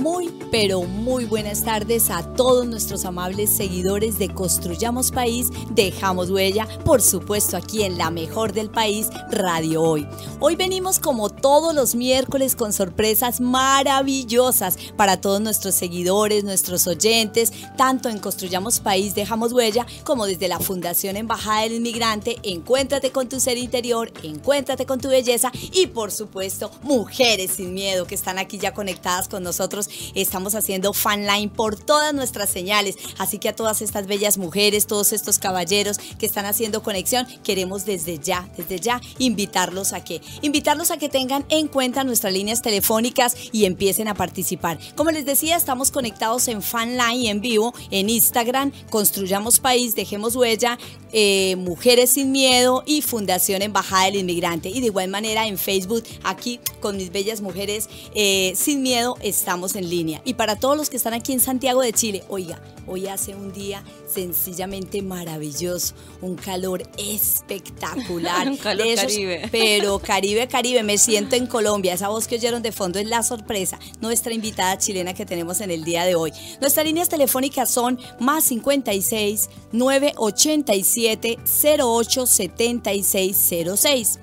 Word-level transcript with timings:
Muy, 0.00 0.32
pero 0.50 0.84
muy 0.84 1.26
buenas 1.26 1.62
tardes 1.62 2.08
a 2.08 2.22
todos 2.34 2.66
nuestros 2.66 3.04
amables 3.04 3.50
seguidores 3.50 4.18
de 4.18 4.32
Construyamos 4.32 5.10
País, 5.10 5.48
Dejamos 5.72 6.30
Huella, 6.30 6.66
por 6.86 7.02
supuesto 7.02 7.58
aquí 7.58 7.82
en 7.82 7.98
la 7.98 8.10
mejor 8.10 8.54
del 8.54 8.70
país, 8.70 9.08
Radio 9.30 9.82
Hoy. 9.82 10.08
Hoy 10.40 10.56
venimos 10.56 11.00
como 11.00 11.28
todos 11.28 11.74
los 11.74 11.94
miércoles 11.94 12.56
con 12.56 12.72
sorpresas 12.72 13.42
maravillosas 13.42 14.78
para 14.96 15.20
todos 15.20 15.42
nuestros 15.42 15.74
seguidores, 15.74 16.44
nuestros 16.44 16.86
oyentes, 16.86 17.52
tanto 17.76 18.08
en 18.08 18.20
Construyamos 18.20 18.80
País, 18.80 19.14
Dejamos 19.14 19.52
Huella, 19.52 19.86
como 20.04 20.24
desde 20.24 20.48
la 20.48 20.60
Fundación 20.60 21.18
Embajada 21.18 21.64
del 21.64 21.74
Inmigrante, 21.74 22.38
Encuéntrate 22.42 23.12
con 23.12 23.28
tu 23.28 23.38
ser 23.38 23.58
interior, 23.58 24.10
Encuéntrate 24.22 24.86
con 24.86 24.98
tu 24.98 25.08
belleza 25.08 25.52
y 25.74 25.88
por 25.88 26.10
supuesto 26.10 26.70
Mujeres 26.84 27.50
sin 27.50 27.74
Miedo 27.74 28.06
que 28.06 28.14
están 28.14 28.38
aquí 28.38 28.56
ya 28.56 28.72
conectadas 28.72 29.28
con 29.28 29.42
nosotros 29.42 29.89
estamos 30.14 30.54
haciendo 30.54 30.92
fanline 30.92 31.50
por 31.50 31.78
todas 31.78 32.14
nuestras 32.14 32.50
señales. 32.50 32.96
Así 33.18 33.38
que 33.38 33.48
a 33.48 33.56
todas 33.56 33.82
estas 33.82 34.06
bellas 34.06 34.38
mujeres, 34.38 34.86
todos 34.86 35.12
estos 35.12 35.38
caballeros 35.38 35.98
que 36.18 36.26
están 36.26 36.46
haciendo 36.46 36.82
conexión, 36.82 37.26
queremos 37.42 37.84
desde 37.84 38.18
ya, 38.18 38.48
desde 38.56 38.78
ya 38.78 39.00
invitarlos 39.18 39.92
a 39.92 40.04
que, 40.04 40.20
invitarlos 40.42 40.90
a 40.90 40.98
que 40.98 41.08
tengan 41.08 41.44
en 41.48 41.68
cuenta 41.68 42.04
nuestras 42.04 42.32
líneas 42.32 42.62
telefónicas 42.62 43.36
y 43.52 43.64
empiecen 43.64 44.08
a 44.08 44.14
participar. 44.14 44.78
Como 44.96 45.10
les 45.10 45.24
decía, 45.24 45.56
estamos 45.56 45.90
conectados 45.90 46.48
en 46.48 46.62
fanline 46.62 47.26
en 47.26 47.40
vivo, 47.40 47.74
en 47.90 48.10
Instagram, 48.10 48.72
Construyamos 48.90 49.60
País, 49.60 49.94
Dejemos 49.94 50.36
Huella, 50.36 50.78
eh, 51.12 51.56
Mujeres 51.56 52.10
Sin 52.10 52.32
Miedo 52.32 52.82
y 52.86 53.02
Fundación 53.02 53.62
Embajada 53.62 54.06
del 54.06 54.16
Inmigrante. 54.16 54.68
Y 54.68 54.80
de 54.80 54.86
igual 54.86 55.08
manera 55.08 55.46
en 55.46 55.58
Facebook, 55.58 56.04
aquí 56.22 56.60
con 56.80 56.96
mis 56.96 57.10
bellas 57.10 57.40
mujeres 57.40 57.88
eh, 58.14 58.52
sin 58.56 58.82
miedo, 58.82 59.16
estamos 59.22 59.74
en 59.76 59.79
línea. 59.88 60.20
Y 60.24 60.34
para 60.34 60.56
todos 60.56 60.76
los 60.76 60.90
que 60.90 60.96
están 60.96 61.14
aquí 61.14 61.32
en 61.32 61.40
Santiago 61.40 61.80
de 61.80 61.92
Chile, 61.92 62.24
oiga, 62.28 62.60
hoy 62.86 63.06
hace 63.06 63.34
un 63.34 63.52
día 63.52 63.84
sencillamente 64.12 65.00
maravilloso, 65.02 65.94
un 66.20 66.34
calor 66.34 66.82
espectacular. 66.98 68.48
un 68.50 68.56
calor 68.56 68.94
caribe. 68.94 69.48
Pero 69.52 69.98
Caribe, 70.00 70.48
Caribe, 70.48 70.82
me 70.82 70.98
siento 70.98 71.36
en 71.36 71.46
Colombia. 71.46 71.94
Esa 71.94 72.08
voz 72.08 72.26
que 72.26 72.34
oyeron 72.34 72.62
de 72.62 72.72
fondo 72.72 72.98
es 72.98 73.06
la 73.06 73.22
sorpresa, 73.22 73.78
nuestra 74.00 74.34
invitada 74.34 74.76
chilena 74.78 75.14
que 75.14 75.24
tenemos 75.24 75.60
en 75.60 75.70
el 75.70 75.84
día 75.84 76.04
de 76.04 76.14
hoy. 76.14 76.32
Nuestras 76.60 76.84
líneas 76.84 77.08
telefónicas 77.08 77.70
son 77.70 77.98
más 78.18 78.44
56 78.44 79.48
987 79.72 81.38
08 81.78 82.26
7606 82.26 84.20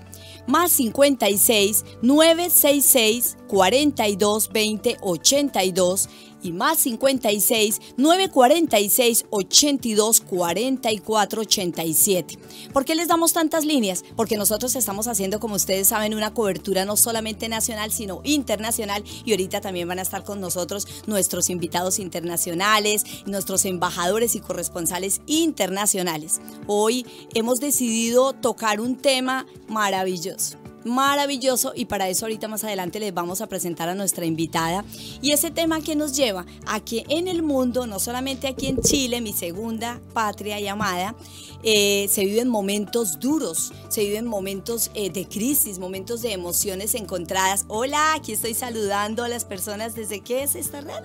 más 0.48 0.72
56 0.72 1.86
966 2.02 3.38
42 3.48 4.50
20 4.50 4.98
82 5.02 6.10
y 6.42 6.52
más 6.52 6.78
56 6.80 7.82
946 7.98 9.26
82 9.30 10.22
44 10.22 11.42
87. 11.42 12.40
¿Por 12.74 12.86
qué 12.86 12.96
les 12.96 13.08
damos 13.08 13.34
tantas 13.34 13.66
líneas? 13.66 14.04
Porque 14.16 14.38
nosotros 14.38 14.76
estamos 14.76 15.08
haciendo, 15.08 15.40
como 15.40 15.56
ustedes 15.56 15.88
saben, 15.88 16.14
una 16.14 16.34
cobertura 16.34 16.86
no 16.86 16.96
solamente 16.96 17.50
nacional, 17.50 17.92
sino 17.92 18.22
internacional 18.24 19.04
y 19.26 19.32
ahorita 19.32 19.62
también 19.62 19.88
van 19.88 20.00
a 20.00 20.04
estar 20.04 20.24
con 20.24 20.40
nosotros 20.40 20.88
nuestros 21.08 21.50
invitados 21.50 22.00
internacionales, 22.00 23.04
nuestros 23.26 23.66
embajadores 23.66 24.36
y 24.36 24.40
corresponsales 24.40 25.22
internacionales. 25.26 26.40
Hoy 26.68 27.06
hemos 27.34 27.60
decidido 27.60 28.34
tocar 28.34 28.80
un 28.80 28.96
tema 28.96 29.46
maravilloso 29.68 30.67
maravilloso 30.88 31.74
y 31.76 31.86
para 31.86 32.10
eso 32.10 32.26
ahorita 32.26 32.48
más 32.48 32.64
adelante 32.64 33.00
les 33.00 33.14
vamos 33.14 33.42
a 33.42 33.48
presentar 33.48 33.90
a 33.90 33.96
nuestra 33.96 34.26
invitada. 34.26 34.84
Y 35.22 35.32
ese 35.32 35.52
tema 35.52 35.82
que 35.82 35.96
nos 35.96 36.16
lleva 36.16 36.46
a 36.66 36.80
que 36.80 37.06
en 37.10 37.28
el 37.28 37.44
mundo, 37.44 37.88
no 37.88 38.00
solamente 38.00 38.48
aquí 38.48 38.68
en 38.68 38.82
Chile, 38.82 39.22
mi 39.22 39.34
segunda 39.34 40.00
patria 40.14 40.60
y 40.60 40.68
amada, 40.68 41.16
eh, 41.64 42.08
se 42.10 42.24
viven 42.26 42.48
momentos 42.48 43.20
duros, 43.20 43.74
se 43.90 44.02
viven 44.02 44.26
momentos 44.26 44.92
eh, 44.94 45.10
de 45.10 45.28
crisis, 45.28 45.80
momentos 45.80 46.22
de 46.22 46.32
emociones 46.32 46.96
encontradas. 46.96 47.66
Hola, 47.68 48.14
aquí 48.14 48.32
estoy 48.32 48.54
saludando 48.54 49.24
a 49.24 49.30
las 49.30 49.46
personas 49.46 49.96
desde 49.96 50.22
qué 50.22 50.44
es 50.44 50.56
esta 50.56 50.82
red. 50.82 51.04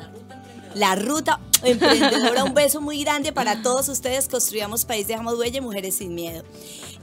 La 0.75 0.95
ruta 0.95 1.39
emprendedora, 1.63 2.45
un 2.45 2.55
beso 2.55 2.81
muy 2.81 3.03
grande 3.03 3.33
para 3.33 3.63
todos 3.63 3.89
ustedes. 3.89 4.29
Construyamos 4.29 4.85
país, 4.85 5.07
dejamos 5.07 5.39
huella, 5.39 5.61
mujeres 5.61 5.97
sin 5.97 6.15
miedo. 6.15 6.45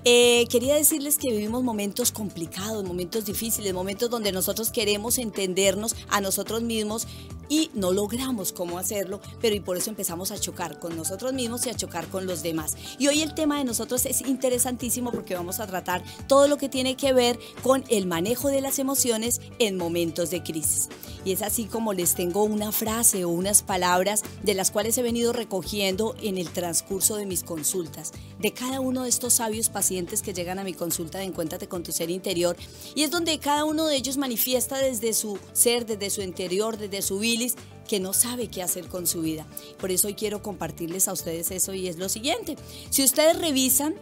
Eh, 0.06 0.48
quería 0.50 0.76
decirles 0.76 1.18
que 1.18 1.32
vivimos 1.32 1.64
momentos 1.64 2.12
complicados, 2.12 2.86
momentos 2.86 3.26
difíciles, 3.26 3.74
momentos 3.74 4.10
donde 4.10 4.32
nosotros 4.32 4.72
queremos 4.72 5.18
entendernos 5.18 5.96
a 6.10 6.22
nosotros 6.22 6.62
mismos 6.62 7.06
y 7.50 7.72
no 7.74 7.92
logramos 7.92 8.54
cómo 8.54 8.78
hacerlo, 8.78 9.20
pero 9.42 9.56
y 9.56 9.60
por 9.60 9.76
eso 9.76 9.90
empezamos 9.90 10.32
a 10.32 10.40
chocar 10.40 10.80
con 10.80 10.96
nosotros 10.96 11.34
mismos 11.34 11.66
y 11.66 11.70
a 11.70 11.74
chocar 11.74 12.08
con 12.08 12.28
los 12.28 12.44
demás. 12.44 12.78
Y 13.00 13.08
hoy 13.08 13.22
el 13.22 13.34
tema 13.34 13.58
de 13.58 13.66
nosotros 13.66 14.06
es 14.06 14.22
interesantísimo 14.22 15.12
porque 15.12 15.36
vamos 15.36 15.60
a 15.60 15.68
tratar 15.68 16.04
todo 16.28 16.48
lo 16.48 16.58
que 16.58 16.70
tiene 16.70 16.96
que 16.96 17.12
ver 17.12 17.40
con 17.64 17.84
el 17.90 18.06
manejo 18.06 18.50
de 18.50 18.62
las 18.62 18.80
emociones 18.80 19.42
en 19.58 19.78
momentos 19.78 20.30
de 20.30 20.44
crisis. 20.44 20.90
Y 21.26 21.34
es 21.34 21.42
así 21.42 21.66
como 21.66 21.94
les 21.94 22.16
tengo 22.16 22.44
una 22.44 22.72
frase 22.72 23.26
o 23.26 23.30
unas 23.30 23.62
palabras 23.62 24.24
de 24.44 24.54
las 24.54 24.72
cuales 24.72 24.98
he 24.98 25.02
venido 25.02 25.34
recogiendo 25.34 26.16
en 26.22 26.38
el 26.38 26.50
transcurso 26.50 27.18
de 27.18 27.26
mis 27.26 27.44
consultas, 27.44 28.14
de 28.40 28.54
cada 28.54 28.80
uno 28.80 29.04
de 29.04 29.10
estos 29.10 29.34
sabios 29.34 29.70
que 29.90 30.34
llegan 30.34 30.60
a 30.60 30.64
mi 30.64 30.74
consulta 30.74 31.18
de 31.18 31.24
Encuéntrate 31.24 31.68
con 31.68 31.82
tu 31.82 31.92
ser 31.92 32.12
interior 32.12 32.56
y 32.94 33.04
es 33.04 33.10
donde 33.10 33.40
cada 33.40 33.66
uno 33.66 33.88
de 33.88 33.96
ellos 33.96 34.18
manifiesta 34.18 34.78
desde 34.78 35.14
su 35.14 35.40
ser, 35.52 35.88
desde 35.88 36.12
su 36.12 36.22
interior, 36.22 36.78
desde 36.78 37.02
su 37.02 37.18
bilis, 37.18 37.56
que 37.88 38.00
no 38.00 38.14
sabe 38.14 38.50
qué 38.50 38.62
hacer 38.62 38.88
con 38.88 39.08
su 39.08 39.22
vida. 39.22 39.48
Por 39.80 39.90
eso 39.90 40.08
hoy 40.08 40.14
quiero 40.14 40.44
compartirles 40.44 41.08
a 41.08 41.14
ustedes 41.14 41.50
eso 41.50 41.74
y 41.74 41.88
es 41.88 41.98
lo 41.98 42.08
siguiente. 42.08 42.56
Si 42.92 43.04
ustedes 43.04 43.40
revisan 43.40 43.96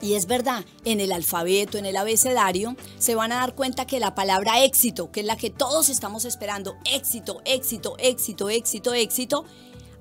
y 0.00 0.14
es 0.14 0.26
verdad, 0.26 0.64
en 0.84 1.00
el 1.00 1.10
alfabeto, 1.10 1.76
en 1.76 1.86
el 1.86 1.96
abecedario, 1.96 2.76
se 2.98 3.16
van 3.16 3.32
a 3.32 3.40
dar 3.40 3.56
cuenta 3.56 3.86
que 3.86 3.98
la 3.98 4.14
palabra 4.14 4.62
éxito, 4.62 5.10
que 5.10 5.20
es 5.20 5.26
la 5.26 5.36
que 5.36 5.50
todos 5.50 5.88
estamos 5.88 6.24
esperando, 6.24 6.76
éxito, 6.84 7.42
éxito, 7.44 7.96
éxito, 7.98 8.48
éxito, 8.48 8.94
éxito, 8.94 9.44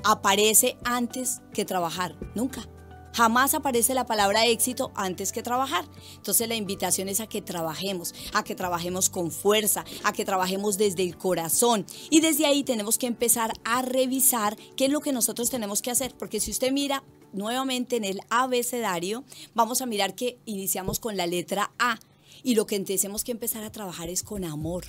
aparece 0.04 0.78
antes 0.84 1.42
que 1.52 1.66
trabajar, 1.66 2.16
nunca. 2.36 2.70
Jamás 3.20 3.54
aparece 3.54 3.94
la 3.94 4.06
palabra 4.06 4.46
éxito 4.46 4.94
antes 4.96 5.34
que 5.34 5.44
trabajar. 5.44 5.84
Entonces 6.16 6.48
la 6.48 6.56
invitación 6.56 7.10
es 7.10 7.20
a 7.20 7.28
que 7.28 7.42
trabajemos, 7.42 8.16
a 8.32 8.46
que 8.46 8.56
trabajemos 8.56 9.10
con 9.10 9.30
fuerza, 9.30 9.84
a 10.06 10.14
que 10.14 10.24
trabajemos 10.24 10.78
desde 10.78 11.04
el 11.04 11.18
corazón. 11.18 11.86
Y 12.10 12.22
desde 12.22 12.46
ahí 12.46 12.64
tenemos 12.64 12.98
que 12.98 13.08
empezar 13.08 13.52
a 13.66 13.82
revisar 13.82 14.56
qué 14.78 14.86
es 14.86 14.92
lo 14.92 15.02
que 15.02 15.12
nosotros 15.12 15.50
tenemos 15.50 15.82
que 15.82 15.92
hacer. 15.92 16.16
Porque 16.18 16.40
si 16.40 16.52
usted 16.52 16.72
mira 16.72 17.04
nuevamente 17.34 17.98
en 17.98 18.06
el 18.06 18.22
abecedario, 18.30 19.26
vamos 19.54 19.82
a 19.82 19.86
mirar 19.86 20.16
que 20.16 20.40
iniciamos 20.46 21.02
con 21.02 21.18
la 21.18 21.28
letra 21.28 21.74
A. 21.78 22.00
Y 22.42 22.56
lo 22.56 22.68
que 22.68 22.80
tenemos 22.80 23.26
que 23.26 23.34
empezar 23.34 23.66
a 23.66 23.72
trabajar 23.74 24.08
es 24.08 24.24
con 24.24 24.46
amor. 24.46 24.86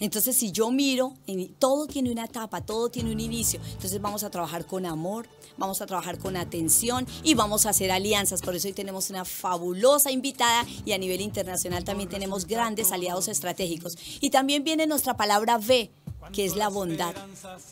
Entonces, 0.00 0.36
si 0.36 0.50
yo 0.50 0.70
miro, 0.70 1.14
todo 1.58 1.86
tiene 1.86 2.10
una 2.10 2.24
etapa, 2.24 2.62
todo 2.62 2.90
tiene 2.90 3.12
un 3.12 3.20
inicio. 3.20 3.60
Entonces, 3.72 4.00
vamos 4.00 4.24
a 4.24 4.30
trabajar 4.30 4.66
con 4.66 4.86
amor, 4.86 5.28
vamos 5.56 5.80
a 5.82 5.86
trabajar 5.86 6.18
con 6.18 6.36
atención 6.36 7.06
y 7.22 7.34
vamos 7.34 7.66
a 7.66 7.70
hacer 7.70 7.90
alianzas. 7.92 8.40
Por 8.40 8.56
eso 8.56 8.68
hoy 8.68 8.74
tenemos 8.74 9.10
una 9.10 9.24
fabulosa 9.24 10.10
invitada 10.10 10.66
y 10.84 10.92
a 10.92 10.98
nivel 10.98 11.20
internacional 11.20 11.84
también 11.84 12.08
tenemos 12.08 12.46
grandes 12.46 12.92
aliados 12.92 13.28
estratégicos. 13.28 13.96
Y 14.20 14.30
también 14.30 14.64
viene 14.64 14.86
nuestra 14.86 15.16
palabra 15.16 15.58
V, 15.58 15.90
que 16.32 16.44
es 16.44 16.56
la 16.56 16.68
bondad. 16.68 17.14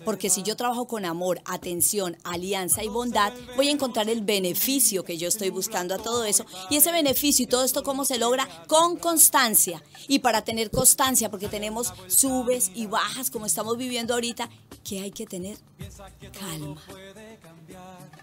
Porque 0.04 0.30
si 0.30 0.42
yo 0.42 0.56
trabajo 0.56 0.86
con 0.86 1.04
amor, 1.04 1.40
atención, 1.44 2.16
alianza 2.24 2.82
y 2.82 2.88
bondad, 2.88 3.32
voy 3.56 3.68
a 3.68 3.72
encontrar 3.72 4.08
el 4.08 4.22
beneficio 4.22 5.04
que 5.04 5.18
yo 5.18 5.28
estoy 5.28 5.50
buscando 5.50 5.94
a 5.94 5.98
todo 5.98 6.24
eso. 6.24 6.44
Y 6.70 6.76
ese 6.76 6.92
beneficio 6.92 7.44
y 7.44 7.46
todo 7.46 7.64
esto, 7.64 7.82
¿cómo 7.82 8.04
se 8.04 8.18
logra? 8.18 8.48
Con 8.66 8.96
constancia. 8.96 9.82
Y 10.08 10.20
para 10.20 10.42
tener 10.42 10.70
constancia, 10.70 11.30
porque 11.30 11.48
tenemos 11.48 11.92
subes 12.08 12.70
y 12.74 12.86
bajas 12.86 13.30
como 13.30 13.46
estamos 13.46 13.76
viviendo 13.76 14.14
ahorita, 14.14 14.48
¿qué 14.84 15.00
hay 15.00 15.10
que 15.10 15.26
tener? 15.26 15.58
Calma. 16.32 16.82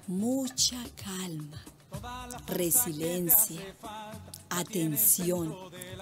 Mucha 0.07 0.77
calma. 0.95 1.63
Resiliencia 2.47 3.61
atención. 4.49 5.55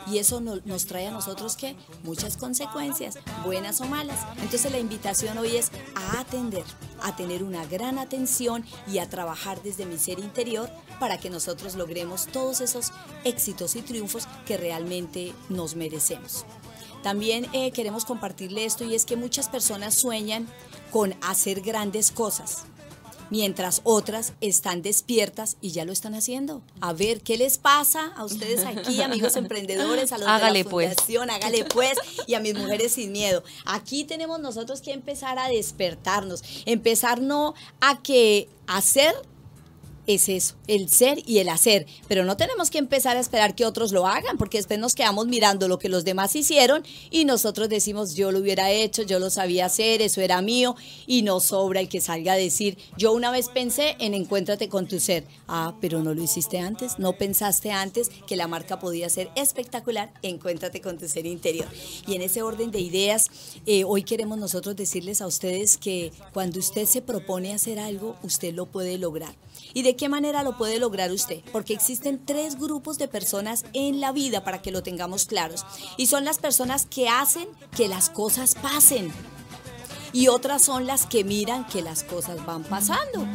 Y 0.07 0.18
eso 0.18 0.42
nos 0.42 0.86
trae 0.86 1.07
a 1.07 1.12
nosotros 1.12 1.56
que 1.56 1.75
muchas 2.04 2.38
consecuencias, 2.38 3.18
buenas 3.45 3.80
o 3.81 3.86
malas. 3.86 4.19
Entonces 4.42 4.72
la 4.72 4.80
invitación 4.80 5.38
hoy 5.38 5.56
es 5.56 5.72
a 5.95 6.19
atender, 6.19 6.63
a 7.01 7.16
tener 7.16 7.44
una 7.44 7.66
gran 7.66 7.98
atención 7.98 8.66
y 8.88 9.00
a 9.00 9.10
trabajar 9.10 9.62
desde 9.63 9.86
mi 9.86 9.98
ser 9.98 10.19
interior 10.19 10.69
para 11.00 11.18
que 11.18 11.30
nosotros 11.30 11.75
logremos 11.75 12.28
todos 12.28 12.62
esos 12.62 12.92
éxitos 13.24 13.75
y 13.75 13.81
triunfos 13.81 14.28
que 14.46 14.57
realmente 14.57 15.34
nos 15.50 15.75
merecemos. 15.75 16.46
También 17.01 17.48
eh, 17.51 17.72
queremos 17.72 18.06
compartirle 18.06 18.66
esto 18.66 18.86
y 18.86 18.96
es 18.96 19.06
que 19.06 19.18
muchas 19.18 19.50
personas 19.50 19.94
sueñan 19.94 20.48
con 20.92 21.16
hacer 21.22 21.62
grandes 21.62 22.12
cosas 22.12 22.66
mientras 23.33 23.81
otras 23.83 24.33
están 24.41 24.83
despiertas 24.83 25.57
y 25.59 25.71
ya 25.71 25.85
lo 25.85 25.91
están 25.91 26.13
haciendo. 26.13 26.62
A 26.81 26.94
ver, 26.94 27.21
¿qué 27.21 27.35
les 27.35 27.57
pasa 27.57 28.13
a 28.15 28.25
ustedes 28.25 28.63
aquí, 28.63 29.01
amigos 29.01 29.35
emprendedores, 29.38 30.12
a 30.12 30.19
los 30.19 30.27
hágale 30.27 30.59
de 30.59 30.65
la 30.65 30.69
pues. 30.69 30.95
Hágale 31.09 31.65
pues, 31.65 31.97
y 32.27 32.35
a 32.35 32.39
mis 32.39 32.53
mujeres 32.53 32.91
sin 32.91 33.12
miedo. 33.12 33.44
Aquí 33.65 34.03
tenemos 34.03 34.39
nosotros 34.39 34.81
que 34.81 34.91
empezar 34.91 35.39
a 35.39 35.47
despertarnos, 35.47 36.44
empezar 36.68 37.21
no 37.21 37.56
a 37.81 38.03
que 38.03 38.50
hacer 38.68 39.15
es 40.07 40.29
eso, 40.29 40.55
el 40.67 40.89
ser 40.89 41.21
y 41.25 41.39
el 41.39 41.50
hacer. 41.50 41.85
Pero 42.07 42.25
no 42.25 42.38
tenemos 42.38 42.69
que 42.69 42.77
empezar 42.77 43.17
a 43.17 43.19
esperar 43.19 43.55
que 43.55 43.65
otros 43.65 43.91
lo 43.91 44.07
hagan, 44.07 44.38
porque 44.38 44.57
después 44.57 44.79
nos 44.79 44.95
quedamos 44.95 45.27
mirando 45.27 45.67
lo 45.67 45.79
que 45.79 45.89
los 45.89 46.03
demás 46.03 46.35
hicieron 46.35 46.83
y 47.09 47.25
nosotros 47.25 47.69
decimos, 47.69 48.15
yo 48.15 48.31
lo 48.31 48.39
hubiera 48.39 48.71
hecho, 48.71 49.03
yo 49.03 49.19
lo 49.19 49.29
sabía 49.29 49.65
hacer, 49.65 50.01
eso 50.01 50.21
era 50.21 50.41
mío, 50.41 50.75
y 51.07 51.21
no 51.21 51.39
sobra 51.39 51.79
el 51.79 51.89
que 51.89 52.01
salga 52.01 52.33
a 52.33 52.38
decir, 52.38 52.77
yo 52.97 53.13
una 53.13 53.31
vez 53.31 53.50
pensé 53.50 53.95
en 54.00 54.13
encuéntrate 54.13 54.69
con 54.69 54.88
tu 54.88 55.00
ser. 55.00 55.23
Ah, 55.47 55.75
pero 55.79 56.01
no 56.01 56.13
lo 56.13 56.21
hiciste 56.21 56.59
antes, 56.59 57.00
no 57.00 57.13
pensaste 57.13 57.71
antes 57.71 58.09
que 58.27 58.35
la 58.35 58.47
marca 58.47 58.79
podía 58.79 59.09
ser 59.09 59.29
espectacular, 59.35 60.11
encuéntrate 60.21 60.81
con 60.81 60.97
tu 60.97 61.07
ser 61.07 61.25
interior. 61.25 61.67
Y 62.07 62.15
en 62.15 62.21
ese 62.21 62.41
orden 62.41 62.71
de 62.71 62.79
ideas, 62.79 63.27
eh, 63.65 63.83
hoy 63.83 64.03
queremos 64.03 64.38
nosotros 64.38 64.75
decirles 64.75 65.21
a 65.21 65.27
ustedes 65.27 65.77
que 65.77 66.11
cuando 66.33 66.59
usted 66.59 66.85
se 66.85 67.01
propone 67.01 67.53
hacer 67.53 67.79
algo, 67.79 68.15
usted 68.23 68.53
lo 68.53 68.65
puede 68.65 68.97
lograr. 68.97 69.35
¿Y 69.74 69.81
de 69.81 69.96
qué 69.96 70.08
manera 70.08 70.44
lo 70.44 70.58
puede 70.58 70.80
lograr 70.80 71.12
usted? 71.12 71.42
Porque 71.52 71.74
existen 71.74 72.24
tres 72.24 72.58
grupos 72.60 72.98
de 72.98 73.08
personas 73.08 73.66
en 73.74 74.00
la 74.00 74.12
vida 74.12 74.44
para 74.44 74.62
que 74.62 74.72
lo 74.72 74.84
tengamos 74.84 75.25
claros. 75.25 75.66
Y 75.98 76.08
son 76.08 76.25
las 76.25 76.38
personas 76.38 76.86
que 76.86 77.10
hacen 77.10 77.48
que 77.75 77.88
las 77.88 78.10
cosas 78.10 78.56
pasen. 78.56 79.12
Y 80.12 80.28
otras 80.28 80.62
son 80.62 80.86
las 80.86 81.08
que 81.08 81.24
miran 81.24 81.66
que 81.66 81.81
las 81.81 82.04
cosas 82.04 82.46
van 82.46 82.64
pasando. 82.64 83.25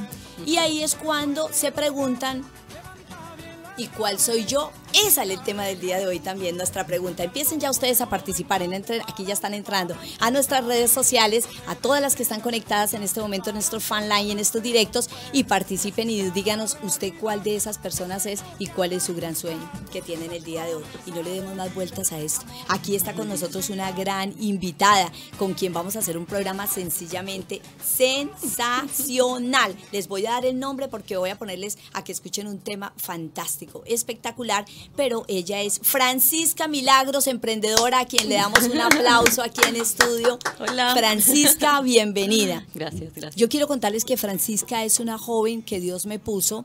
Y 0.47 0.59
ahí 0.59 0.83
es 0.83 0.95
cuando 0.95 1.49
se 1.53 1.73
preguntan, 1.73 2.49
¿y 3.77 3.89
cuál 3.89 4.21
soy 4.21 4.45
yo? 4.45 4.71
Es 4.95 5.19
el 5.19 5.43
tema 5.43 5.65
del 5.65 5.81
día 5.81 5.99
de 5.99 6.07
hoy 6.07 6.19
también, 6.19 6.57
nuestra 6.57 6.87
pregunta. 6.87 7.23
Empiecen 7.23 7.61
ya 7.61 7.71
ustedes 7.71 8.01
a 8.01 8.09
participar, 8.09 8.63
en 8.63 8.73
entre, 8.73 9.03
aquí 9.03 9.25
ya 9.25 9.35
están 9.35 9.53
entrando 9.53 9.95
a 10.19 10.31
nuestras 10.31 10.65
redes 10.65 10.91
sociales, 10.91 11.47
a 11.67 11.75
todas 11.75 12.01
las 12.01 12.17
que 12.17 12.23
están 12.23 12.41
conectadas 12.41 12.95
en 12.95 13.03
este 13.03 13.21
momento 13.21 13.51
en 13.51 13.57
nuestro 13.57 13.81
fan 13.81 14.09
line, 14.09 14.33
en 14.33 14.39
estos 14.39 14.63
directos, 14.63 15.11
y 15.33 15.45
participen 15.45 16.09
y 16.09 16.31
díganos 16.31 16.79
usted 16.83 17.13
cuál 17.21 17.43
de 17.43 17.57
esas 17.57 17.77
personas 17.79 18.25
es 18.27 18.43
y 18.59 18.69
cuál 18.69 18.93
es 18.93 19.03
su 19.03 19.15
gran 19.15 19.37
sueño 19.37 19.71
que 19.93 20.01
tienen 20.01 20.33
el 20.33 20.43
día 20.43 20.65
de 20.65 20.77
hoy. 20.77 20.85
Y 21.07 21.11
no 21.11 21.23
le 21.23 21.31
demos 21.31 21.55
más 21.55 21.75
vueltas 21.75 22.13
a 22.13 22.19
esto. 22.19 22.47
Aquí 22.69 22.97
está 22.97 23.13
con 23.13 23.29
nosotros 23.29 23.69
una 23.71 23.93
gran 23.93 24.35
invitada 24.41 25.13
con 25.39 25.53
quien 25.55 25.73
vamos 25.73 25.97
a 25.97 25.99
hacer 25.99 26.17
un 26.17 26.27
programa 26.27 26.67
sencillamente 26.67 27.61
sensacional. 27.85 29.77
Les 29.93 30.09
voy 30.09 30.25
a 30.27 30.33
dar 30.33 30.47
el 30.47 30.59
nombre 30.59 30.89
porque 30.89 31.17
voy 31.17 31.31
a 31.31 31.39
ponerles 31.39 31.77
a 31.93 32.03
que 32.05 32.13
escuchen 32.13 32.47
un 32.47 32.59
tema 32.59 32.95
fantástico, 32.97 33.83
espectacular 33.87 34.65
pero 34.97 35.25
ella 35.29 35.63
es 35.63 35.81
Francisca 35.83 36.69
Milagros, 36.69 37.27
emprendedora, 37.27 38.01
a 38.01 38.07
quien 38.07 38.29
le 38.29 38.37
damos 38.37 38.65
un 38.65 38.81
aplauso 38.81 39.43
aquí 39.43 39.61
en 39.69 39.77
estudio. 39.77 40.39
Hola. 40.59 40.95
Francisca, 40.97 41.81
bienvenida. 41.81 42.67
Gracias, 42.75 43.13
gracias. 43.15 43.37
Yo 43.37 43.49
quiero 43.49 43.67
contarles 43.67 44.05
que 44.05 44.17
Francisca 44.17 44.85
es 44.85 45.01
una 45.01 45.19
joven 45.19 45.63
que 45.63 45.81
Dios 45.81 46.07
me 46.07 46.19
puso 46.19 46.65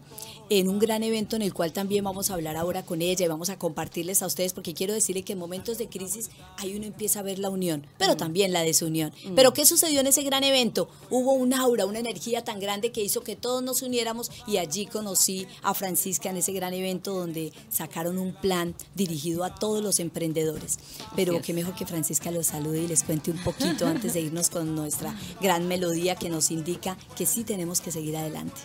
en 0.49 0.69
un 0.69 0.79
gran 0.79 1.03
evento 1.03 1.35
en 1.35 1.41
el 1.41 1.53
cual 1.53 1.73
también 1.73 2.03
vamos 2.03 2.29
a 2.29 2.33
hablar 2.33 2.57
ahora 2.57 2.83
con 2.83 3.01
ella 3.01 3.25
y 3.25 3.29
vamos 3.29 3.49
a 3.49 3.57
compartirles 3.57 4.21
a 4.21 4.27
ustedes 4.27 4.53
porque 4.53 4.73
quiero 4.73 4.93
decirle 4.93 5.23
que 5.23 5.33
en 5.33 5.39
momentos 5.39 5.77
de 5.77 5.87
crisis 5.87 6.29
ahí 6.57 6.75
uno 6.75 6.85
empieza 6.85 7.19
a 7.19 7.23
ver 7.23 7.39
la 7.39 7.49
unión, 7.49 7.87
pero 7.97 8.17
también 8.17 8.53
la 8.53 8.61
desunión. 8.61 9.11
Pero 9.35 9.53
¿qué 9.53 9.65
sucedió 9.65 10.01
en 10.01 10.07
ese 10.07 10.23
gran 10.23 10.43
evento? 10.43 10.89
Hubo 11.09 11.33
un 11.33 11.53
aura, 11.53 11.85
una 11.85 11.99
energía 11.99 12.43
tan 12.43 12.59
grande 12.59 12.91
que 12.91 13.01
hizo 13.01 13.21
que 13.21 13.35
todos 13.35 13.63
nos 13.63 13.81
uniéramos 13.81 14.29
y 14.45 14.57
allí 14.57 14.85
conocí 14.85 15.47
a 15.61 15.73
Francisca 15.73 16.29
en 16.29 16.37
ese 16.37 16.53
gran 16.53 16.73
evento 16.73 17.13
donde 17.13 17.51
sacaron 17.69 18.02
un 18.07 18.33
plan 18.33 18.75
dirigido 18.95 19.43
a 19.43 19.55
todos 19.55 19.83
los 19.83 19.99
emprendedores. 19.99 20.79
Pero 21.15 21.41
qué 21.41 21.53
mejor 21.53 21.75
que 21.75 21.85
Francisca 21.85 22.31
los 22.31 22.47
salude 22.47 22.83
y 22.83 22.87
les 22.87 23.03
cuente 23.03 23.31
un 23.31 23.37
poquito 23.37 23.87
antes 23.87 24.13
de 24.13 24.21
irnos 24.21 24.49
con 24.49 24.75
nuestra 24.75 25.15
gran 25.41 25.67
melodía 25.67 26.15
que 26.15 26.29
nos 26.29 26.51
indica 26.51 26.97
que 27.15 27.25
sí 27.25 27.43
tenemos 27.43 27.81
que 27.81 27.91
seguir 27.91 28.17
adelante. 28.17 28.61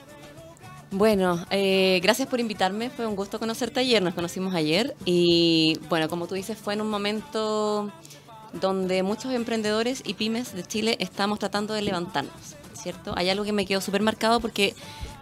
Bueno, 0.90 1.44
eh, 1.50 2.00
gracias 2.02 2.29
por 2.29 2.40
invitarme. 2.40 2.88
Fue 2.88 3.06
un 3.06 3.14
gusto 3.14 3.38
conocerte 3.38 3.81
ayer. 3.81 4.02
Nos 4.02 4.14
conocimos 4.14 4.55
ayer. 4.55 4.96
Y 5.05 5.79
bueno, 5.90 6.08
como 6.08 6.26
tú 6.26 6.35
dices, 6.35 6.56
fue 6.56 6.75
en 6.75 6.81
un 6.81 6.88
momento 6.88 7.93
donde 8.55 9.02
muchos 9.02 9.32
emprendedores 9.32 10.02
y 10.06 10.14
pymes 10.14 10.55
de 10.55 10.62
Chile 10.62 10.96
estamos 11.00 11.38
tratando 11.38 11.75
de 11.75 11.82
levantarnos, 11.82 12.56
¿cierto? 12.73 13.12
Hay 13.17 13.29
algo 13.29 13.44
que 13.44 13.52
me 13.52 13.67
quedó 13.67 13.82
súper 13.82 14.00
marcado 14.00 14.40
porque 14.40 14.75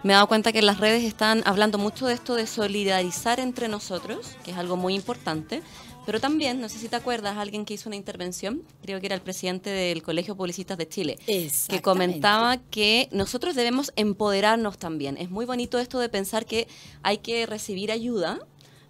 me 0.07 0.13
he 0.13 0.15
dado 0.15 0.27
cuenta 0.27 0.53
que 0.53 0.59
en 0.59 0.65
las 0.65 0.79
redes 0.79 1.03
están 1.03 1.43
hablando 1.45 1.77
mucho 1.77 2.07
de 2.07 2.13
esto 2.13 2.35
de 2.35 2.47
solidarizar 2.47 3.41
entre 3.41 3.67
nosotros, 3.67 4.37
que 4.45 4.51
es 4.51 4.57
algo 4.57 4.77
muy 4.77 4.95
importante. 4.95 5.61
Pero 6.05 6.21
también, 6.21 6.61
no 6.61 6.69
sé 6.69 6.79
si 6.79 6.87
te 6.87 6.95
acuerdas, 6.95 7.35
alguien 7.35 7.65
que 7.65 7.73
hizo 7.73 7.89
una 7.89 7.97
intervención, 7.97 8.63
creo 8.81 9.01
que 9.01 9.07
era 9.07 9.15
el 9.15 9.21
presidente 9.21 9.69
del 9.69 10.01
Colegio 10.01 10.37
Publicistas 10.37 10.77
de 10.77 10.87
Chile, 10.87 11.19
que 11.67 11.81
comentaba 11.81 12.55
que 12.55 13.09
nosotros 13.11 13.55
debemos 13.55 13.91
empoderarnos 13.97 14.77
también. 14.77 15.17
Es 15.17 15.29
muy 15.29 15.43
bonito 15.43 15.77
esto 15.77 15.99
de 15.99 16.07
pensar 16.07 16.45
que 16.45 16.69
hay 17.03 17.17
que 17.17 17.45
recibir 17.45 17.91
ayuda, 17.91 18.39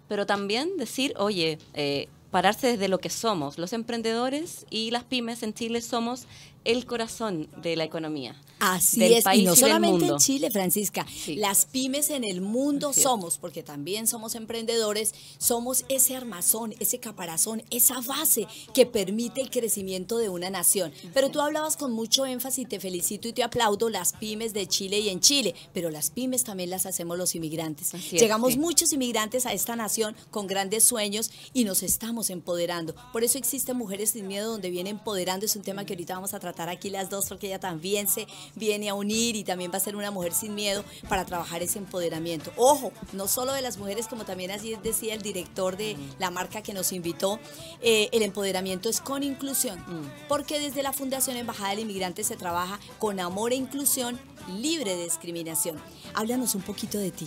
pero 0.06 0.24
también 0.24 0.76
decir, 0.76 1.14
oye, 1.16 1.58
eh, 1.74 2.06
pararse 2.30 2.68
desde 2.68 2.86
lo 2.86 2.98
que 2.98 3.10
somos. 3.10 3.58
Los 3.58 3.72
emprendedores 3.72 4.66
y 4.70 4.92
las 4.92 5.02
pymes 5.02 5.42
en 5.42 5.54
Chile 5.54 5.80
somos 5.80 6.26
el 6.68 6.84
corazón 6.84 7.48
de 7.62 7.76
la 7.76 7.84
economía. 7.84 8.36
Así 8.60 8.98
del 8.98 9.12
es, 9.14 9.24
país 9.24 9.42
y 9.42 9.46
no 9.46 9.54
solamente 9.54 10.06
en. 10.06 10.18
Chile, 10.18 10.50
Francisca, 10.50 11.06
Sí. 11.08 11.36
las 11.36 11.64
pymes 11.64 12.10
en 12.10 12.24
el 12.24 12.40
mundo 12.40 12.92
somos, 12.92 13.38
porque 13.38 13.62
también 13.62 14.08
somos 14.08 14.34
emprendedores, 14.34 15.14
somos 15.38 15.84
ese 15.88 16.16
armazón, 16.16 16.74
ese 16.80 16.98
caparazón, 16.98 17.62
esa 17.70 18.00
base 18.00 18.48
que 18.74 18.84
permite 18.84 19.40
el 19.40 19.50
crecimiento 19.50 20.18
de 20.18 20.28
una 20.28 20.50
nación. 20.50 20.92
Pero 21.14 21.30
tú 21.30 21.40
hablabas 21.40 21.76
con 21.76 21.92
mucho 21.92 22.26
énfasis, 22.26 22.68
te 22.68 22.80
felicito 22.80 23.28
y 23.28 23.32
te 23.32 23.44
aplaudo, 23.44 23.88
las 23.90 24.12
pymes 24.12 24.52
de 24.52 24.66
Chile 24.66 24.98
y 24.98 25.08
en 25.08 25.20
Chile, 25.20 25.54
pero 25.72 25.88
las 25.90 26.10
pymes 26.10 26.42
también 26.42 26.70
las 26.70 26.84
hacemos 26.84 27.16
los 27.16 27.36
inmigrantes. 27.36 27.94
Es, 27.94 28.10
Llegamos 28.10 28.54
sí. 28.54 28.58
muchos 28.58 28.92
inmigrantes 28.92 29.46
a 29.46 29.52
esta 29.52 29.76
nación 29.76 30.16
con 30.32 30.48
grandes 30.48 30.82
sueños 30.82 31.30
y 31.54 31.62
nos 31.62 31.84
estamos 31.84 32.28
empoderando. 32.28 32.94
Por 33.12 33.22
eso 33.22 33.38
existe 33.38 33.72
Mujeres 33.72 34.10
Sin 34.10 34.26
Miedo, 34.26 34.50
donde 34.50 34.68
viene 34.70 34.90
empoderando. 34.90 35.46
Es 35.46 35.54
un 35.54 35.62
tema 35.62 35.84
que 35.86 35.92
ahorita 35.92 36.14
vamos 36.14 36.34
a 36.34 36.40
tratar 36.40 36.57
aquí 36.66 36.88
las 36.88 37.10
dos, 37.10 37.26
porque 37.28 37.48
ella 37.48 37.60
también 37.60 38.08
se 38.08 38.26
viene 38.54 38.88
a 38.88 38.94
unir 38.94 39.36
y 39.36 39.44
también 39.44 39.70
va 39.70 39.76
a 39.76 39.80
ser 39.80 39.96
una 39.96 40.10
mujer 40.10 40.32
sin 40.32 40.54
miedo 40.54 40.82
para 41.08 41.26
trabajar 41.26 41.62
ese 41.62 41.78
empoderamiento. 41.78 42.52
Ojo, 42.56 42.92
no 43.12 43.28
solo 43.28 43.52
de 43.52 43.60
las 43.60 43.76
mujeres, 43.76 44.08
como 44.08 44.24
también 44.24 44.50
así 44.50 44.74
decía 44.82 45.12
el 45.12 45.20
director 45.20 45.76
de 45.76 45.96
la 46.18 46.30
marca 46.30 46.62
que 46.62 46.72
nos 46.72 46.92
invitó, 46.92 47.38
eh, 47.82 48.08
el 48.12 48.22
empoderamiento 48.22 48.88
es 48.88 49.02
con 49.02 49.22
inclusión, 49.22 49.84
porque 50.28 50.58
desde 50.58 50.82
la 50.82 50.92
Fundación 50.92 51.36
Embajada 51.36 51.70
del 51.70 51.80
Inmigrante 51.80 52.24
se 52.24 52.36
trabaja 52.36 52.80
con 52.98 53.20
amor 53.20 53.52
e 53.52 53.56
inclusión 53.56 54.18
libre 54.56 54.96
de 54.96 55.04
discriminación. 55.04 55.76
Háblanos 56.14 56.54
un 56.54 56.62
poquito 56.62 56.98
de 56.98 57.10
ti. 57.10 57.26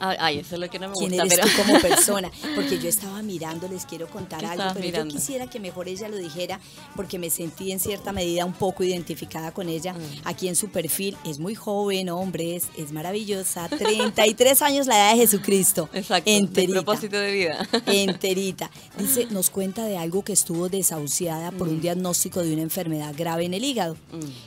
Ay, 0.00 0.16
ay, 0.20 0.38
eso 0.38 0.54
es 0.56 0.60
lo 0.60 0.68
que 0.68 0.78
no 0.78 0.88
me 0.88 0.94
quién 0.94 1.10
gusta, 1.10 1.24
eres 1.24 1.36
pero 1.38 1.48
tú 1.48 1.62
como 1.70 1.80
persona, 1.88 2.30
porque 2.54 2.78
yo 2.78 2.88
estaba 2.88 3.22
mirando, 3.22 3.68
les 3.68 3.86
quiero 3.86 4.08
contar 4.08 4.40
¿Qué 4.40 4.46
algo, 4.46 4.64
pero 4.74 4.84
mirando? 4.86 5.14
yo 5.14 5.20
quisiera 5.20 5.46
que 5.48 5.60
mejor 5.60 5.88
ella 5.88 6.08
lo 6.08 6.16
dijera, 6.16 6.60
porque 6.96 7.18
me 7.18 7.30
sentí 7.30 7.70
en 7.72 7.80
cierta 7.80 8.12
medida 8.12 8.44
un 8.44 8.52
poco 8.54 8.82
identificada 8.84 9.52
con 9.52 9.68
ella. 9.68 9.92
Mm. 9.94 9.98
Aquí 10.24 10.48
en 10.48 10.56
su 10.56 10.68
perfil, 10.68 11.16
es 11.24 11.38
muy 11.38 11.54
joven, 11.54 12.10
hombre, 12.10 12.56
es, 12.56 12.64
es 12.76 12.92
maravillosa, 12.92 13.68
33 13.68 14.62
años 14.62 14.86
la 14.86 14.96
edad 14.96 15.12
de 15.12 15.18
Jesucristo, 15.20 15.88
Exacto, 15.92 16.30
de 16.30 16.36
enterita. 16.36 16.82
propósito 16.82 17.16
de 17.18 17.32
vida. 17.32 17.68
Enterita. 17.86 18.70
Dice, 18.98 19.26
nos 19.30 19.50
cuenta 19.50 19.84
de 19.84 19.96
algo 19.96 20.24
que 20.24 20.32
estuvo 20.32 20.68
desahuciada 20.68 21.50
por 21.52 21.68
Mm. 21.68 21.70
un 21.70 21.80
diagnóstico 21.80 22.42
de 22.42 22.52
una 22.52 22.62
enfermedad 22.62 23.14
grave 23.16 23.44
en 23.44 23.54
el 23.54 23.64
hígado. 23.64 23.96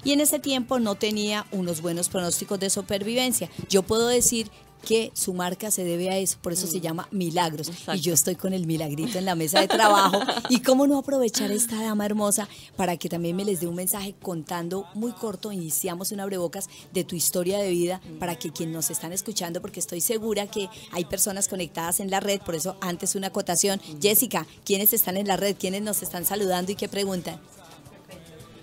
Y 0.03 0.11
en 0.11 0.21
ese 0.21 0.39
tiempo 0.39 0.79
no 0.79 0.95
tenía 0.95 1.45
unos 1.51 1.81
buenos 1.81 2.09
pronósticos 2.09 2.59
de 2.59 2.69
supervivencia. 2.69 3.49
Yo 3.69 3.81
puedo 3.83 4.07
decir 4.07 4.49
que 4.85 5.11
su 5.13 5.33
marca 5.33 5.71
se 5.71 5.83
debe 5.83 6.09
a 6.09 6.17
eso, 6.17 6.37
por 6.41 6.53
eso 6.53 6.67
se 6.67 6.79
llama 6.79 7.07
Milagros. 7.11 7.69
Y 7.69 7.97
Mm. 7.97 8.01
Yo 8.01 8.13
estoy 8.13 8.35
con 8.35 8.53
el 8.53 8.65
milagrito 8.65 9.17
en 9.17 9.25
la 9.25 9.35
mesa 9.35 9.59
de 9.59 9.67
trabajo. 9.67 10.19
y 10.49 10.61
cómo 10.61 10.87
no 10.87 10.97
aprovechar 10.97 11.51
esta 11.51 11.81
dama 11.81 12.05
hermosa 12.05 12.47
para 12.75 12.97
que 12.97 13.09
también 13.09 13.35
me 13.35 13.45
les 13.45 13.59
dé 13.59 13.67
un 13.67 13.75
mensaje 13.75 14.15
contando 14.21 14.85
muy 14.93 15.11
corto, 15.11 15.51
iniciamos 15.51 16.11
un 16.11 16.19
abrebocas 16.19 16.69
de 16.93 17.03
tu 17.03 17.15
historia 17.15 17.57
de 17.59 17.69
vida 17.69 18.01
para 18.19 18.35
que 18.35 18.51
quien 18.51 18.71
nos 18.71 18.89
están 18.89 19.13
escuchando, 19.13 19.61
porque 19.61 19.79
estoy 19.79 20.01
segura 20.01 20.47
que 20.47 20.69
hay 20.91 21.05
personas 21.05 21.47
conectadas 21.47 21.99
en 21.99 22.09
la 22.09 22.19
red, 22.19 22.39
por 22.41 22.55
eso 22.55 22.77
antes 22.81 23.15
una 23.15 23.27
acotación. 23.27 23.81
Jessica, 24.01 24.47
¿quiénes 24.63 24.93
están 24.93 25.17
en 25.17 25.27
la 25.27 25.37
red? 25.37 25.55
¿Quiénes 25.57 25.81
nos 25.81 26.01
están 26.01 26.25
saludando 26.25 26.71
y 26.71 26.75
qué 26.75 26.87
preguntan? 26.87 27.39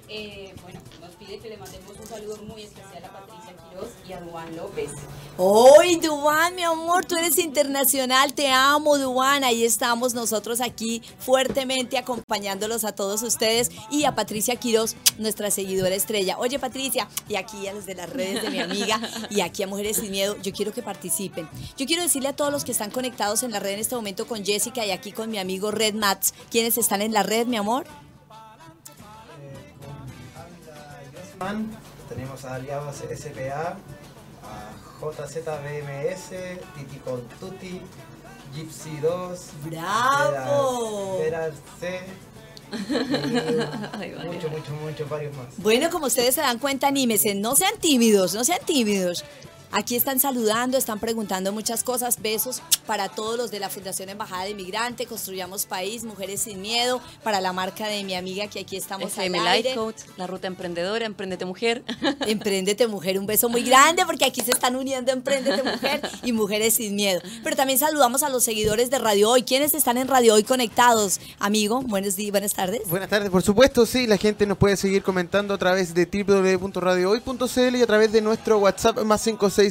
Eh, 0.08 0.54
bueno, 0.62 0.80
pide 1.24 1.38
que 1.38 1.48
le 1.48 1.56
mandemos 1.56 1.92
un 1.98 2.06
saludo 2.06 2.36
muy 2.46 2.62
especial 2.62 3.04
a 3.04 3.12
Patricia 3.12 3.54
Quiroz 3.56 3.88
y 4.08 4.12
a 4.12 4.20
Duan 4.20 4.56
López. 4.56 4.90
¡Hoy, 5.36 5.96
Duan, 5.96 6.54
mi 6.54 6.62
amor! 6.62 7.04
Tú 7.04 7.16
eres 7.16 7.38
internacional, 7.38 8.34
te 8.34 8.48
amo, 8.48 8.98
Duan. 8.98 9.44
Ahí 9.44 9.64
estamos 9.64 10.14
nosotros 10.14 10.60
aquí 10.60 11.02
fuertemente 11.18 11.98
acompañándolos 11.98 12.84
a 12.84 12.92
todos 12.92 13.22
ustedes 13.22 13.70
y 13.90 14.04
a 14.04 14.14
Patricia 14.14 14.56
Quiroz, 14.56 14.96
nuestra 15.18 15.50
seguidora 15.50 15.94
estrella. 15.94 16.38
Oye, 16.38 16.58
Patricia, 16.58 17.08
y 17.28 17.36
aquí 17.36 17.66
a 17.66 17.72
los 17.72 17.86
de 17.86 17.94
las 17.94 18.10
redes 18.10 18.42
de 18.42 18.50
mi 18.50 18.60
amiga 18.60 19.00
y 19.30 19.40
aquí 19.40 19.62
a 19.62 19.66
Mujeres 19.66 19.96
Sin 19.96 20.10
Miedo, 20.10 20.36
yo 20.42 20.52
quiero 20.52 20.72
que 20.72 20.82
participen. 20.82 21.48
Yo 21.76 21.86
quiero 21.86 22.02
decirle 22.02 22.28
a 22.28 22.36
todos 22.36 22.52
los 22.52 22.64
que 22.64 22.72
están 22.72 22.90
conectados 22.90 23.42
en 23.42 23.50
la 23.50 23.60
red 23.60 23.72
en 23.72 23.80
este 23.80 23.96
momento 23.96 24.26
con 24.26 24.44
Jessica 24.44 24.84
y 24.84 24.90
aquí 24.90 25.12
con 25.12 25.30
mi 25.30 25.38
amigo 25.38 25.70
Red 25.70 25.94
Mats, 25.94 26.34
¿quiénes 26.50 26.78
están 26.78 27.02
en 27.02 27.12
la 27.12 27.22
red, 27.22 27.46
mi 27.46 27.56
amor? 27.56 27.86
Tenemos 32.08 32.44
a 32.44 32.54
Aliados 32.54 32.96
SPA, 32.96 33.76
a 34.42 34.70
JZBMS, 35.00 36.30
Titi 36.76 36.98
con 37.04 37.22
Tutti, 37.40 37.80
Gypsy 38.54 39.00
2, 39.00 39.40
¡Bravo! 39.64 41.18
Vera, 41.18 41.50
C. 41.80 42.00
Y 42.74 44.26
mucho, 44.26 44.48
mucho, 44.48 44.72
mucho, 44.82 45.06
varios 45.08 45.36
más. 45.36 45.46
Bueno, 45.58 45.90
como 45.90 46.06
ustedes 46.06 46.34
se 46.34 46.40
dan 46.40 46.58
cuenta, 46.58 46.88
anímese, 46.88 47.34
no 47.34 47.54
sean 47.54 47.78
tímidos, 47.78 48.34
no 48.34 48.44
sean 48.44 48.60
tímidos. 48.64 49.24
Aquí 49.76 49.96
están 49.96 50.20
saludando, 50.20 50.78
están 50.78 51.00
preguntando 51.00 51.52
muchas 51.52 51.82
cosas. 51.82 52.22
Besos 52.22 52.62
para 52.86 53.08
todos 53.08 53.36
los 53.36 53.50
de 53.50 53.58
la 53.58 53.68
Fundación 53.68 54.08
Embajada 54.08 54.44
de 54.44 54.50
Inmigrante, 54.50 55.04
Construyamos 55.04 55.66
País, 55.66 56.04
Mujeres 56.04 56.42
Sin 56.42 56.62
Miedo, 56.62 57.00
para 57.24 57.40
la 57.40 57.52
marca 57.52 57.88
de 57.88 58.04
mi 58.04 58.14
amiga 58.14 58.46
que 58.46 58.60
aquí 58.60 58.76
estamos 58.76 59.10
FM 59.10 59.36
al 59.36 59.48
aire. 59.48 59.70
Life 59.70 59.80
Coach, 59.80 59.96
la 60.16 60.28
ruta 60.28 60.46
emprendedora, 60.46 61.06
Emprendete 61.06 61.44
Mujer. 61.44 61.82
Emprendete 62.28 62.86
Mujer, 62.86 63.18
un 63.18 63.26
beso 63.26 63.48
muy 63.48 63.64
grande 63.64 64.06
porque 64.06 64.24
aquí 64.24 64.42
se 64.42 64.52
están 64.52 64.76
uniendo 64.76 65.10
Emprendete 65.10 65.64
Mujer 65.64 66.08
y 66.22 66.30
Mujeres 66.30 66.74
Sin 66.74 66.94
Miedo. 66.94 67.20
Pero 67.42 67.56
también 67.56 67.80
saludamos 67.80 68.22
a 68.22 68.28
los 68.28 68.44
seguidores 68.44 68.90
de 68.90 69.00
Radio 69.00 69.30
Hoy. 69.30 69.42
¿Quiénes 69.42 69.74
están 69.74 69.98
en 69.98 70.06
Radio 70.06 70.34
Hoy 70.34 70.44
conectados? 70.44 71.18
Amigo, 71.40 71.82
buenos 71.82 72.14
días, 72.14 72.30
buenas 72.30 72.54
tardes. 72.54 72.82
Buenas 72.88 73.08
tardes, 73.08 73.28
por 73.28 73.42
supuesto, 73.42 73.86
sí, 73.86 74.06
la 74.06 74.18
gente 74.18 74.46
nos 74.46 74.56
puede 74.56 74.76
seguir 74.76 75.02
comentando 75.02 75.52
a 75.52 75.58
través 75.58 75.94
de 75.94 76.06
www.radiohoy.cl 76.06 77.74
y 77.74 77.82
a 77.82 77.86
través 77.88 78.12
de 78.12 78.20
nuestro 78.20 78.58
WhatsApp 78.58 79.00
más 79.02 79.20
56 79.22 79.63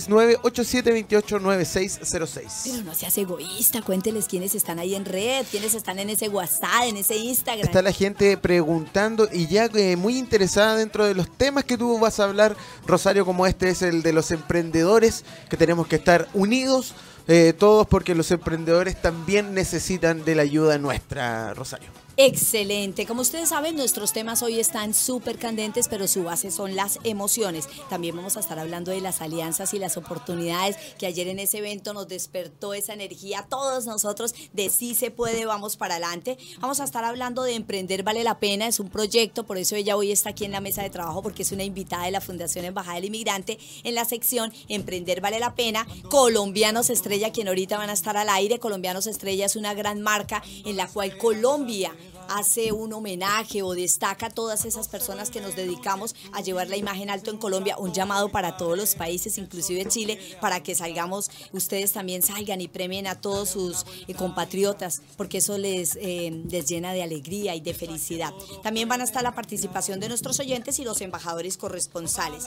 9606 1.39 2.62
Pero 2.65 2.83
no 2.83 2.93
seas 2.95 3.17
egoísta, 3.17 3.81
cuénteles 3.81 4.25
quiénes 4.25 4.55
están 4.55 4.79
ahí 4.79 4.95
en 4.95 5.05
red, 5.05 5.45
quiénes 5.50 5.73
están 5.73 6.00
en 6.00 6.09
ese 6.09 6.29
WhatsApp, 6.29 6.83
en 6.85 6.97
ese 6.97 7.15
Instagram. 7.15 7.65
Está 7.65 7.81
la 7.81 7.91
gente 7.91 8.38
preguntando 8.38 9.27
y 9.31 9.47
ya 9.47 9.65
eh, 9.73 9.95
muy 9.95 10.17
interesada 10.17 10.75
dentro 10.75 11.05
de 11.05 11.15
los 11.15 11.29
temas 11.29 11.63
que 11.63 11.77
tú 11.77 11.97
vas 12.00 12.19
a 12.19 12.25
hablar, 12.25 12.55
Rosario, 12.85 13.25
como 13.25 13.47
este 13.47 13.69
es 13.69 13.81
el 13.81 14.03
de 14.03 14.13
los 14.13 14.31
emprendedores, 14.31 15.23
que 15.50 15.57
tenemos 15.57 15.88
que 15.88 15.95
estar 15.97 16.27
unidos 16.33 16.93
eh, 17.27 17.53
todos 17.57 17.88
porque 17.88 18.15
los 18.15 18.31
emprendedores 18.31 19.01
también 19.01 19.53
necesitan 19.53 20.25
de 20.25 20.35
la 20.35 20.41
ayuda 20.41 20.77
nuestra, 20.77 21.53
Rosario. 21.53 22.02
Excelente. 22.15 23.08
Como 23.08 23.22
ustedes 23.22 23.50
saben, 23.50 23.75
nuestros 23.75 24.13
temas 24.13 24.43
hoy 24.43 24.60
están 24.60 24.93
súper 24.93 25.39
candentes, 25.39 25.88
pero 25.88 26.08
su 26.08 26.24
base 26.24 26.51
son 26.51 26.75
las 26.75 27.00
emociones. 27.03 27.67
También 27.89 28.15
vamos 28.15 28.38
a 28.38 28.39
estar 28.39 28.60
hablando 28.60 28.91
de 28.91 29.01
las 29.01 29.20
alianzas 29.20 29.74
y 29.74 29.79
las 29.79 29.98
oportunidades 29.98 30.77
que 31.00 31.08
ayer 31.08 31.27
en 31.27 31.39
ese 31.39 31.58
evento 31.58 31.91
nos 31.91 32.08
despertó 32.08 32.75
esa 32.75 32.93
energía 32.93 33.48
todos 33.50 33.88
nosotros 33.88 34.36
de 34.53 34.70
sí 34.70 34.93
se 34.93 35.10
puede, 35.10 35.46
vamos 35.46 35.75
para 35.75 35.96
adelante. 35.96 36.38
Vamos 36.60 36.79
a 36.79 36.84
estar 36.84 37.03
hablando 37.03 37.41
de 37.41 37.55
Emprender 37.55 38.03
Vale 38.03 38.24
la 38.24 38.38
Pena, 38.38 38.67
es 38.67 38.79
un 38.79 38.89
proyecto, 38.89 39.43
por 39.43 39.58
eso 39.58 39.75
ella 39.75 39.98
hoy 39.98 40.12
está 40.12 40.29
aquí 40.29 40.46
en 40.46 40.51
la 40.51 40.62
mesa 40.62 40.84
de 40.84 40.91
trabajo, 40.91 41.24
porque 41.24 41.41
es 41.41 41.51
una 41.51 41.63
invitada 41.63 42.05
de 42.05 42.12
la 42.12 42.22
Fundación 42.22 42.65
Embajada 42.65 42.96
del 42.96 43.05
Inmigrante 43.05 43.58
en 43.84 43.96
la 43.96 44.05
sección 44.05 44.53
Emprender 44.67 45.20
Vale 45.20 45.39
la 45.39 45.55
Pena. 45.55 45.88
Colombianos 46.10 46.91
Estrella, 46.91 47.32
quien 47.32 47.48
ahorita 47.48 47.79
van 47.79 47.89
a 47.89 47.93
estar 47.93 48.17
al 48.17 48.29
aire. 48.29 48.60
Colombianos 48.60 49.08
Estrella 49.08 49.48
es 49.48 49.55
una 49.55 49.74
gran 49.74 50.01
marca 50.01 50.43
en 50.63 50.77
la 50.77 50.88
cual 50.88 51.17
Colombia 51.17 51.96
hace 52.33 52.71
un 52.71 52.93
homenaje 52.93 53.61
o 53.61 53.73
destaca 53.73 54.27
a 54.27 54.29
todas 54.29 54.65
esas 54.65 54.87
personas 54.87 55.29
que 55.29 55.39
nos 55.39 55.55
dedicamos 55.55 56.15
a 56.31 56.41
llevar 56.41 56.67
la 56.67 56.77
imagen 56.77 57.09
alto 57.09 57.29
en 57.29 57.37
Colombia, 57.37 57.77
un 57.77 57.93
llamado 57.93 58.29
para 58.29 58.57
todos 58.57 58.77
los 58.77 58.95
países, 58.95 59.37
inclusive 59.37 59.85
Chile, 59.87 60.19
para 60.41 60.63
que 60.63 60.73
salgamos, 60.73 61.29
ustedes 61.51 61.91
también 61.91 62.23
salgan 62.23 62.61
y 62.61 62.67
premien 62.67 63.05
a 63.07 63.21
todos 63.21 63.49
sus 63.49 63.85
eh, 64.07 64.15
compatriotas, 64.15 65.01
porque 65.15 65.37
eso 65.37 65.57
les, 65.57 65.95
eh, 65.97 66.43
les 66.49 66.67
llena 66.67 66.93
de 66.93 67.03
alegría 67.03 67.55
y 67.55 67.61
de 67.61 67.73
felicidad. 67.73 68.33
También 68.63 68.89
van 68.89 69.01
a 69.01 69.03
estar 69.03 69.21
la 69.21 69.35
participación 69.35 69.99
de 69.99 70.09
nuestros 70.09 70.39
oyentes 70.39 70.79
y 70.79 70.83
los 70.83 71.01
embajadores 71.01 71.57
corresponsales. 71.57 72.45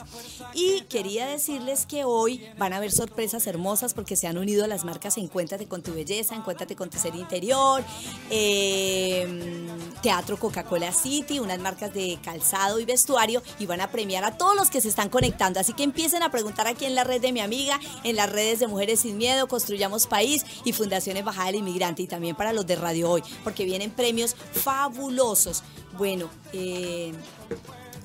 Y 0.53 0.81
quería 0.81 1.27
decirles 1.27 1.85
que 1.85 2.03
hoy 2.03 2.43
van 2.57 2.73
a 2.73 2.77
haber 2.77 2.91
sorpresas 2.91 3.47
hermosas 3.47 3.93
porque 3.93 4.15
se 4.15 4.27
han 4.27 4.37
unido 4.37 4.67
las 4.67 4.83
marcas 4.83 5.17
Encuéntrate 5.17 5.67
con 5.67 5.81
tu 5.81 5.93
belleza, 5.93 6.35
Encuéntrate 6.35 6.75
con 6.75 6.89
tu 6.89 6.97
ser 6.97 7.15
interior. 7.15 7.83
Eh, 8.29 9.76
Teatro 10.01 10.37
Coca-Cola 10.37 10.91
City, 10.91 11.39
unas 11.39 11.59
marcas 11.59 11.93
de 11.93 12.19
calzado 12.23 12.79
y 12.79 12.85
vestuario 12.85 13.41
y 13.59 13.65
van 13.65 13.81
a 13.81 13.91
premiar 13.91 14.23
a 14.23 14.37
todos 14.37 14.55
los 14.55 14.69
que 14.69 14.81
se 14.81 14.89
están 14.89 15.09
conectando. 15.09 15.59
Así 15.59 15.73
que 15.73 15.83
empiecen 15.83 16.23
a 16.23 16.31
preguntar 16.31 16.67
aquí 16.67 16.85
en 16.85 16.95
la 16.95 17.03
red 17.03 17.21
de 17.21 17.31
mi 17.31 17.39
amiga, 17.39 17.79
en 18.03 18.15
las 18.15 18.31
redes 18.31 18.59
de 18.59 18.67
Mujeres 18.67 19.01
Sin 19.01 19.17
Miedo, 19.17 19.47
Construyamos 19.47 20.07
País 20.07 20.45
y 20.63 20.73
Fundación 20.73 21.17
Embajada 21.17 21.47
del 21.47 21.55
Inmigrante 21.55 22.03
y 22.03 22.07
también 22.07 22.35
para 22.35 22.53
los 22.53 22.65
de 22.65 22.75
Radio 22.75 23.09
Hoy, 23.09 23.23
porque 23.43 23.65
vienen 23.65 23.91
premios 23.91 24.35
fabulosos. 24.53 25.63
Bueno, 25.97 26.29
eh, 26.53 27.13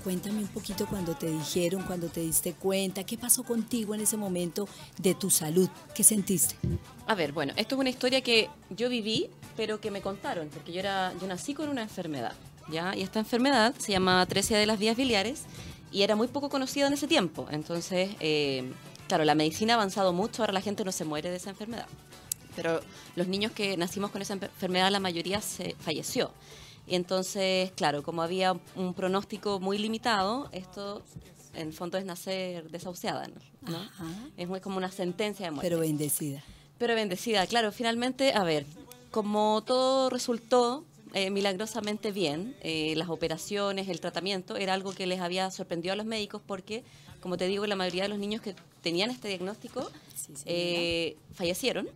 Cuéntame 0.03 0.39
un 0.39 0.49
poquito 0.49 0.87
cuando 0.87 1.15
te 1.15 1.31
dijeron, 1.31 1.85
cuando 1.85 2.09
te 2.09 2.21
diste 2.21 2.55
cuenta, 2.55 3.05
qué 3.05 3.17
pasó 3.17 3.45
contigo 3.45 3.95
en 3.95 4.01
ese 4.01 4.17
momento 4.17 4.67
de 4.99 5.15
tu 5.15 5.31
salud, 5.31 5.69
qué 5.95 6.03
sentiste. 6.03 6.57
A 7.07 7.15
ver, 7.15 7.33
bueno, 7.33 7.53
esto 7.57 7.77
es 7.77 7.81
una 7.81 7.91
historia 7.91 8.21
que 8.21 8.51
yo 8.71 8.89
viví, 8.89 9.31
pero 9.57 9.81
que 9.81 9.91
me 9.91 10.01
contaron, 10.01 10.49
porque 10.49 10.73
yo 10.73 10.81
era, 10.81 11.13
yo 11.21 11.27
nací 11.27 11.55
con 11.55 11.69
una 11.69 11.83
enfermedad, 11.83 12.35
¿ya? 12.71 12.97
Y 12.97 13.03
esta 13.03 13.19
enfermedad 13.19 13.75
se 13.79 13.93
llama 13.93 14.21
atresia 14.21 14.59
de 14.59 14.67
las 14.67 14.79
vías 14.79 14.97
biliares 14.97 15.45
y 15.91 16.03
era 16.03 16.17
muy 16.17 16.29
poco 16.29 16.49
conocida 16.49 16.87
en 16.87 16.95
ese 16.95 17.07
tiempo. 17.07 17.47
Entonces, 17.51 18.11
eh, 18.21 18.73
claro, 19.09 19.25
la 19.25 19.35
medicina 19.35 19.75
ha 19.75 19.77
avanzado 19.77 20.13
mucho, 20.13 20.43
ahora 20.43 20.53
la 20.53 20.61
gente 20.61 20.85
no 20.85 20.93
se 20.93 21.05
muere 21.05 21.31
de 21.31 21.37
esa 21.37 21.51
enfermedad. 21.51 21.87
Pero 22.57 22.81
los 23.17 23.29
niños 23.29 23.53
que 23.53 23.77
nacimos 23.77 24.11
con 24.11 24.23
esa 24.23 24.35
enfermedad, 24.35 24.91
la 24.91 25.01
mayoría 25.01 25.41
se 25.41 25.75
falleció. 25.81 26.33
Y 26.87 26.97
entonces, 26.97 27.71
claro, 27.73 28.03
como 28.03 28.23
había 28.23 28.59
un 28.75 28.95
pronóstico 28.95 29.61
muy 29.61 29.79
limitado, 29.79 30.49
esto 30.53 31.03
en 31.55 31.69
el 31.69 31.73
fondo 31.73 31.99
es 31.99 32.05
nacer 32.05 32.71
desahuciada, 32.71 33.29
¿no? 33.29 33.79
Es 34.37 34.49
muy 34.49 34.61
como 34.61 34.79
una 34.79 34.91
sentencia 34.91 35.47
de 35.47 35.53
muerte. 35.53 35.69
Pero 35.69 35.81
bendecida. 35.81 36.43
Pero 36.79 36.95
bendecida, 36.95 37.47
claro. 37.47 37.71
Finalmente, 37.71 38.33
a 38.35 38.43
ver, 38.43 38.67
como 39.13 39.63
todo 39.63 40.11
resultó 40.11 40.85
eh, 41.15 41.31
milagrosamente 41.31 42.11
bien, 42.11 42.57
eh, 42.63 42.95
las 42.97 43.11
operaciones, 43.11 43.89
el 43.89 44.01
tratamiento, 44.01 44.57
era 44.57 44.73
algo 44.73 44.93
que 44.93 45.07
les 45.07 45.21
había 45.21 45.51
sorprendido 45.51 45.93
a 45.93 45.97
los 45.97 46.07
médicos 46.07 46.41
porque, 46.45 46.83
como 47.21 47.37
te 47.37 47.47
digo, 47.47 47.67
la 47.67 47.77
mayoría 47.77 48.05
de 48.05 48.09
los 48.09 48.19
niños 48.19 48.41
que 48.41 48.57
tenían 48.81 49.11
este 49.11 49.29
diagnóstico 49.29 49.89
eh, 50.47 51.17
fallecieron 51.35 51.89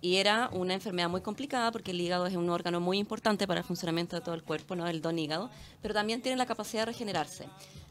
y 0.00 0.16
era 0.16 0.48
una 0.52 0.74
enfermedad 0.74 1.08
muy 1.10 1.20
complicada 1.20 1.72
porque 1.72 1.90
el 1.90 2.00
hígado 2.00 2.26
es 2.26 2.36
un 2.36 2.48
órgano 2.48 2.78
muy 2.78 2.98
importante 2.98 3.48
para 3.48 3.60
el 3.60 3.66
funcionamiento 3.66 4.14
de 4.14 4.22
todo 4.22 4.36
el 4.36 4.44
cuerpo, 4.44 4.76
¿no? 4.76 4.86
el 4.86 5.02
don 5.02 5.18
hígado, 5.18 5.50
pero 5.82 5.92
también 5.92 6.22
tiene 6.22 6.38
la 6.38 6.46
capacidad 6.46 6.82
de 6.82 6.92
regenerarse. 6.92 7.46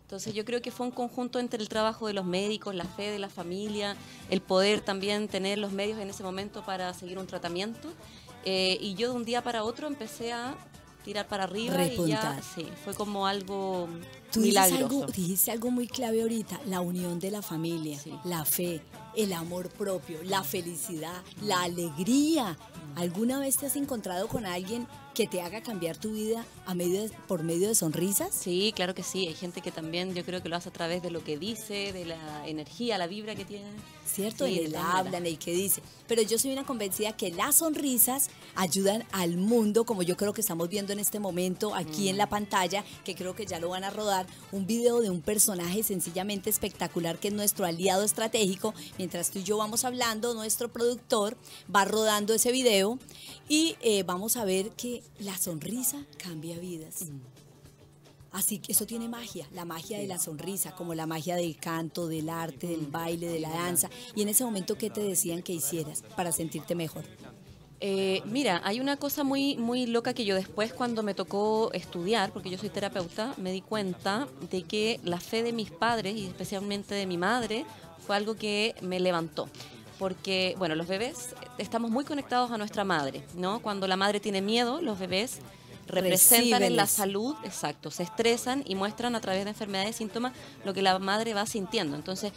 Entonces 0.09 0.33
yo 0.33 0.43
creo 0.43 0.59
que 0.59 0.71
fue 0.71 0.87
un 0.87 0.91
conjunto 0.91 1.37
entre 1.37 1.61
el 1.61 1.69
trabajo 1.69 2.07
de 2.07 2.13
los 2.13 2.25
médicos, 2.25 2.73
la 2.73 2.85
fe 2.85 3.11
de 3.11 3.19
la 3.19 3.29
familia, 3.29 3.95
el 4.31 4.41
poder 4.41 4.81
también 4.81 5.27
tener 5.27 5.59
los 5.59 5.71
medios 5.71 5.99
en 5.99 6.09
ese 6.09 6.23
momento 6.23 6.65
para 6.65 6.91
seguir 6.95 7.19
un 7.19 7.27
tratamiento. 7.27 7.89
Eh, 8.45 8.77
y 8.81 8.95
yo 8.95 9.09
de 9.11 9.15
un 9.15 9.25
día 9.25 9.43
para 9.43 9.63
otro 9.63 9.87
empecé 9.87 10.31
a 10.31 10.55
tirar 11.03 11.27
para 11.27 11.45
arriba 11.45 11.85
y 11.85 12.07
ya 12.07 12.41
sí, 12.55 12.67
fue 12.83 12.93
como 12.93 13.25
algo 13.25 13.87
Tú 14.31 14.41
milagroso. 14.41 14.83
Algo, 14.83 15.05
dijiste 15.07 15.51
algo 15.51 15.71
muy 15.71 15.87
clave 15.87 16.21
ahorita, 16.21 16.59
la 16.67 16.81
unión 16.81 17.19
de 17.19 17.31
la 17.31 17.41
familia, 17.41 17.99
la 18.23 18.45
fe, 18.45 18.81
el 19.15 19.33
amor 19.33 19.69
propio, 19.69 20.19
la 20.23 20.43
felicidad, 20.43 21.21
la 21.41 21.63
alegría. 21.63 22.57
¿Alguna 22.95 23.39
vez 23.39 23.57
te 23.57 23.65
has 23.65 23.75
encontrado 23.75 24.27
con 24.27 24.45
alguien 24.45 24.87
que 25.19 25.27
te 25.27 25.41
haga 25.41 25.61
cambiar 25.61 25.97
tu 25.97 26.13
vida 26.13 26.45
a 26.65 26.73
medio 26.73 27.03
por 27.27 27.43
medio 27.43 27.67
de 27.67 27.75
sonrisas? 27.75 28.33
Sí, 28.33 28.71
claro 28.73 28.95
que 28.95 29.03
sí. 29.03 29.27
Hay 29.27 29.33
gente 29.33 29.59
que 29.59 29.69
también 29.69 30.15
yo 30.15 30.23
creo 30.23 30.41
que 30.41 30.47
lo 30.47 30.55
hace 30.55 30.69
a 30.69 30.71
través 30.71 31.03
de 31.03 31.11
lo 31.11 31.21
que 31.25 31.37
dice, 31.37 31.91
de 31.91 32.05
la 32.05 32.47
energía, 32.47 32.97
la 32.97 33.05
vibra 33.05 33.35
que 33.35 33.43
tiene. 33.43 33.67
¿Cierto? 34.05 34.47
y 34.47 34.57
él 34.57 34.75
hablan 34.75 35.27
y 35.27 35.37
que 35.37 35.51
dice. 35.51 35.83
Pero 36.07 36.23
yo 36.23 36.39
soy 36.39 36.51
una 36.51 36.65
convencida 36.65 37.15
que 37.15 37.31
las 37.31 37.57
sonrisas 37.57 38.29
ayudan 38.55 39.03
al 39.11 39.37
mundo, 39.37 39.85
como 39.85 40.01
yo 40.01 40.17
creo 40.17 40.33
que 40.33 40.41
estamos 40.41 40.67
viendo 40.67 40.93
en 40.93 40.99
este 40.99 41.19
momento 41.19 41.75
aquí 41.75 42.09
en 42.09 42.17
la 42.17 42.27
pantalla, 42.27 42.83
que 43.03 43.13
creo 43.13 43.35
que 43.35 43.45
ya 43.45 43.59
lo 43.59 43.69
van 43.69 43.83
a 43.83 43.91
rodar, 43.91 44.25
un 44.51 44.65
video 44.65 45.01
de 45.01 45.11
un 45.11 45.21
personaje 45.21 45.83
sencillamente 45.83 46.49
espectacular 46.49 47.19
que 47.19 47.27
es 47.27 47.33
nuestro 47.35 47.65
aliado 47.65 48.03
estratégico. 48.03 48.73
Mientras 48.97 49.29
tú 49.29 49.39
y 49.39 49.43
yo 49.43 49.57
vamos 49.57 49.83
hablando, 49.85 50.33
nuestro 50.33 50.69
productor 50.69 51.37
va 51.73 51.85
rodando 51.85 52.33
ese 52.33 52.51
video 52.51 52.97
y 53.47 53.75
eh, 53.81 54.03
vamos 54.03 54.37
a 54.37 54.45
ver 54.45 54.71
que 54.71 55.03
la 55.19 55.37
sonrisa 55.37 55.97
cambia 56.17 56.57
vidas. 56.59 57.05
Así 58.31 58.59
que 58.59 58.73
eso 58.73 58.85
tiene 58.85 59.09
magia, 59.09 59.47
la 59.53 59.65
magia 59.65 59.97
de 59.97 60.05
la 60.05 60.19
sonrisa, 60.19 60.75
como 60.75 60.93
la 60.93 61.07
magia 61.07 61.35
del 61.35 61.57
canto, 61.57 62.07
del 62.07 62.29
arte, 62.29 62.67
del 62.67 62.85
baile, 62.85 63.27
de 63.27 63.39
la 63.39 63.49
danza. 63.49 63.89
Y 64.15 64.21
en 64.21 64.29
ese 64.29 64.43
momento, 64.43 64.77
¿qué 64.77 64.89
te 64.89 65.01
decían 65.01 65.41
que 65.41 65.53
hicieras 65.53 66.03
para 66.15 66.31
sentirte 66.31 66.75
mejor? 66.75 67.05
Eh, 67.81 68.21
mira, 68.25 68.61
hay 68.65 68.81
una 68.81 68.97
cosa 68.97 69.23
muy, 69.23 69.55
muy 69.55 69.87
loca 69.87 70.13
que 70.13 70.25
yo 70.25 70.35
después 70.35 70.73
cuando 70.73 71.01
me 71.01 71.13
tocó 71.13 71.71
estudiar, 71.73 72.31
porque 72.31 72.49
yo 72.49 72.57
soy 72.57 72.69
terapeuta, 72.69 73.33
me 73.37 73.51
di 73.51 73.61
cuenta 73.61 74.27
de 74.51 74.63
que 74.63 74.99
la 75.03 75.19
fe 75.19 75.43
de 75.43 75.53
mis 75.53 75.71
padres 75.71 76.15
y 76.15 76.25
especialmente 76.25 76.93
de 76.93 77.05
mi 77.07 77.17
madre 77.17 77.65
fue 78.05 78.15
algo 78.17 78.35
que 78.35 78.75
me 78.81 78.99
levantó. 78.99 79.49
Porque, 79.99 80.55
bueno, 80.57 80.73
los 80.75 80.87
bebés 80.87 81.35
estamos 81.59 81.91
muy 81.91 82.05
conectados 82.05 82.49
a 82.51 82.57
nuestra 82.57 82.83
madre, 82.83 83.23
¿no? 83.35 83.59
Cuando 83.59 83.85
la 83.85 83.97
madre 83.97 84.19
tiene 84.19 84.41
miedo, 84.41 84.81
los 84.81 84.97
bebés 84.97 85.39
representan 85.87 86.63
en 86.63 86.75
la 86.75 86.87
salud, 86.87 87.35
exacto, 87.43 87.91
se 87.91 88.03
estresan 88.03 88.63
y 88.65 88.75
muestran 88.75 89.15
a 89.15 89.21
través 89.21 89.43
de 89.43 89.49
enfermedades 89.49 89.95
y 89.95 89.97
síntomas 89.99 90.33
lo 90.63 90.73
que 90.73 90.81
la 90.81 90.97
madre 90.99 91.33
va 91.33 91.45
sintiendo. 91.45 91.95
Entonces, 91.95 92.31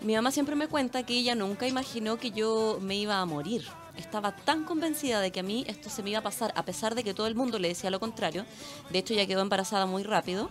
mi 0.00 0.14
mamá 0.14 0.30
siempre 0.30 0.56
me 0.56 0.68
cuenta 0.68 1.04
que 1.04 1.14
ella 1.14 1.34
nunca 1.34 1.66
imaginó 1.66 2.18
que 2.18 2.30
yo 2.30 2.78
me 2.80 2.96
iba 2.96 3.20
a 3.20 3.24
morir. 3.26 3.64
Estaba 3.96 4.34
tan 4.34 4.64
convencida 4.64 5.20
de 5.20 5.30
que 5.30 5.40
a 5.40 5.42
mí 5.42 5.64
esto 5.68 5.90
se 5.90 6.02
me 6.02 6.10
iba 6.10 6.20
a 6.20 6.22
pasar, 6.22 6.52
a 6.56 6.64
pesar 6.64 6.94
de 6.94 7.04
que 7.04 7.14
todo 7.14 7.26
el 7.26 7.34
mundo 7.34 7.58
le 7.58 7.68
decía 7.68 7.90
lo 7.90 8.00
contrario. 8.00 8.44
De 8.90 8.98
hecho, 8.98 9.14
ella 9.14 9.26
quedó 9.26 9.42
embarazada 9.42 9.86
muy 9.86 10.02
rápido 10.02 10.50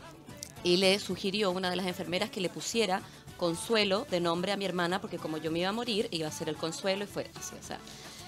y 0.63 0.77
le 0.77 0.97
sugirió 0.99 1.47
a 1.47 1.51
una 1.51 1.69
de 1.69 1.75
las 1.75 1.87
enfermeras 1.87 2.29
que 2.29 2.41
le 2.41 2.49
pusiera 2.49 3.01
consuelo 3.37 4.05
de 4.09 4.19
nombre 4.19 4.51
a 4.51 4.57
mi 4.57 4.65
hermana, 4.65 4.99
porque 5.01 5.17
como 5.17 5.37
yo 5.37 5.51
me 5.51 5.59
iba 5.59 5.69
a 5.69 5.73
morir, 5.73 6.07
iba 6.11 6.27
a 6.27 6.31
ser 6.31 6.49
el 6.49 6.55
consuelo 6.55 7.03
y 7.03 7.07
fue 7.07 7.29
así. 7.35 7.55
O 7.59 7.63
sea, 7.63 7.79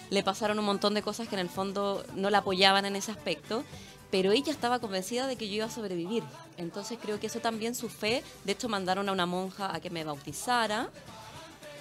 le 0.10 0.24
pasaron 0.24 0.60
un 0.60 0.66
montón 0.66 0.94
de 0.94 1.02
cosas 1.02 1.28
que 1.28 1.36
en 1.36 1.42
el 1.42 1.50
fondo 1.50 2.06
no 2.16 2.30
la 2.30 2.40
apoyaban 2.40 2.86
en 2.86 2.96
ese 2.96 3.12
aspecto 3.12 3.64
pero 4.16 4.32
ella 4.32 4.52
estaba 4.52 4.80
convencida 4.80 5.28
de 5.28 5.36
que 5.36 5.50
yo 5.50 5.56
iba 5.56 5.66
a 5.66 5.70
sobrevivir. 5.70 6.24
Entonces 6.58 6.98
creo 7.02 7.20
que 7.20 7.28
eso 7.28 7.40
también 7.40 7.76
su 7.76 7.90
fe, 7.90 8.24
de 8.46 8.54
hecho 8.54 8.70
mandaron 8.70 9.10
a 9.10 9.12
una 9.12 9.26
monja 9.26 9.76
a 9.76 9.82
que 9.82 9.90
me 9.90 10.06
bautizara 10.06 10.90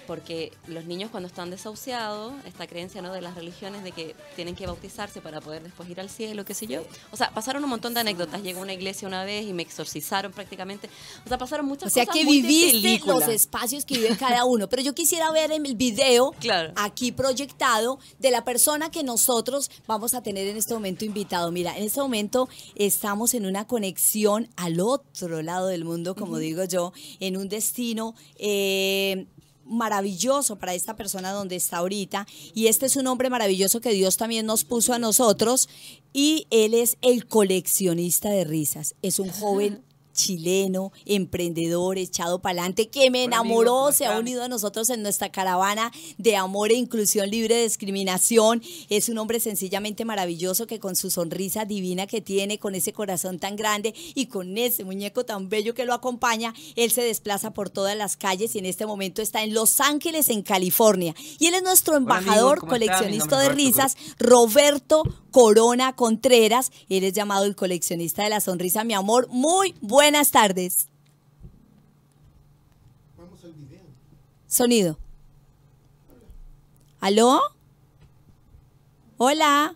porque 0.07 0.53
los 0.67 0.85
niños 0.85 1.11
cuando 1.11 1.27
están 1.27 1.51
desahuciados, 1.51 2.33
esta 2.47 2.67
creencia 2.67 3.03
¿no? 3.03 3.13
de 3.13 3.21
las 3.21 3.35
religiones 3.35 3.85
de 3.85 3.93
que 3.93 4.15
tienen 4.37 4.55
que 4.55 4.67
bautizarse 4.67 5.21
para 5.21 5.41
poder 5.41 5.63
después 5.63 5.89
ir 5.89 6.01
al 6.01 6.11
cielo, 6.11 6.45
qué 6.45 6.55
sé 6.55 6.67
yo. 6.67 6.83
O 7.11 7.17
sea, 7.17 7.31
pasaron 7.31 7.65
un 7.65 7.71
montón 7.71 7.95
de 7.95 8.01
anécdotas. 8.01 8.43
Llegó 8.43 8.61
a 8.61 8.63
una 8.63 8.73
iglesia 8.73 9.09
una 9.09 9.25
vez 9.25 9.47
y 9.47 9.53
me 9.53 9.63
exorcizaron 9.63 10.33
prácticamente. 10.33 10.89
O 11.25 11.29
sea, 11.29 11.39
pasaron 11.39 11.67
muchas 11.67 11.93
cosas. 11.93 12.09
O 12.09 12.13
sea, 12.13 12.23
que 12.23 12.29
viviste 12.29 13.01
los 13.07 13.29
espacios 13.29 13.85
que 13.85 13.99
vive 13.99 14.17
cada 14.17 14.45
uno. 14.45 14.69
Pero 14.69 14.83
yo 14.83 14.95
quisiera 14.95 15.31
ver 15.31 15.53
el 15.53 15.75
video 15.75 16.33
aquí 16.77 17.13
proyectado 17.13 17.99
de 18.19 18.31
la 18.31 18.45
persona 18.45 18.91
que 18.91 19.03
nosotros 19.03 19.71
vamos 19.87 20.15
a 20.15 20.23
tener 20.23 20.47
en 20.49 20.57
este 20.57 20.75
momento 20.75 21.05
invitado. 21.05 21.51
Mira, 21.53 21.77
en 21.77 21.85
este 21.85 22.01
momento 22.01 22.49
estamos 22.75 23.35
en 23.35 23.47
una 23.47 23.67
conexión 23.67 24.49
al 24.57 24.81
otro 24.81 25.43
lado 25.43 25.69
del 25.69 25.85
mundo, 25.85 26.15
como 26.15 26.39
digo 26.39 26.65
yo, 26.65 26.93
en 27.21 27.37
un 27.37 27.49
destino 27.49 28.15
eh, 28.37 29.27
maravilloso 29.65 30.57
para 30.57 30.75
esta 30.75 30.97
persona 30.97 31.33
donde 31.33 31.57
está 31.57 31.79
ahorita. 31.79 32.27
Y 32.55 32.67
este 32.67 32.87
es 32.87 32.97
un 32.97 33.07
hombre 33.07 33.31
maravilloso 33.31 33.81
que 33.81 33.93
Dios 33.93 34.17
también 34.17 34.47
nos 34.47 34.65
puso 34.65 34.93
a 34.93 34.99
nosotros. 34.99 35.69
Y 36.13 36.47
él 36.51 36.75
es 36.75 36.97
el 37.03 37.27
coleccionista 37.27 38.31
de 38.31 38.45
risas. 38.45 38.95
Es 39.03 39.19
un 39.19 39.31
joven 39.31 39.83
chileno, 40.15 40.93
emprendedor, 41.05 41.99
echado 41.99 42.41
para 42.41 42.61
adelante, 42.61 42.89
que 42.89 43.11
me 43.11 43.25
enamoró, 43.25 43.93
se 43.93 44.07
ha 44.07 44.19
unido 44.19 44.45
a 44.45 44.49
nosotros 44.49 44.89
en 44.89 45.03
nuestra 45.03 45.31
caravana 45.31 45.93
de 46.17 46.37
amor 46.37 46.71
e 46.71 46.75
inclusión 46.75 47.29
libre 47.29 47.57
de 47.57 47.65
discriminación. 47.65 48.63
Es 48.89 49.11
un 49.11 49.19
hombre 49.19 49.41
sencillamente 49.41 50.05
maravilloso 50.07 50.67
que 50.67 50.79
con 50.79 50.97
su 50.97 51.11
sonrisa 51.11 51.67
divina 51.67 52.07
que 52.07 52.21
tiene, 52.21 52.59
con 52.59 52.75
ese 52.75 52.93
corazón 52.93 53.39
tan 53.39 53.57
grande 53.57 53.95
y 54.15 54.27
con 54.27 54.57
ese 54.57 54.85
muñeco 54.85 55.25
tan 55.25 55.49
bello 55.49 55.75
que 55.75 55.85
lo 55.85 55.93
acompaña, 55.93 56.55
él 56.77 56.91
se 56.91 57.03
desplaza 57.03 57.53
por 57.53 57.69
todas 57.69 57.97
las 57.97 58.17
calles 58.17 58.55
y 58.55 58.59
en 58.61 58.67
este 58.67 58.87
momento 58.87 59.21
está 59.21 59.43
en 59.43 59.53
Los 59.53 59.81
Ángeles, 59.81 60.29
en 60.29 60.43
California. 60.43 61.15
Y 61.39 61.49
él 61.49 61.55
es 61.55 61.63
nuestro 61.63 61.97
embajador, 61.97 62.61
coleccionista 62.61 63.39
de 63.39 63.49
risas, 63.51 63.97
Roberto 64.19 65.03
Corona 65.31 65.97
Contreras. 65.97 66.71
Él 66.89 67.05
es 67.05 67.13
llamado 67.13 67.45
el 67.45 67.57
coleccionista 67.57 68.23
de 68.23 68.31
la 68.31 68.41
sonrisa, 68.41 68.85
mi 68.85 68.95
amor. 68.95 69.29
Muy 69.31 69.75
buenas 70.05 70.31
tardes. 70.31 70.89
Vamos 73.17 73.43
al 73.43 73.55
video. 73.55 73.81
Sonido. 74.47 74.99
¿Aló? 77.01 77.41
Hola. 79.17 79.75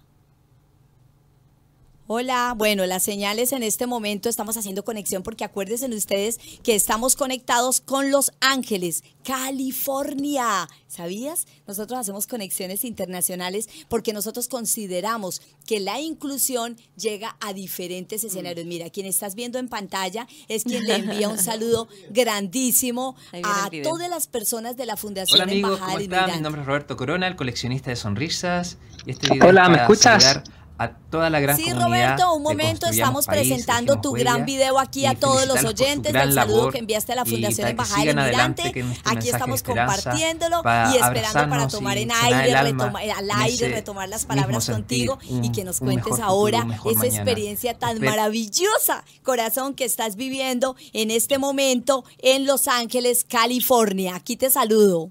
Hola, 2.10 2.54
bueno, 2.56 2.86
las 2.86 3.02
señales 3.02 3.52
en 3.52 3.62
este 3.62 3.86
momento 3.86 4.30
estamos 4.30 4.56
haciendo 4.56 4.82
conexión 4.82 5.22
porque 5.22 5.44
acuérdense 5.44 5.94
ustedes 5.94 6.38
que 6.62 6.74
estamos 6.74 7.16
conectados 7.16 7.82
con 7.82 8.10
Los 8.10 8.32
Ángeles, 8.40 9.04
California. 9.22 10.66
¿Sabías? 10.86 11.46
Nosotros 11.66 12.00
hacemos 12.00 12.26
conexiones 12.26 12.86
internacionales 12.86 13.68
porque 13.90 14.14
nosotros 14.14 14.48
consideramos 14.48 15.42
que 15.66 15.80
la 15.80 16.00
inclusión 16.00 16.78
llega 16.96 17.36
a 17.40 17.52
diferentes 17.52 18.24
escenarios. 18.24 18.64
Mm. 18.64 18.68
Mira, 18.70 18.88
quien 18.88 19.04
estás 19.04 19.34
viendo 19.34 19.58
en 19.58 19.68
pantalla 19.68 20.26
es 20.48 20.64
quien 20.64 20.86
le 20.86 20.94
envía 20.96 21.28
un 21.28 21.36
saludo 21.38 21.88
grandísimo 22.08 23.16
a 23.44 23.68
todas 23.82 24.08
las 24.08 24.28
personas 24.28 24.78
de 24.78 24.86
la 24.86 24.96
Fundación 24.96 25.42
Hola 25.42 25.52
amigos, 25.52 25.78
¿cómo 25.78 25.98
están? 25.98 26.36
Mi 26.36 26.40
nombre 26.40 26.62
es 26.62 26.66
Roberto 26.66 26.96
Corona, 26.96 27.26
el 27.26 27.36
coleccionista 27.36 27.90
de 27.90 27.96
sonrisas. 27.96 28.78
Y 29.04 29.10
este 29.10 29.28
video 29.28 29.50
Hola, 29.50 29.68
¿me 29.68 29.76
escuchas? 29.76 30.42
A 30.78 30.92
toda 30.92 31.28
la 31.28 31.40
gran 31.40 31.56
sí, 31.56 31.72
Roberto, 31.72 32.32
un 32.34 32.42
momento, 32.42 32.86
estamos 32.86 33.26
presentando 33.26 34.00
tu 34.00 34.12
gran 34.12 34.44
video 34.46 34.78
aquí 34.78 35.06
a 35.06 35.14
todos 35.14 35.46
los 35.46 35.64
oyentes 35.64 36.12
del 36.12 36.32
saludo 36.32 36.70
que 36.70 36.78
enviaste 36.78 37.12
a 37.12 37.16
la 37.16 37.24
Fundación 37.24 37.68
Embajada 37.68 38.04
del 38.04 38.16
Inmigrante. 38.16 38.62
Este 38.66 38.84
aquí 39.04 39.28
estamos 39.28 39.62
compartiéndolo 39.64 40.62
y 40.92 40.96
esperando 40.96 41.50
para 41.50 41.68
tomar 41.68 41.98
en 41.98 42.12
aire, 42.12 42.54
al 42.54 43.30
aire, 43.30 43.68
retomar 43.68 44.08
las 44.08 44.24
palabras 44.24 44.70
contigo 44.70 45.18
y 45.22 45.50
que 45.50 45.64
nos 45.64 45.80
cuentes 45.80 46.20
ahora 46.20 46.66
esa 46.84 47.06
experiencia 47.06 47.74
tan 47.74 48.00
maravillosa, 48.00 49.04
corazón, 49.24 49.74
que 49.74 49.84
estás 49.84 50.14
viviendo 50.14 50.76
en 50.92 51.10
este 51.10 51.38
momento 51.38 52.04
en 52.18 52.46
Los 52.46 52.68
Ángeles, 52.68 53.24
California. 53.28 54.14
Aquí 54.14 54.36
te 54.36 54.50
saludo. 54.50 55.10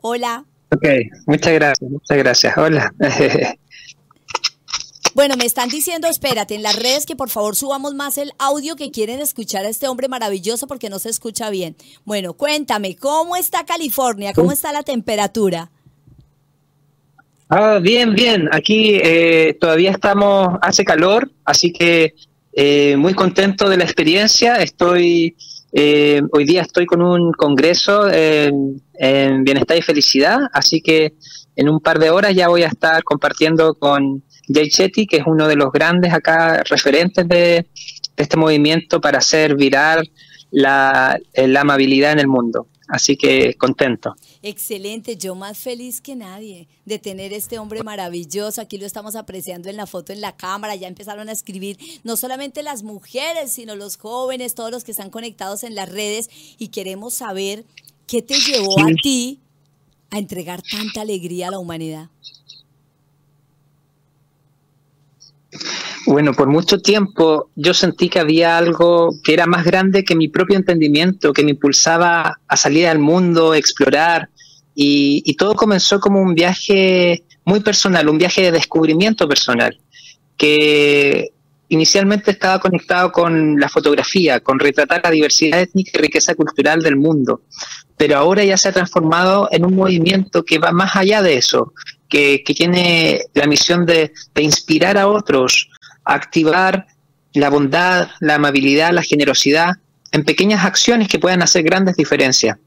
Hola. 0.00 0.46
Ok, 0.70 0.86
muchas 1.26 1.52
gracias, 1.52 1.90
muchas 1.90 2.16
gracias. 2.16 2.56
Hola. 2.56 2.94
Bueno, 5.14 5.36
me 5.36 5.44
están 5.44 5.68
diciendo, 5.68 6.08
espérate, 6.08 6.54
en 6.54 6.62
las 6.62 6.76
redes 6.76 7.04
que 7.04 7.16
por 7.16 7.28
favor 7.28 7.54
subamos 7.54 7.94
más 7.94 8.16
el 8.16 8.32
audio 8.38 8.76
que 8.76 8.90
quieren 8.90 9.20
escuchar 9.20 9.66
a 9.66 9.68
este 9.68 9.86
hombre 9.86 10.08
maravilloso 10.08 10.66
porque 10.66 10.88
no 10.88 10.98
se 10.98 11.10
escucha 11.10 11.50
bien. 11.50 11.76
Bueno, 12.04 12.32
cuéntame, 12.32 12.96
¿cómo 12.96 13.36
está 13.36 13.66
California? 13.66 14.32
¿Cómo 14.32 14.52
está 14.52 14.72
la 14.72 14.82
temperatura? 14.82 15.70
Ah, 17.50 17.78
bien, 17.78 18.14
bien. 18.14 18.48
Aquí 18.52 18.98
eh, 19.02 19.54
todavía 19.60 19.90
estamos, 19.90 20.58
hace 20.62 20.82
calor, 20.82 21.30
así 21.44 21.74
que 21.74 22.14
eh, 22.54 22.96
muy 22.96 23.12
contento 23.12 23.68
de 23.68 23.76
la 23.76 23.84
experiencia. 23.84 24.56
Estoy, 24.56 25.36
eh, 25.74 26.22
hoy 26.32 26.44
día 26.46 26.62
estoy 26.62 26.86
con 26.86 27.02
un 27.02 27.32
congreso 27.32 28.08
en 28.10 29.44
bienestar 29.44 29.76
y 29.76 29.82
felicidad, 29.82 30.38
así 30.54 30.80
que 30.80 31.12
en 31.54 31.68
un 31.68 31.80
par 31.80 31.98
de 31.98 32.08
horas 32.08 32.34
ya 32.34 32.48
voy 32.48 32.62
a 32.62 32.68
estar 32.68 33.04
compartiendo 33.04 33.74
con 33.74 34.22
Jay 34.48 34.68
Chetty, 34.68 35.06
que 35.06 35.18
es 35.18 35.24
uno 35.26 35.48
de 35.48 35.56
los 35.56 35.72
grandes 35.72 36.12
acá 36.12 36.62
referentes 36.64 37.26
de, 37.28 37.66
este 38.16 38.36
movimiento 38.36 39.00
para 39.00 39.18
hacer 39.18 39.56
virar 39.56 40.02
la, 40.50 41.18
la 41.34 41.60
amabilidad 41.60 42.12
en 42.12 42.18
el 42.18 42.28
mundo. 42.28 42.66
Así 42.88 43.16
que 43.16 43.54
contento. 43.54 44.14
Excelente, 44.42 45.16
yo 45.16 45.34
más 45.34 45.56
feliz 45.56 46.02
que 46.02 46.14
nadie 46.14 46.68
de 46.84 46.98
tener 46.98 47.32
este 47.32 47.58
hombre 47.58 47.82
maravilloso. 47.82 48.60
Aquí 48.60 48.76
lo 48.76 48.84
estamos 48.84 49.16
apreciando 49.16 49.70
en 49.70 49.76
la 49.78 49.86
foto, 49.86 50.12
en 50.12 50.20
la 50.20 50.36
cámara. 50.36 50.74
Ya 50.74 50.88
empezaron 50.88 51.30
a 51.30 51.32
escribir 51.32 51.78
no 52.04 52.16
solamente 52.16 52.62
las 52.62 52.82
mujeres, 52.82 53.52
sino 53.52 53.76
los 53.76 53.96
jóvenes, 53.96 54.54
todos 54.54 54.70
los 54.70 54.84
que 54.84 54.90
están 54.90 55.08
conectados 55.08 55.64
en 55.64 55.74
las 55.74 55.88
redes. 55.88 56.28
Y 56.58 56.68
queremos 56.68 57.14
saber 57.14 57.64
qué 58.06 58.20
te 58.20 58.34
llevó 58.34 58.78
a 58.80 58.92
ti 59.02 59.40
a 60.10 60.18
entregar 60.18 60.60
tanta 60.60 61.00
alegría 61.00 61.48
a 61.48 61.52
la 61.52 61.58
humanidad. 61.58 62.10
Bueno, 66.06 66.32
por 66.32 66.48
mucho 66.48 66.80
tiempo 66.80 67.50
yo 67.54 67.74
sentí 67.74 68.08
que 68.08 68.18
había 68.18 68.58
algo 68.58 69.10
que 69.22 69.34
era 69.34 69.46
más 69.46 69.64
grande 69.64 70.04
que 70.04 70.16
mi 70.16 70.28
propio 70.28 70.56
entendimiento, 70.56 71.32
que 71.32 71.44
me 71.44 71.52
impulsaba 71.52 72.40
a 72.48 72.56
salir 72.56 72.88
al 72.88 72.98
mundo, 72.98 73.54
explorar, 73.54 74.28
y, 74.74 75.34
todo 75.34 75.54
comenzó 75.54 76.00
como 76.00 76.20
un 76.20 76.34
viaje 76.34 77.24
muy 77.44 77.60
personal, 77.60 78.08
un 78.08 78.18
viaje 78.18 78.42
de 78.42 78.52
descubrimiento 78.52 79.28
personal, 79.28 79.78
que 80.36 81.30
inicialmente 81.68 82.30
estaba 82.30 82.58
conectado 82.58 83.12
con 83.12 83.58
la 83.58 83.68
fotografía, 83.68 84.40
con 84.40 84.58
retratar 84.58 85.00
la 85.04 85.10
diversidad 85.10 85.60
étnica 85.60 85.92
y 85.94 86.02
riqueza 86.02 86.34
cultural 86.34 86.80
del 86.82 86.96
mundo, 86.96 87.42
pero 87.96 88.16
ahora 88.16 88.44
ya 88.44 88.56
se 88.56 88.68
ha 88.68 88.72
transformado 88.72 89.48
en 89.52 89.64
un 89.64 89.74
movimiento 89.74 90.44
que 90.44 90.58
va 90.58 90.72
más 90.72 90.96
allá 90.96 91.22
de 91.22 91.36
eso, 91.36 91.72
que, 92.08 92.42
tiene 92.54 93.22
la 93.34 93.46
misión 93.46 93.86
de, 93.86 94.12
inspirar 94.36 94.98
a 94.98 95.08
otros 95.08 95.70
activar 96.04 96.86
la 97.34 97.50
bondad, 97.50 98.08
la 98.20 98.36
amabilidad, 98.36 98.92
la 98.92 99.02
generosidad 99.02 99.72
en 100.12 100.24
pequeñas 100.24 100.64
acciones 100.64 101.08
que 101.08 101.18
puedan 101.18 101.42
hacer 101.42 101.62
grandes 101.62 101.96
diferencias. 101.96 102.58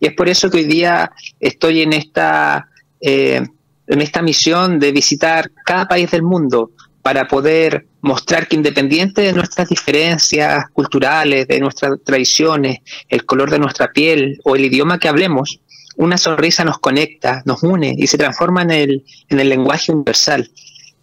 Y 0.00 0.06
es 0.06 0.14
por 0.14 0.28
eso 0.28 0.50
que 0.50 0.58
hoy 0.58 0.64
día 0.64 1.10
estoy 1.38 1.82
en 1.82 1.92
esta, 1.92 2.68
eh, 3.00 3.42
en 3.86 4.00
esta 4.00 4.22
misión 4.22 4.78
de 4.78 4.92
visitar 4.92 5.50
cada 5.64 5.86
país 5.86 6.10
del 6.10 6.22
mundo 6.22 6.70
para 7.02 7.28
poder 7.28 7.86
mostrar 8.00 8.48
que 8.48 8.56
independiente 8.56 9.20
de 9.20 9.34
nuestras 9.34 9.68
diferencias 9.68 10.64
culturales, 10.72 11.46
de 11.46 11.60
nuestras 11.60 11.98
tradiciones, 12.02 12.78
el 13.08 13.26
color 13.26 13.50
de 13.50 13.58
nuestra 13.58 13.92
piel 13.92 14.38
o 14.44 14.56
el 14.56 14.64
idioma 14.64 14.98
que 14.98 15.08
hablemos, 15.08 15.60
una 15.96 16.16
sonrisa 16.16 16.64
nos 16.64 16.78
conecta, 16.78 17.42
nos 17.44 17.62
une 17.62 17.94
y 17.96 18.06
se 18.06 18.18
transforma 18.18 18.62
en 18.62 18.70
el, 18.70 19.04
en 19.28 19.40
el 19.40 19.48
lenguaje 19.48 19.92
universal. 19.92 20.50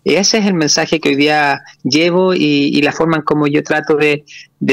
Ese 0.04 0.40
es 0.40 0.46
el 0.46 0.54
mensaje 0.54 1.00
que 1.00 1.10
hoy 1.10 1.16
día 1.16 1.62
llevo 1.84 2.34
y, 2.34 2.82
la 2.82 2.92
forma 2.92 3.18
en 3.18 3.24
como 3.24 3.48
yo 3.48 3.64
trato 3.64 3.96
de, 3.96 4.24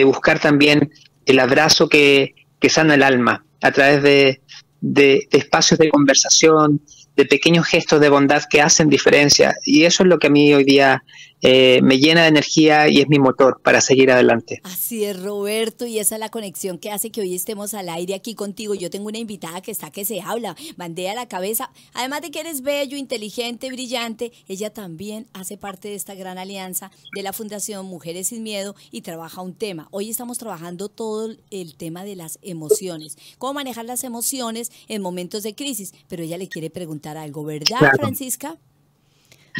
buscar 0.05 0.38
también 0.38 0.91
el 1.27 1.38
abrazo 1.38 1.88
que, 1.88 2.35
sana 2.69 2.95
el 2.95 3.03
alma 3.03 3.45
a 3.61 3.71
través 3.73 4.03
de, 4.03 4.41
de, 4.81 5.29
espacios 5.31 5.79
de 5.79 5.91
conversación, 5.91 6.81
de 7.17 7.27
pequeños 7.27 7.67
gestos 7.67 8.01
de 8.01 8.09
bondad 8.09 8.43
que 8.49 8.62
hacen 8.62 8.88
diferencia. 8.88 9.57
Y 9.64 9.85
eso 9.85 10.03
es 10.03 10.09
lo 10.09 10.19
que 10.19 10.29
a 10.29 10.31
mí 10.31 10.55
hoy 10.55 10.64
día 10.64 11.03
eh, 11.42 11.81
me 11.83 11.98
llena 11.98 12.22
de 12.22 12.29
energía 12.29 12.88
y 12.88 13.01
es 13.01 13.09
mi 13.09 13.18
motor 13.18 13.61
para 13.62 13.81
seguir 13.81 14.11
adelante. 14.11 14.61
Así 14.64 15.05
es, 15.05 15.20
Roberto, 15.20 15.87
y 15.87 15.98
esa 15.98 16.16
es 16.16 16.20
la 16.20 16.29
conexión 16.29 16.79
que 16.79 16.90
hace 16.90 17.11
que 17.11 17.20
hoy 17.20 17.35
estemos 17.35 17.74
al 17.74 17.88
aire 17.88 18.14
aquí 18.14 18.35
contigo. 18.35 18.74
Yo 18.74 18.90
tengo 18.90 19.09
una 19.09 19.18
invitada 19.18 19.61
que 19.61 19.70
está 19.70 19.90
que 19.90 20.05
se 20.05 20.20
habla, 20.20 20.57
bandea 20.77 21.14
la 21.14 21.29
cabeza. 21.29 21.70
Además 21.94 22.22
de 22.22 22.31
que 22.31 22.40
eres 22.40 22.62
bello, 22.62 22.96
inteligente, 22.96 23.70
brillante, 23.70 24.33
ella 24.48 24.72
también 24.72 25.27
hace 25.33 25.57
parte 25.57 25.88
de 25.88 25.94
esta 25.94 26.14
gran 26.14 26.38
alianza 26.38 26.90
de 27.14 27.22
la 27.22 27.33
Fundación 27.33 27.87
Mujeres 27.87 28.29
sin 28.29 28.42
Miedo 28.42 28.74
y 28.90 29.03
trabaja 29.03 29.42
un 29.42 29.55
tema. 29.55 29.88
Hoy 29.90 30.11
estamos 30.11 30.38
trabajando 30.38 30.88
todo 30.88 31.35
el 31.51 31.77
tema 31.77 32.05
de 32.05 32.16
las 32.16 32.38
emociones, 32.42 33.16
cómo 33.38 33.55
manejar 33.55 33.85
las 33.85 34.05
emociones 34.05 34.70
en 34.88 35.03
momentos 35.03 35.42
de 35.42 35.55
crisis, 35.55 35.94
pero 36.09 36.22
ella 36.22 36.38
le 36.38 36.48
quiere 36.48 36.70
preguntar 36.70 37.16
algo, 37.16 37.44
¿verdad, 37.44 37.92
Francisca? 37.96 38.59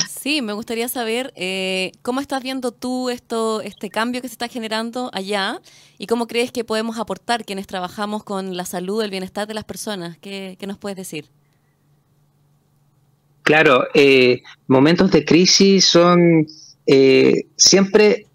Sí, 0.07 0.43
me 0.43 0.53
gustaría 0.53 0.89
saber 0.89 1.33
eh, 1.37 1.93
cómo 2.03 2.21
estás 2.21 2.43
viendo 2.43 2.73
tú 2.73 3.11
esto, 3.11 3.61
este 3.61 3.91
cambio 3.91 4.21
que 4.21 4.29
se 4.29 4.35
está 4.35 4.49
generando 4.49 5.11
allá 5.13 5.61
y 5.99 6.07
cómo 6.07 6.27
crees 6.27 6.53
que 6.53 6.65
podemos 6.65 6.99
aportar 6.99 7.45
quienes 7.45 7.67
trabajamos 7.67 8.25
con 8.25 8.57
la 8.57 8.65
salud, 8.65 9.03
el 9.03 9.11
bienestar 9.11 9.47
de 9.47 9.55
las 9.55 9.65
personas. 9.65 10.19
¿Qué, 10.19 10.57
nos 10.67 10.79
puedes 10.79 10.97
decir? 10.97 11.27
Claro, 13.43 13.87
eh, 13.95 14.43
momentos 14.67 15.11
de 15.11 15.25
crisis 15.25 15.87
son 15.87 16.47
eh, 16.87 17.47
siempre 17.57 18.27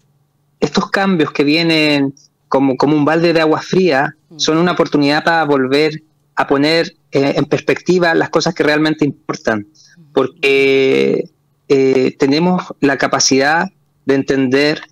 estos 0.60 0.90
cambios 0.90 1.30
que 1.30 1.44
vienen 1.44 2.14
como, 2.48 2.76
como 2.76 2.96
un 2.96 3.04
balde 3.04 3.32
de 3.32 3.40
agua 3.40 3.60
fría, 3.62 4.16
mm. 4.30 4.38
son 4.38 4.58
una 4.58 4.72
oportunidad 4.72 5.22
para 5.22 5.44
volver 5.44 6.02
a 6.36 6.46
poner 6.46 6.96
en 7.12 7.44
perspectiva 7.44 8.12
las 8.12 8.28
cosas 8.28 8.54
que 8.54 8.64
realmente 8.64 9.04
importan. 9.04 9.68
Porque 10.12 11.30
eh, 11.68 12.14
tenemos 12.18 12.62
la 12.80 12.98
capacidad 12.98 13.70
de 14.04 14.14
entender 14.14 14.82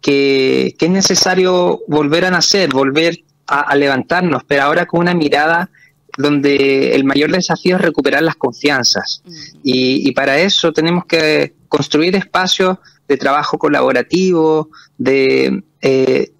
que, 0.00 0.74
es 0.78 0.90
necesario 0.90 1.80
volver 1.88 2.24
a 2.24 2.30
nacer, 2.30 2.70
volver 2.70 3.18
a, 3.46 3.74
levantarnos, 3.76 4.42
pero 4.44 4.62
ahora 4.62 4.86
con 4.86 5.00
una 5.00 5.14
mirada 5.14 5.70
donde 6.16 6.94
el 6.94 7.04
mayor 7.04 7.30
desafío 7.32 7.76
es 7.76 7.82
recuperar 7.82 8.22
las 8.22 8.36
confianzas. 8.36 9.22
Y, 9.62 10.10
para 10.12 10.38
eso 10.38 10.72
tenemos 10.72 11.04
que 11.06 11.54
construir 11.68 12.16
espacios 12.16 12.78
de 13.08 13.16
trabajo 13.16 13.58
colaborativo, 13.58 14.70
de 14.98 15.62
eh, 15.82 16.32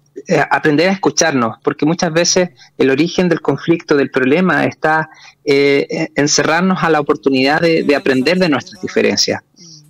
aprender 0.49 0.89
a 0.89 0.93
escucharnos, 0.93 1.57
porque 1.63 1.85
muchas 1.85 2.11
veces 2.13 2.49
el 2.77 2.89
origen 2.89 3.29
del 3.29 3.41
conflicto, 3.41 3.95
del 3.95 4.09
problema, 4.09 4.65
está 4.65 5.09
eh, 5.45 6.07
encerrarnos 6.15 6.83
a 6.83 6.89
la 6.89 6.99
oportunidad 6.99 7.61
de 7.61 7.95
aprender 7.95 8.39
de 8.39 8.49
nuestras 8.49 8.81
diferencias. 8.81 9.41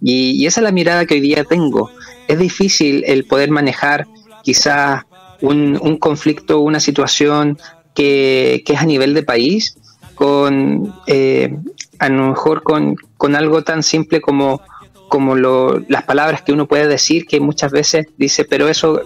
Y, 0.03 0.45
esa 0.45 0.59
es 0.59 0.63
la 0.65 0.71
mirada 0.71 1.05
que 1.05 1.15
hoy 1.15 1.21
día 1.21 1.45
tengo. 1.45 1.89
Es 2.27 2.37
difícil 2.37 3.03
el 3.07 3.23
poder 3.23 3.49
manejar 3.49 4.05
quizás 4.43 5.03
un, 5.41 5.97
conflicto, 5.97 6.59
una 6.59 6.81
situación 6.81 7.57
que, 7.95 8.63
es 8.67 8.79
a 8.79 8.85
nivel 8.85 9.13
de 9.13 9.23
país, 9.23 9.77
con 10.15 10.93
eh, 11.07 11.55
a 11.99 12.09
lo 12.09 12.29
mejor 12.29 12.63
con, 12.63 12.97
algo 13.35 13.63
tan 13.63 13.81
simple 13.81 14.19
como, 14.19 14.61
como 15.07 15.35
las 15.35 16.03
palabras 16.03 16.41
que 16.41 16.51
uno 16.51 16.67
puede 16.67 16.87
decir, 16.87 17.25
que 17.25 17.39
muchas 17.39 17.71
veces 17.71 18.07
dice, 18.17 18.43
pero 18.43 18.67
eso, 18.67 19.01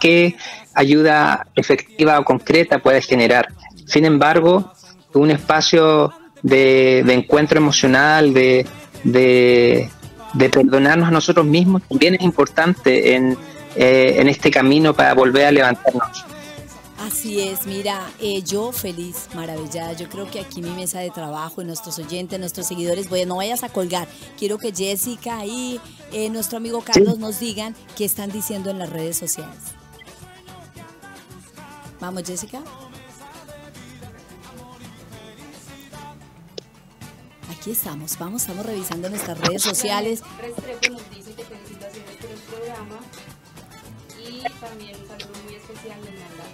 ¿qué 0.00 0.36
ayuda 0.72 1.46
efectiva 1.54 2.18
o 2.18 2.24
concreta 2.24 2.78
puede 2.78 3.02
generar? 3.02 3.48
Sin 3.84 4.06
embargo, 4.06 4.72
un 5.12 5.30
espacio 5.30 6.12
de, 6.42 7.00
encuentro 7.00 7.58
emocional, 7.58 8.32
de, 8.32 8.66
de 9.04 9.90
perdonarnos 10.38 11.08
a 11.08 11.10
nosotros 11.10 11.46
mismos 11.46 11.82
también 11.88 12.14
es 12.14 12.22
importante 12.22 13.14
en, 13.14 13.36
eh, 13.76 14.16
en 14.18 14.28
este 14.28 14.50
camino 14.50 14.94
para 14.94 15.14
volver 15.14 15.46
a 15.46 15.50
levantarnos. 15.50 16.24
Así 16.98 17.40
es, 17.40 17.66
mira, 17.66 18.10
eh, 18.20 18.42
yo 18.42 18.72
feliz, 18.72 19.28
maravillada. 19.34 19.94
Yo 19.94 20.08
creo 20.10 20.30
que 20.30 20.38
aquí 20.38 20.60
mi 20.60 20.70
mesa 20.70 21.00
de 21.00 21.10
trabajo, 21.10 21.62
y 21.62 21.64
nuestros 21.64 21.98
oyentes, 21.98 22.38
nuestros 22.38 22.66
seguidores, 22.66 23.08
voy, 23.08 23.24
no 23.24 23.36
vayas 23.36 23.64
a 23.64 23.70
colgar. 23.70 24.06
Quiero 24.38 24.58
que 24.58 24.70
Jessica 24.72 25.46
y 25.46 25.80
eh, 26.12 26.28
nuestro 26.28 26.58
amigo 26.58 26.82
Carlos 26.82 27.18
nos 27.18 27.40
digan 27.40 27.74
qué 27.96 28.04
están 28.04 28.30
diciendo 28.30 28.68
en 28.68 28.78
las 28.78 28.90
redes 28.90 29.16
sociales. 29.16 29.56
Vamos, 32.00 32.22
Jessica. 32.24 32.60
Aquí 37.50 37.72
estamos, 37.72 38.16
vamos, 38.16 38.42
estamos 38.42 38.64
revisando 38.64 39.10
nuestras 39.10 39.38
redes 39.40 39.62
sociales. 39.62 40.22
Restrepo 40.40 40.92
nos 40.92 41.10
dice 41.10 41.34
que 41.34 41.42
felicitaciones 41.42 42.16
por 42.20 42.30
el 42.30 42.38
programa 42.38 43.00
y 44.18 44.42
también 44.60 44.96
un 45.00 45.08
saludo 45.08 45.42
muy 45.44 45.54
especial 45.56 46.00
de 46.02 46.12
Nanda 46.12 46.44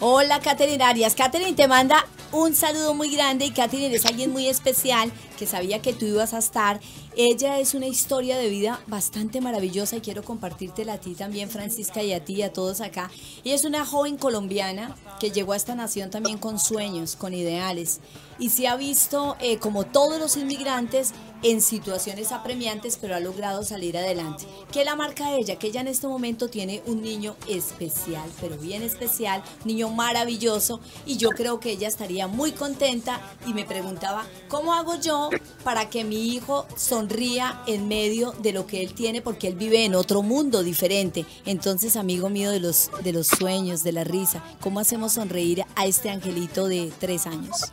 Hola, 0.00 0.40
Catherine 0.40 0.84
Arias. 0.84 1.16
Catherine 1.16 1.54
te 1.54 1.66
manda 1.66 2.06
un 2.32 2.54
saludo 2.54 2.94
muy 2.94 3.10
grande 3.10 3.46
y 3.46 3.50
Catherine 3.50 3.94
es 3.94 4.04
alguien 4.04 4.30
muy 4.30 4.48
especial 4.48 5.10
que 5.38 5.46
sabía 5.46 5.80
que 5.80 5.92
tú 5.92 6.04
ibas 6.04 6.34
a 6.34 6.38
estar. 6.38 6.80
Ella 7.16 7.58
es 7.58 7.74
una 7.74 7.86
historia 7.86 8.36
de 8.36 8.48
vida 8.48 8.80
bastante 8.86 9.40
maravillosa 9.40 9.96
y 9.96 10.00
quiero 10.00 10.22
compartírtela 10.22 10.94
a 10.94 10.98
ti 10.98 11.14
también, 11.14 11.48
Francisca, 11.48 12.02
y 12.02 12.12
a 12.12 12.24
ti 12.24 12.34
y 12.34 12.42
a 12.42 12.52
todos 12.52 12.80
acá. 12.80 13.10
Ella 13.44 13.54
es 13.54 13.64
una 13.64 13.84
joven 13.86 14.16
colombiana 14.16 14.94
que 15.20 15.30
llegó 15.30 15.52
a 15.52 15.56
esta 15.56 15.74
nación 15.74 16.10
también 16.10 16.38
con 16.38 16.58
sueños, 16.58 17.16
con 17.16 17.34
ideales 17.34 18.00
y 18.38 18.50
se 18.50 18.68
ha 18.68 18.76
visto, 18.76 19.36
eh, 19.40 19.58
como 19.58 19.84
todos 19.84 20.20
los 20.20 20.36
inmigrantes, 20.36 21.12
en 21.42 21.60
situaciones 21.60 22.32
apremiantes, 22.32 22.98
pero 23.00 23.14
ha 23.14 23.20
logrado 23.20 23.62
salir 23.62 23.96
adelante. 23.96 24.44
¿Qué 24.72 24.84
la 24.84 24.96
marca 24.96 25.34
ella? 25.34 25.56
Que 25.56 25.68
ella 25.68 25.80
en 25.80 25.88
este 25.88 26.08
momento 26.08 26.48
tiene 26.48 26.82
un 26.86 27.02
niño 27.02 27.36
especial, 27.48 28.28
pero 28.40 28.56
bien 28.56 28.82
especial, 28.82 29.42
niño 29.64 29.88
maravilloso, 29.90 30.80
y 31.06 31.16
yo 31.16 31.30
creo 31.30 31.60
que 31.60 31.72
ella 31.72 31.88
estaría 31.88 32.26
muy 32.26 32.52
contenta 32.52 33.20
y 33.46 33.54
me 33.54 33.64
preguntaba, 33.64 34.26
¿cómo 34.48 34.74
hago 34.74 34.96
yo 35.00 35.30
para 35.64 35.88
que 35.90 36.04
mi 36.04 36.34
hijo 36.34 36.66
sonría 36.76 37.62
en 37.66 37.88
medio 37.88 38.32
de 38.32 38.52
lo 38.52 38.66
que 38.66 38.82
él 38.82 38.94
tiene? 38.94 39.22
Porque 39.22 39.48
él 39.48 39.54
vive 39.54 39.84
en 39.84 39.94
otro 39.94 40.22
mundo 40.22 40.62
diferente. 40.62 41.24
Entonces, 41.46 41.96
amigo 41.96 42.28
mío 42.30 42.50
de 42.50 42.60
los, 42.60 42.90
de 43.02 43.12
los 43.12 43.26
sueños, 43.26 43.82
de 43.82 43.92
la 43.92 44.04
risa, 44.04 44.42
¿cómo 44.60 44.80
hacemos 44.80 45.12
sonreír 45.12 45.64
a 45.76 45.86
este 45.86 46.10
angelito 46.10 46.66
de 46.66 46.92
tres 46.98 47.26
años? 47.26 47.72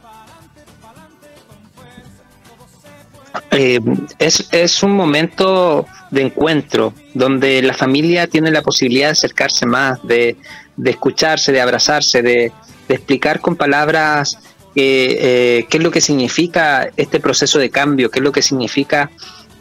Eh, 3.52 3.80
es, 4.20 4.48
es, 4.52 4.84
un 4.84 4.92
momento 4.92 5.86
de 6.12 6.22
encuentro 6.22 6.94
donde 7.14 7.62
la 7.62 7.74
familia 7.74 8.28
tiene 8.28 8.52
la 8.52 8.62
posibilidad 8.62 9.08
de 9.08 9.14
acercarse 9.14 9.66
más, 9.66 10.00
de, 10.04 10.36
escucharse, 10.84 11.52
de 11.52 11.62
abrazarse, 11.62 12.22
de, 12.22 12.52
explicar 12.88 13.40
con 13.40 13.56
palabras 13.56 14.38
eh, 14.76 15.66
qué 15.70 15.78
es 15.78 15.84
lo 15.84 15.90
que 15.90 16.02
significa 16.02 16.90
este 16.98 17.20
proceso 17.20 17.58
de 17.58 17.70
cambio, 17.70 18.12
qué 18.12 18.20
es 18.20 18.24
lo 18.24 18.32
que 18.32 18.44
significa 18.44 19.10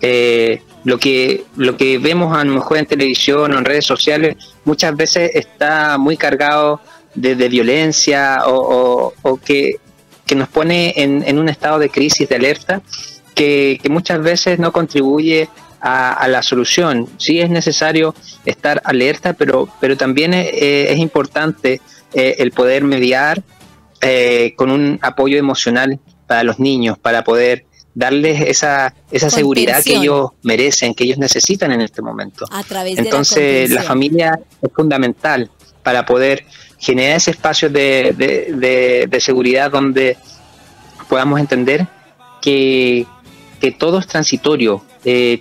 eh, 0.03 0.61
lo 0.85 0.99
que 0.99 1.45
lo 1.57 1.79
que 1.79 1.97
vemos 1.97 2.37
a 2.37 2.45
lo 2.45 2.53
mejor 2.53 2.77
en 2.77 2.85
televisión 2.85 3.53
o 3.53 3.59
en 3.59 3.65
redes 3.65 3.87
sociales 3.87 4.37
muchas 4.67 4.95
veces 4.95 5.31
está 5.33 5.97
muy 5.97 6.19
cargado 6.19 6.81
de, 7.15 7.35
violencia 7.49 8.41
o, 8.45 9.15
que, 9.43 9.77
nos 10.35 10.49
pone 10.49 10.93
en, 10.97 11.23
en 11.27 11.39
un 11.39 11.49
estado 11.49 11.79
de 11.79 11.89
crisis, 11.89 12.29
de 12.29 12.37
alerta 12.37 12.83
que, 13.35 13.81
muchas 13.91 14.21
veces 14.23 14.59
no 14.59 14.73
contribuye 14.73 15.49
a, 15.81 16.27
la 16.29 16.43
solución. 16.43 17.09
Sí 17.19 17.41
es 17.41 17.51
necesario 17.51 18.15
estar 18.47 18.81
alerta, 18.85 19.35
pero, 19.35 19.69
pero 19.81 19.97
también 19.97 20.33
es, 20.33 20.99
importante 20.99 21.81
eh, 22.15 22.37
el 22.39 22.53
poder 22.53 22.85
mediar 22.85 23.43
eh, 24.01 24.55
con 24.57 24.71
un 24.71 24.99
apoyo 25.03 25.37
emocional 25.39 25.99
para 26.27 26.43
los 26.43 26.59
niños, 26.59 26.99
para 26.99 27.23
poder 27.25 27.67
darles 27.95 28.41
esa, 28.41 28.95
esa 29.11 29.31
seguridad 29.31 29.85
que 29.85 29.95
ellos 29.97 30.31
merecen, 30.43 30.95
que 30.95 31.05
ellos 31.05 31.19
necesitan 31.19 31.71
en 31.71 31.81
este 31.83 32.03
momento. 32.03 32.47
A 32.51 32.63
través 32.65 32.97
de 32.97 33.03
Entonces, 33.03 33.71
la 33.71 33.83
la, 33.83 33.83
contención. 33.83 33.87
familia 33.87 34.41
es 34.63 34.71
fundamental 34.75 35.51
para 35.83 36.05
poder 36.07 36.45
generar 36.79 37.17
ese 37.17 37.31
espacio 37.31 37.69
de, 37.71 38.15
de- 38.17 38.53
de- 38.57 39.07
de 39.09 39.21
seguridad 39.21 39.71
donde 39.71 40.17
podamos 41.09 41.39
entender 41.39 41.87
que, 42.43 43.07
que 43.65 43.73
todo 43.73 43.99
es 43.99 44.07
transitorio. 44.07 44.83
eh, 45.07 45.41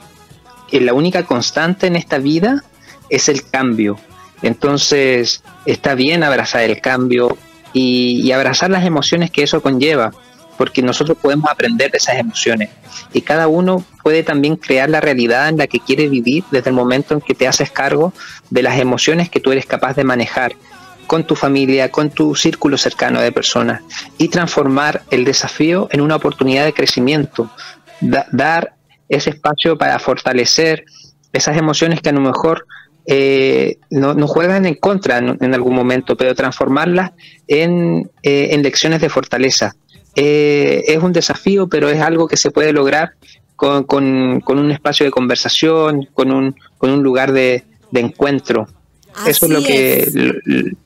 que 0.69 0.79
la 0.79 0.93
única 0.93 1.23
constante 1.23 1.87
en 1.87 1.97
esta 1.97 2.19
vida 2.19 2.63
es 3.09 3.27
el 3.27 3.47
cambio. 3.47 3.99
Entonces, 4.41 5.43
está 5.65 5.93
bien 5.93 6.23
abrazar 6.23 6.61
el 6.63 6.79
cambio 6.79 7.37
y, 7.73 8.21
y 8.23 8.31
abrazar 8.31 8.71
las 8.71 8.85
emociones 8.85 9.29
que 9.29 9.43
eso 9.43 9.61
conlleva, 9.61 10.13
porque 10.57 10.81
nosotros 10.81 11.17
podemos 11.21 11.51
aprender 11.51 11.91
de 11.91 11.97
esas 11.97 12.17
emociones 12.17 12.69
y 13.11 13.21
cada 13.21 13.47
uno 13.49 13.83
puede 14.01 14.23
también 14.23 14.55
crear 14.55 14.89
la 14.89 15.01
realidad 15.01 15.49
en 15.49 15.57
la 15.57 15.67
que 15.67 15.81
quiere 15.81 16.07
vivir 16.07 16.45
desde 16.49 16.69
el 16.69 16.75
momento 16.75 17.13
en 17.13 17.21
que 17.21 17.35
te 17.35 17.45
haces 17.45 17.69
cargo 17.71 18.13
de 18.49 18.63
las 18.63 18.79
emociones 18.79 19.29
que 19.29 19.41
tú 19.41 19.51
eres 19.51 19.65
capaz 19.65 19.95
de 19.95 20.05
manejar 20.05 20.55
con 21.07 21.25
tu 21.25 21.35
familia, 21.35 21.91
con 21.91 22.09
tu 22.09 22.35
círculo 22.35 22.77
cercano 22.77 23.21
de 23.21 23.31
personas 23.31 23.81
y 24.17 24.29
transformar 24.29 25.03
el 25.11 25.25
desafío 25.25 25.87
en 25.91 26.01
una 26.01 26.15
oportunidad 26.15 26.65
de 26.65 26.73
crecimiento, 26.73 27.51
Da- 28.03 28.27
dar 28.31 28.75
ese 29.09 29.29
espacio 29.31 29.77
para 29.77 29.99
fortalecer 29.99 30.85
esas 31.31 31.57
emociones 31.57 32.01
que 32.01 32.09
a 32.09 32.13
lo 32.13 32.21
mejor 32.21 32.65
eh, 33.05 33.77
no- 33.89 34.13
nos 34.13 34.29
juegan 34.31 34.65
en 34.65 34.75
contra 34.75 35.17
en, 35.17 35.37
en 35.41 35.53
algún 35.53 35.75
momento, 35.75 36.15
pero 36.15 36.33
transformarlas 36.35 37.11
en, 37.47 38.09
eh, 38.23 38.49
en 38.51 38.63
lecciones 38.63 39.01
de 39.01 39.09
fortaleza. 39.09 39.75
Eh, 40.15 40.83
es 40.87 40.97
un 41.03 41.11
desafío, 41.11 41.67
pero 41.67 41.89
es 41.89 41.99
algo 42.01 42.27
que 42.27 42.37
se 42.37 42.49
puede 42.51 42.71
lograr 42.71 43.11
con, 43.55 43.83
con- 43.83 44.39
con 44.41 44.57
un 44.59 44.71
espacio 44.71 45.05
de 45.05 45.11
conversación, 45.11 46.07
con 46.13 46.31
un, 46.31 46.55
con 46.77 46.91
un 46.91 47.03
lugar 47.03 47.33
de, 47.33 47.63
de 47.91 47.99
encuentro. 47.99 48.67
Eso 49.27 49.45
es 49.45 49.51
lo 49.51 49.61
que 49.61 50.01
es. 50.01 50.13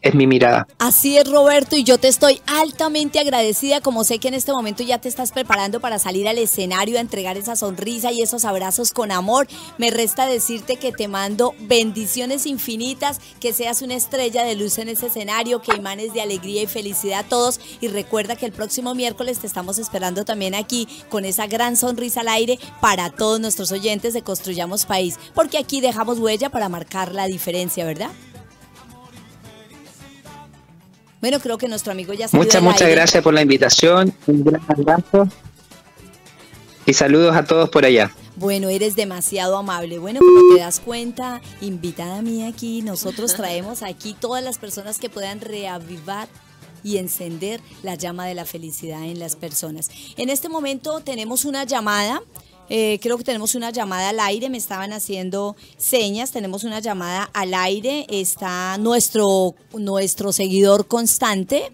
es 0.02 0.14
mi 0.16 0.28
mirada. 0.28 0.68
Así 0.80 1.18
es, 1.18 1.30
Roberto, 1.30 1.76
y 1.76 1.84
yo 1.84 1.98
te 1.98 2.08
estoy 2.08 2.42
altamente 2.46 3.20
agradecida, 3.20 3.82
como 3.82 4.04
sé 4.04 4.20
que 4.20 4.28
en 4.28 4.34
este 4.34 4.52
momento 4.52 4.84
ya 4.84 5.00
te 5.00 5.10
estás 5.10 5.32
preparando 5.32 5.80
para 5.80 6.00
salir 6.00 6.28
al 6.28 6.38
escenario 6.38 6.98
a 6.98 7.02
entregar 7.02 7.38
esa 7.38 7.56
sonrisa 7.56 8.12
y 8.12 8.22
esos 8.22 8.46
abrazos 8.46 8.92
con 8.92 9.12
amor. 9.12 9.48
Me 9.78 9.92
resta 9.92 10.28
decirte 10.28 10.78
que 10.78 10.92
te 10.92 11.08
mando 11.08 11.54
bendiciones 11.62 12.46
infinitas, 12.46 13.20
que 13.40 13.54
seas 13.54 13.82
una 13.82 13.96
estrella 13.96 14.44
de 14.44 14.56
luz 14.56 14.78
en 14.78 14.90
ese 14.90 15.08
escenario, 15.08 15.62
que 15.62 15.76
imanes 15.76 16.14
de 16.14 16.22
alegría 16.22 16.64
y 16.64 16.68
felicidad 16.68 17.20
a 17.20 17.30
todos. 17.30 17.60
Y 17.82 17.88
recuerda 17.88 18.36
que 18.36 18.46
el 18.46 18.52
próximo 18.52 18.96
miércoles 18.96 19.40
te 19.40 19.48
estamos 19.48 19.78
esperando 19.78 20.26
también 20.26 20.56
aquí 20.56 20.88
con 21.10 21.26
esa 21.26 21.48
gran 21.48 21.78
sonrisa 21.78 22.22
al 22.22 22.30
aire 22.30 22.60
para 22.82 23.10
todos 23.10 23.40
nuestros 23.40 23.72
oyentes 23.72 24.14
de 24.14 24.22
Construyamos 24.22 24.86
País, 24.86 25.18
porque 25.34 25.58
aquí 25.58 25.82
dejamos 25.82 26.20
huella 26.20 26.50
para 26.50 26.70
marcar 26.70 27.14
la 27.14 27.28
diferencia, 27.28 27.86
¿verdad? 27.86 28.12
Bueno, 31.22 31.40
creo 31.40 31.58
que 31.58 31.68
nuestro 31.68 31.92
amigo 31.92 32.14
ya 32.14 32.28
salió 32.28 32.44
Muchas, 32.44 32.62
muchas 32.62 32.82
aire. 32.82 32.96
gracias 32.96 33.24
por 33.24 33.34
la 33.34 33.42
invitación. 33.42 34.14
Un 34.28 34.44
gran 34.44 34.62
abrazo. 34.68 35.28
Y 36.86 36.94
saludos 36.94 37.36
a 37.36 37.44
todos 37.44 37.70
por 37.70 37.86
allá. 37.86 38.12
Bueno, 38.36 38.70
eres 38.70 38.96
demasiado 38.96 39.58
amable. 39.58 39.98
Bueno, 39.98 40.20
como 40.20 40.56
te 40.56 40.62
das 40.62 40.80
cuenta, 40.80 41.42
invitada 41.60 42.22
mía 42.22 42.48
aquí, 42.48 42.82
nosotros 42.82 43.34
traemos 43.36 43.82
aquí 43.84 44.16
todas 44.18 44.44
las 44.44 44.58
personas 44.58 45.00
que 45.00 45.10
puedan 45.10 45.42
reavivar 45.42 46.28
y 46.84 46.98
encender 46.98 47.60
la 47.84 47.96
llama 47.96 48.28
de 48.28 48.36
la 48.36 48.46
felicidad 48.46 49.04
en 49.04 49.20
las 49.20 49.36
personas. 49.36 49.90
En 50.16 50.30
este 50.30 50.50
momento 50.50 51.02
tenemos 51.02 51.46
una 51.46 51.64
llamada. 51.64 52.22
Eh, 52.70 53.00
creo 53.02 53.18
que 53.18 53.24
tenemos 53.24 53.56
una 53.56 53.72
llamada 53.72 54.10
al 54.10 54.20
aire, 54.20 54.50
me 54.50 54.58
estaban 54.58 54.94
haciendo 54.94 55.56
señas, 55.78 56.32
tenemos 56.32 56.64
una 56.64 56.80
llamada 56.80 57.30
al 57.34 57.54
aire, 57.54 58.06
está 58.10 58.78
nuestro, 58.78 59.56
nuestro 59.74 60.32
seguidor 60.34 60.88
constante, 60.88 61.72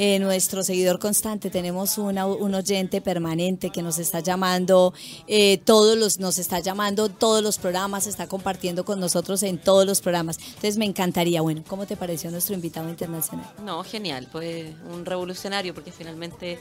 eh, 0.00 0.18
nuestro 0.18 0.64
seguidor 0.64 0.98
constante, 0.98 1.50
tenemos 1.50 1.98
una- 1.98 2.26
un 2.26 2.52
oyente 2.54 3.00
permanente 3.00 3.70
que 3.70 3.80
nos 3.80 3.98
está 3.98 4.18
llamando, 4.18 4.92
eh, 5.28 5.58
todos 5.64 5.96
los, 5.96 6.18
nos 6.18 6.38
está 6.38 6.58
llamando 6.58 7.08
todos 7.08 7.44
los 7.44 7.58
programas, 7.58 8.08
está 8.08 8.26
compartiendo 8.26 8.84
con 8.84 8.98
nosotros 8.98 9.44
en 9.44 9.56
todos 9.58 9.86
los 9.86 10.00
programas. 10.00 10.38
Entonces 10.38 10.78
me 10.78 10.84
encantaría, 10.84 11.42
bueno, 11.42 11.62
¿cómo 11.68 11.86
te 11.86 11.96
pareció 11.96 12.30
nuestro 12.32 12.56
invitado 12.56 12.88
internacional? 12.88 13.46
No, 13.64 13.84
genial, 13.84 14.26
pues 14.32 14.74
un 14.92 15.06
revolucionario, 15.06 15.74
porque 15.74 15.92
finalmente 15.92 16.58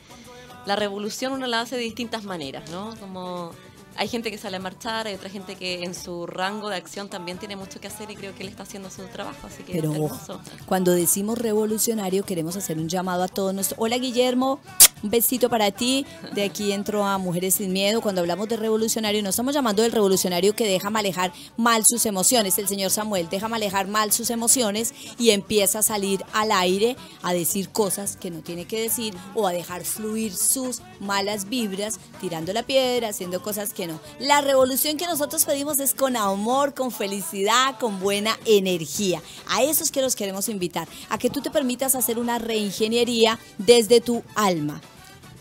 la 0.67 0.75
revolución 0.75 1.33
uno 1.33 1.47
la 1.47 1.61
hace 1.61 1.75
de 1.75 1.81
distintas 1.81 2.23
maneras, 2.25 2.69
¿no? 2.69 2.93
Como 2.99 3.49
hay 3.95 4.08
gente 4.08 4.32
que 4.32 4.38
sale 4.38 4.58
a 4.58 4.60
marchar, 4.60 5.08
hay 5.08 5.15
otra 5.15 5.29
gente 5.29 5.56
que 5.56 5.84
en 5.84 5.93
su 5.93 6.25
rango 6.25 6.69
de 6.69 6.75
acción 6.75 7.10
también 7.10 7.38
tiene 7.38 7.56
mucho 7.56 7.79
que 7.79 7.88
hacer 7.88 8.10
y 8.12 8.15
creo 8.15 8.36
que 8.36 8.43
él 8.43 8.49
está 8.49 8.63
haciendo 8.63 8.89
su 8.89 9.03
trabajo, 9.03 9.47
así 9.47 9.63
que 9.63 9.73
Pero 9.73 9.91
ojo, 9.91 10.39
cuando 10.65 10.91
decimos 10.91 11.38
revolucionario 11.38 12.23
queremos 12.23 12.56
hacer 12.56 12.77
un 12.77 12.89
llamado 12.89 13.23
a 13.23 13.27
todos 13.27 13.53
nuestros... 13.53 13.79
Hola 13.79 13.97
Guillermo, 13.97 14.60
un 15.03 15.10
besito 15.10 15.49
para 15.49 15.71
ti. 15.71 16.06
De 16.34 16.43
aquí 16.43 16.71
entro 16.71 17.06
a 17.06 17.17
Mujeres 17.17 17.56
sin 17.56 17.73
Miedo. 17.73 18.01
Cuando 18.01 18.21
hablamos 18.21 18.47
de 18.47 18.58
revolucionario 18.58 19.21
no 19.21 19.29
estamos 19.29 19.53
llamando 19.53 19.84
del 19.84 19.91
revolucionario 19.91 20.56
que 20.56 20.65
deja 20.65 20.89
manejar 20.89 21.34
mal 21.58 21.84
sus 21.86 22.06
emociones. 22.06 22.58
El 22.58 22.67
señor 22.67 22.89
Samuel 22.89 23.27
deja 23.29 23.47
manejar 23.47 23.88
mal 23.88 24.12
sus 24.12 24.29
emociones 24.29 24.93
y 25.19 25.32
empieza 25.32 25.79
a 25.79 25.84
salir 25.84 26.23
al 26.34 26.51
aire 26.51 26.95
a 27.21 27.34
decir 27.34 27.69
cosas 27.69 28.15
que 28.15 28.32
no 28.32 28.39
tiene 28.39 28.65
que 28.65 28.82
decir 28.82 29.13
o 29.36 29.47
a 29.47 29.51
dejar 29.51 29.84
fluir 29.84 30.34
sus 30.34 30.82
malas 30.99 31.49
vibras, 31.49 31.99
tirando 32.21 32.53
la 32.53 32.63
piedra, 32.63 33.10
haciendo 33.10 33.41
cosas 33.41 33.73
que 33.73 33.82
no. 33.87 33.99
La 34.19 34.41
revolución 34.41 34.97
que 34.97 35.05
nosotros 35.05 35.45
pedimos 35.45 35.79
es 35.79 35.93
con 35.93 36.15
amor, 36.17 36.73
con 36.73 36.91
felicidad, 36.91 37.77
con 37.79 37.99
buena 37.99 38.37
energía. 38.45 39.21
A 39.49 39.63
esos 39.63 39.91
que 39.91 40.01
los 40.01 40.15
queremos 40.15 40.49
invitar, 40.49 40.87
a 41.09 41.17
que 41.17 41.29
tú 41.29 41.41
te 41.41 41.51
permitas 41.51 41.95
hacer 41.95 42.19
una 42.19 42.39
reingeniería 42.39 43.39
desde 43.57 44.01
tu 44.01 44.23
alma. 44.35 44.81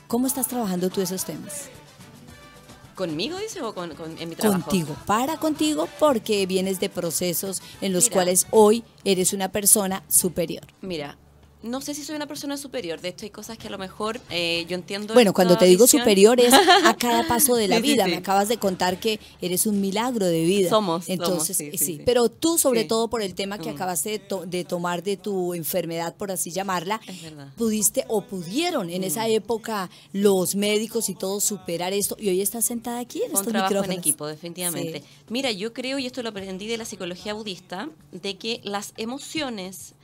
¿Cómo 0.09 0.27
estás 0.27 0.49
trabajando 0.49 0.91
tú 0.91 1.01
esos 1.01 1.25
temas? 1.25 1.71
¿Conmigo 2.95 3.39
dice 3.39 3.63
o 3.63 3.75
con, 3.75 3.95
con- 3.95 4.19
en 4.19 4.29
mi 4.29 4.37
trabajo? 4.37 4.63
Contigo, 4.65 4.95
para 5.07 5.39
contigo 5.39 5.89
porque 5.99 6.45
vienes 6.47 6.79
de 6.79 6.91
procesos 6.91 7.63
en 7.81 7.93
los 7.95 8.05
Mira. 8.05 8.13
cuales 8.15 8.47
hoy 8.51 8.85
eres 9.05 9.33
una 9.33 9.51
persona 9.51 10.03
superior. 10.09 10.63
Mira, 10.83 11.17
no 11.63 11.81
sé 11.81 11.95
si 11.95 12.03
soy 12.05 12.17
una 12.17 12.27
persona 12.27 12.57
superior, 12.57 13.01
de 13.01 13.09
hecho 13.11 13.25
hay 13.25 13.31
cosas 13.31 13.57
que 13.59 13.69
a 13.69 13.71
lo 13.71 13.79
mejor 13.79 14.21
eh, 14.31 14.65
yo 14.69 14.75
entiendo. 14.75 15.15
Bueno, 15.15 15.33
cuando 15.33 15.57
te 15.57 15.67
digo 15.67 15.85
visión. 15.85 16.03
superior 16.03 16.41
es 16.41 16.53
a 16.85 16.97
cada 16.97 17.27
paso 17.29 17.55
de 17.55 17.69
la 17.69 17.77
Sí, 17.77 17.83
vida. 17.83 18.05
sí. 18.05 18.11
Me 18.11 18.17
acabas 18.19 18.49
de 18.49 18.57
contar 18.59 18.99
que 19.01 19.21
eres 19.41 19.67
un 19.67 19.81
milagro 19.81 20.27
de 20.27 20.45
vida. 20.45 20.69
Somos, 20.71 21.09
Entonces, 21.09 21.57
somos, 21.57 21.73
sí, 21.73 21.79
sí. 21.79 22.01
Pero 22.05 22.29
tú, 22.29 22.59
sobre 22.59 22.85
todo 22.85 23.09
por 23.09 23.23
el 23.23 23.35
tema 23.35 23.59
que 23.59 23.71
Mm. 23.71 23.75
acabaste 23.75 24.11
de, 24.11 24.19
to- 24.19 24.45
de 24.47 24.65
tomar 24.65 25.03
de 25.03 25.17
tu 25.17 25.55
enfermedad, 25.55 26.15
por 26.17 26.31
así 26.33 26.51
llamarla, 26.51 27.01
pudiste 27.57 28.05
o 28.09 28.23
pudieron 28.23 28.91
en 28.91 29.03
Mm. 29.03 29.05
esa 29.05 29.29
época 29.29 29.91
los 30.13 30.55
médicos 30.57 31.09
y 31.09 31.15
todos 31.15 31.45
superar 31.45 31.93
esto. 31.93 32.17
Y 32.19 32.29
hoy 32.29 32.41
estás 32.41 32.65
sentada 32.65 32.99
aquí 33.01 33.19
en 33.23 33.31
un 33.31 33.37
estos 33.37 33.53
trabajo 33.53 33.85
en 33.85 33.93
equipo, 33.93 34.27
definitivamente. 34.27 35.03
Mira, 35.29 35.51
yo 35.51 35.73
creo, 35.73 35.99
y 35.99 36.07
esto 36.07 36.23
lo 36.23 36.31
aprendí 36.31 36.67
de 36.67 36.77
la 36.79 36.85
psicología 36.85 37.35
budista, 37.35 37.89
de 38.13 38.37
que 38.37 38.61
las 38.65 38.93
emociones, 38.97 39.95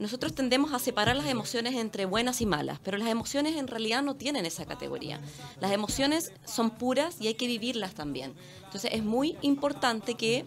nosotros 0.00 0.34
tendemos 0.34 0.72
a 0.72 0.78
separar 0.78 1.14
las 1.14 1.26
emociones 1.26 1.74
entre 1.74 2.06
buenas 2.06 2.40
y 2.40 2.46
malas, 2.46 2.80
pero 2.82 2.96
las 2.96 3.08
emociones 3.08 3.56
en 3.56 3.68
realidad 3.68 4.02
no 4.02 4.16
tienen 4.16 4.46
esa 4.46 4.64
categoría. 4.64 5.20
Las 5.60 5.72
emociones 5.72 6.32
son 6.46 6.70
puras 6.70 7.16
y 7.20 7.28
hay 7.28 7.34
que 7.34 7.46
vivirlas 7.46 7.94
también. 7.94 8.32
Entonces 8.64 8.90
es 8.94 9.04
muy 9.04 9.36
importante 9.42 10.14
que 10.14 10.44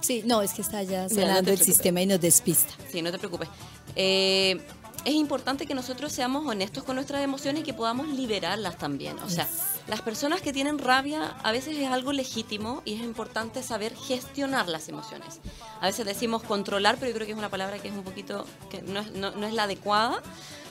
Sí, 0.00 0.22
no, 0.24 0.40
es 0.40 0.54
que 0.54 0.62
está 0.62 0.82
ya 0.82 1.02
no 1.02 1.08
sonando 1.10 1.50
te 1.50 1.52
el 1.52 1.60
sistema 1.60 2.00
y 2.00 2.06
nos 2.06 2.20
despista. 2.20 2.72
Sí, 2.90 3.02
no 3.02 3.12
te 3.12 3.18
preocupes. 3.18 3.50
Eh, 3.94 4.58
es 5.04 5.14
importante 5.14 5.66
que 5.66 5.74
nosotros 5.74 6.12
seamos 6.12 6.46
honestos 6.46 6.84
con 6.84 6.96
nuestras 6.96 7.22
emociones 7.22 7.62
y 7.62 7.64
que 7.64 7.74
podamos 7.74 8.08
liberarlas 8.08 8.76
también. 8.78 9.18
O 9.20 9.28
sea, 9.30 9.48
las 9.88 10.02
personas 10.02 10.40
que 10.42 10.52
tienen 10.52 10.78
rabia 10.78 11.36
a 11.42 11.52
veces 11.52 11.76
es 11.78 11.88
algo 11.88 12.12
legítimo 12.12 12.82
y 12.84 12.94
es 12.94 13.02
importante 13.02 13.62
saber 13.62 13.94
gestionar 13.96 14.68
las 14.68 14.88
emociones. 14.88 15.40
A 15.80 15.86
veces 15.86 16.04
decimos 16.04 16.42
controlar, 16.42 16.96
pero 16.98 17.08
yo 17.10 17.14
creo 17.14 17.26
que 17.26 17.32
es 17.32 17.38
una 17.38 17.48
palabra 17.48 17.78
que 17.78 17.88
es 17.88 17.94
un 17.94 18.02
poquito, 18.02 18.44
que 18.70 18.82
no 18.82 19.00
es, 19.00 19.12
no, 19.12 19.30
no 19.30 19.46
es 19.46 19.54
la 19.54 19.64
adecuada. 19.64 20.22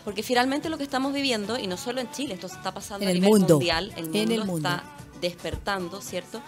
Porque 0.06 0.24
finalmente 0.24 0.70
lo 0.70 0.78
que 0.78 0.84
estamos 0.86 1.12
viviendo, 1.14 1.60
y 1.60 1.68
no 1.68 1.76
solo 1.76 2.00
en 2.00 2.10
Chile, 2.12 2.34
esto 2.36 2.48
se 2.48 2.56
está 2.56 2.74
pasando 2.74 3.04
En 3.04 3.10
a 3.10 3.12
el 3.12 3.20
nivel 3.20 3.40
mundo. 3.40 3.56
mundial, 3.56 3.94
el 3.98 4.04
mundo, 4.06 4.20
En 4.20 4.32
el 4.32 4.46
mundo. 4.46 4.70
está 4.70 4.84
despertando, 5.22 6.02
¿cierto? 6.02 6.42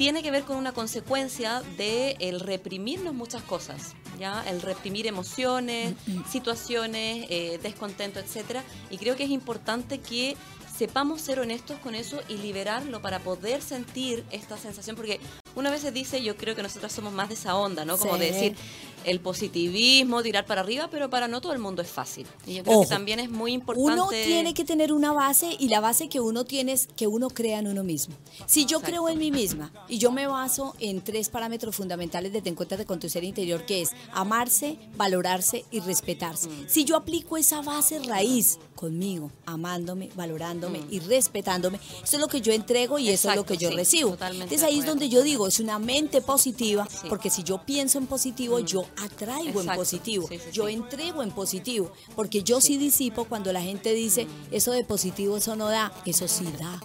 Tiene 0.00 0.22
que 0.22 0.30
ver 0.30 0.44
con 0.44 0.56
una 0.56 0.72
consecuencia 0.72 1.60
de 1.76 2.16
el 2.20 2.40
reprimirnos 2.40 3.12
muchas 3.12 3.42
cosas, 3.42 3.94
ya 4.18 4.42
el 4.48 4.62
reprimir 4.62 5.06
emociones, 5.06 5.92
situaciones, 6.26 7.26
eh, 7.28 7.60
descontento, 7.62 8.18
etcétera. 8.18 8.64
Y 8.88 8.96
creo 8.96 9.14
que 9.14 9.24
es 9.24 9.30
importante 9.30 9.98
que 10.00 10.38
sepamos 10.74 11.20
ser 11.20 11.38
honestos 11.38 11.78
con 11.80 11.94
eso 11.94 12.22
y 12.30 12.38
liberarlo 12.38 13.02
para 13.02 13.18
poder 13.18 13.60
sentir 13.60 14.24
esta 14.30 14.56
sensación, 14.56 14.96
porque 14.96 15.20
una 15.54 15.70
vez 15.70 15.82
se 15.82 15.92
dice, 15.92 16.22
yo 16.22 16.34
creo 16.34 16.56
que 16.56 16.62
nosotros 16.62 16.90
somos 16.90 17.12
más 17.12 17.28
de 17.28 17.34
esa 17.34 17.54
onda, 17.54 17.84
¿no? 17.84 17.98
Como 17.98 18.16
de 18.16 18.32
decir, 18.32 18.56
el 19.04 19.20
positivismo, 19.20 20.22
tirar 20.22 20.46
para 20.46 20.60
arriba, 20.60 20.88
pero 20.90 21.10
para 21.10 21.28
no 21.28 21.40
todo 21.40 21.52
el 21.52 21.58
mundo 21.58 21.82
es 21.82 21.88
fácil. 21.90 22.26
Y 22.46 22.54
yo 22.54 22.62
creo 22.62 22.76
Ojo, 22.76 22.82
que 22.84 22.88
también 22.88 23.20
es 23.20 23.30
muy 23.30 23.52
importante. 23.52 23.92
Uno 23.92 24.08
tiene 24.08 24.54
que 24.54 24.64
tener 24.64 24.92
una 24.92 25.12
base 25.12 25.56
y 25.58 25.68
la 25.68 25.80
base 25.80 26.08
que 26.08 26.20
uno 26.20 26.44
tiene 26.44 26.72
es 26.72 26.88
que 26.96 27.06
uno 27.06 27.28
crea 27.30 27.58
en 27.58 27.68
uno 27.68 27.84
mismo. 27.84 28.14
Si 28.46 28.66
yo 28.66 28.80
creo 28.80 29.08
en 29.08 29.18
mí 29.18 29.30
misma 29.30 29.72
y 29.88 29.98
yo 29.98 30.10
me 30.10 30.26
baso 30.26 30.74
en 30.80 31.00
tres 31.02 31.28
parámetros 31.28 31.76
fundamentales 31.76 32.32
de 32.32 32.42
Te 32.42 32.50
Encuéntrate 32.50 32.84
con 32.84 32.98
tu 33.00 33.08
ser 33.08 33.24
interior, 33.24 33.64
que 33.66 33.82
es 33.82 33.90
amarse, 34.12 34.78
valorarse 34.96 35.64
y 35.70 35.80
respetarse. 35.80 36.48
Mm. 36.48 36.64
Si 36.68 36.84
yo 36.84 36.96
aplico 36.96 37.36
esa 37.36 37.62
base 37.62 37.98
raíz 38.00 38.58
conmigo, 38.74 39.30
amándome, 39.46 40.08
valorándome 40.14 40.80
y 40.90 41.00
respetándome, 41.00 41.78
eso 42.02 42.16
es 42.16 42.20
lo 42.20 42.28
que 42.28 42.40
yo 42.40 42.52
entrego 42.52 42.98
y 42.98 43.10
eso 43.10 43.28
es 43.30 43.36
lo 43.36 43.42
Mm. 43.42 43.46
Que 43.50 43.56
yo 43.56 43.70
sí, 43.70 43.74
recibo. 43.74 44.16
Entonces 44.20 44.62
ahí 44.62 44.78
es 44.78 44.86
donde 44.86 45.08
yo 45.08 45.22
digo, 45.22 45.48
es 45.48 45.58
una 45.60 45.78
mente 45.78 46.20
positiva, 46.20 46.86
Sí. 46.88 47.08
porque 47.08 47.30
si 47.30 47.42
yo 47.42 47.62
pienso 47.64 47.98
en 47.98 48.06
positivo, 48.06 48.60
yo 48.60 48.84
atraigo 48.96 49.60
en 49.60 49.66
positivo. 49.68 50.26
sí, 50.28 50.38
sí, 50.38 50.50
yo 50.52 50.66
sí. 50.66 50.74
entrego 50.74 51.22
en 51.22 51.30
positivo, 51.30 51.92
porque 52.16 52.42
yo 52.42 52.60
sí. 52.60 52.76
disipo 52.76 53.24
cuando 53.24 53.52
la 53.52 53.60
gente 53.62 53.92
dice, 53.92 54.26
eso 54.50 54.72
de 54.72 54.84
positivo, 54.84 55.36
eso 55.36 55.56
no 55.56 55.68
da, 55.68 55.92
eso 56.04 56.28
sí 56.28 56.46
da. 56.58 56.80